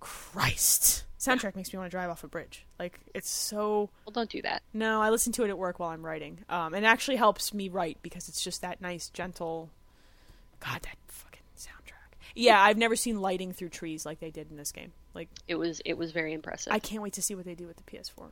Christ. 0.00 1.04
Soundtrack 1.18 1.56
makes 1.56 1.72
me 1.72 1.78
want 1.78 1.90
to 1.90 1.94
drive 1.94 2.10
off 2.10 2.22
a 2.22 2.28
bridge. 2.28 2.64
Like 2.78 2.98
it's 3.12 3.28
so. 3.28 3.90
Well, 4.06 4.12
don't 4.12 4.30
do 4.30 4.40
that. 4.42 4.62
No, 4.72 5.02
I 5.02 5.10
listen 5.10 5.32
to 5.34 5.44
it 5.44 5.48
at 5.48 5.58
work 5.58 5.78
while 5.80 5.90
I'm 5.90 6.04
writing. 6.06 6.38
Um, 6.48 6.74
and 6.74 6.84
it 6.84 6.88
actually 6.88 7.16
helps 7.16 7.52
me 7.52 7.68
write 7.68 7.98
because 8.02 8.28
it's 8.28 8.42
just 8.42 8.62
that 8.62 8.80
nice, 8.80 9.08
gentle. 9.10 9.70
God, 10.60 10.80
that 10.82 10.96
fucking 11.08 11.40
soundtrack. 11.56 12.16
Yeah, 12.34 12.60
I've 12.62 12.78
never 12.78 12.94
seen 12.94 13.20
lighting 13.20 13.52
through 13.52 13.70
trees 13.70 14.06
like 14.06 14.20
they 14.20 14.30
did 14.30 14.50
in 14.50 14.56
this 14.56 14.70
game. 14.72 14.92
Like 15.14 15.28
It 15.48 15.56
was 15.56 15.80
it 15.84 15.98
was 15.98 16.12
very 16.12 16.32
impressive. 16.32 16.72
I 16.72 16.78
can't 16.78 17.02
wait 17.02 17.14
to 17.14 17.22
see 17.22 17.34
what 17.34 17.44
they 17.44 17.54
do 17.56 17.66
with 17.66 17.76
the 17.76 17.82
PS4. 17.82 18.30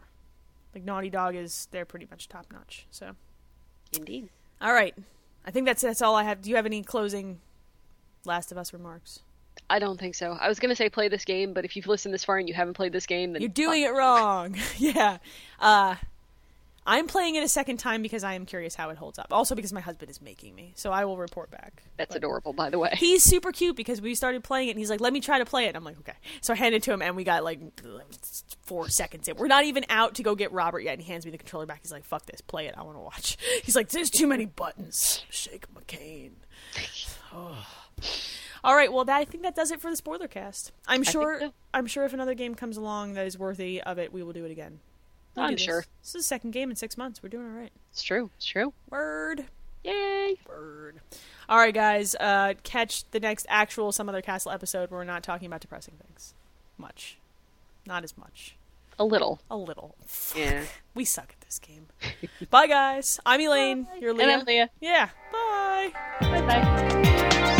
Like 0.74 0.84
Naughty 0.84 1.10
Dog 1.10 1.34
is 1.34 1.66
they're 1.72 1.84
pretty 1.84 2.06
much 2.08 2.28
top 2.28 2.46
notch. 2.52 2.86
So, 2.92 3.12
Indeed. 3.96 4.28
all 4.60 4.72
right, 4.72 4.94
I 5.44 5.50
think 5.50 5.66
that's 5.66 5.82
that's 5.82 6.02
all 6.02 6.14
I 6.14 6.22
have. 6.22 6.42
Do 6.42 6.50
you 6.50 6.56
have 6.56 6.66
any 6.66 6.82
closing 6.82 7.40
Last 8.24 8.52
of 8.52 8.58
Us 8.58 8.72
remarks? 8.72 9.20
I 9.68 9.78
don't 9.78 9.98
think 9.98 10.14
so. 10.14 10.36
I 10.40 10.48
was 10.48 10.58
gonna 10.58 10.76
say 10.76 10.88
play 10.88 11.08
this 11.08 11.24
game, 11.24 11.52
but 11.52 11.64
if 11.64 11.76
you've 11.76 11.86
listened 11.86 12.14
this 12.14 12.24
far 12.24 12.38
and 12.38 12.48
you 12.48 12.54
haven't 12.54 12.74
played 12.74 12.92
this 12.92 13.06
game, 13.06 13.32
then 13.32 13.42
You're 13.42 13.48
doing 13.48 13.82
it 13.82 13.92
wrong. 13.92 14.56
yeah. 14.76 15.18
Uh, 15.58 15.96
I'm 16.88 17.08
playing 17.08 17.34
it 17.34 17.42
a 17.42 17.48
second 17.48 17.78
time 17.78 18.00
because 18.00 18.22
I 18.22 18.34
am 18.34 18.46
curious 18.46 18.76
how 18.76 18.90
it 18.90 18.96
holds 18.96 19.18
up. 19.18 19.26
Also 19.32 19.56
because 19.56 19.72
my 19.72 19.80
husband 19.80 20.08
is 20.08 20.22
making 20.22 20.54
me, 20.54 20.72
so 20.76 20.92
I 20.92 21.04
will 21.04 21.16
report 21.16 21.50
back. 21.50 21.82
That's 21.96 22.14
adorable, 22.14 22.52
by 22.52 22.70
the 22.70 22.78
way. 22.78 22.90
He's 22.96 23.24
super 23.24 23.50
cute 23.50 23.74
because 23.74 24.00
we 24.00 24.14
started 24.14 24.44
playing 24.44 24.68
it 24.68 24.72
and 24.72 24.78
he's 24.78 24.90
like, 24.90 25.00
let 25.00 25.12
me 25.12 25.20
try 25.20 25.38
to 25.38 25.44
play 25.44 25.64
it. 25.64 25.68
And 25.68 25.76
I'm 25.78 25.84
like, 25.84 25.98
okay. 25.98 26.12
So 26.42 26.52
I 26.52 26.56
handed 26.56 26.78
it 26.78 26.82
to 26.84 26.92
him 26.92 27.02
and 27.02 27.16
we 27.16 27.24
got 27.24 27.42
like 27.42 27.58
four 28.62 28.88
seconds 28.88 29.26
in. 29.26 29.36
We're 29.36 29.48
not 29.48 29.64
even 29.64 29.84
out 29.88 30.14
to 30.16 30.22
go 30.22 30.36
get 30.36 30.52
Robert 30.52 30.80
yet. 30.80 30.92
And 30.92 31.02
he 31.02 31.10
hands 31.10 31.24
me 31.24 31.32
the 31.32 31.38
controller 31.38 31.66
back. 31.66 31.80
He's 31.82 31.90
like, 31.90 32.04
fuck 32.04 32.24
this, 32.26 32.40
play 32.40 32.66
it. 32.66 32.74
I 32.78 32.82
want 32.84 32.96
to 32.96 33.00
watch. 33.00 33.36
He's 33.64 33.74
like, 33.74 33.88
there's 33.88 34.10
too 34.10 34.28
many 34.28 34.46
buttons. 34.46 35.24
Shake 35.28 35.66
McCain. 35.74 36.30
Oh. 37.38 37.66
All 38.66 38.74
right, 38.74 38.92
well, 38.92 39.04
that, 39.04 39.16
I 39.16 39.24
think 39.24 39.44
that 39.44 39.54
does 39.54 39.70
it 39.70 39.80
for 39.80 39.90
the 39.90 39.96
spoiler 39.96 40.26
cast. 40.26 40.72
I'm 40.88 41.04
sure. 41.04 41.38
so. 41.38 41.52
I'm 41.72 41.86
sure 41.86 42.04
if 42.04 42.12
another 42.12 42.34
game 42.34 42.56
comes 42.56 42.76
along 42.76 43.14
that 43.14 43.24
is 43.24 43.38
worthy 43.38 43.80
of 43.80 43.96
it, 43.96 44.12
we 44.12 44.24
will 44.24 44.32
do 44.32 44.44
it 44.44 44.50
again. 44.50 44.80
We'll 45.36 45.46
I'm 45.46 45.52
this. 45.52 45.60
sure. 45.60 45.84
This 46.02 46.08
is 46.08 46.12
the 46.12 46.22
second 46.24 46.50
game 46.50 46.70
in 46.70 46.74
six 46.74 46.98
months. 46.98 47.22
We're 47.22 47.28
doing 47.28 47.46
all 47.46 47.52
right. 47.52 47.70
It's 47.92 48.02
true. 48.02 48.30
It's 48.36 48.44
true. 48.44 48.72
Word. 48.90 49.44
Yay! 49.84 50.34
Bird. 50.44 50.96
All 51.48 51.58
right, 51.58 51.72
guys. 51.72 52.16
Uh, 52.18 52.54
catch 52.64 53.08
the 53.12 53.20
next 53.20 53.46
actual 53.48 53.92
some 53.92 54.08
other 54.08 54.20
castle 54.20 54.50
episode 54.50 54.90
where 54.90 54.98
we're 54.98 55.04
not 55.04 55.22
talking 55.22 55.46
about 55.46 55.60
depressing 55.60 55.94
things. 56.04 56.34
Much, 56.76 57.18
not 57.86 58.02
as 58.02 58.18
much. 58.18 58.56
A 58.98 59.04
little. 59.04 59.38
A 59.48 59.56
little. 59.56 59.94
Yeah. 60.34 60.64
We 60.92 61.04
suck 61.04 61.32
at 61.38 61.40
this 61.42 61.60
game. 61.60 61.86
Bye, 62.50 62.66
guys. 62.66 63.20
I'm 63.24 63.40
Elaine. 63.40 63.86
You're 64.00 64.12
Leah. 64.12 64.22
And 64.24 64.40
I'm 64.40 64.44
Leah. 64.44 64.70
Yeah. 64.80 65.10
Bye. 65.30 65.92
Bye 66.20 66.40
bye. 66.40 67.52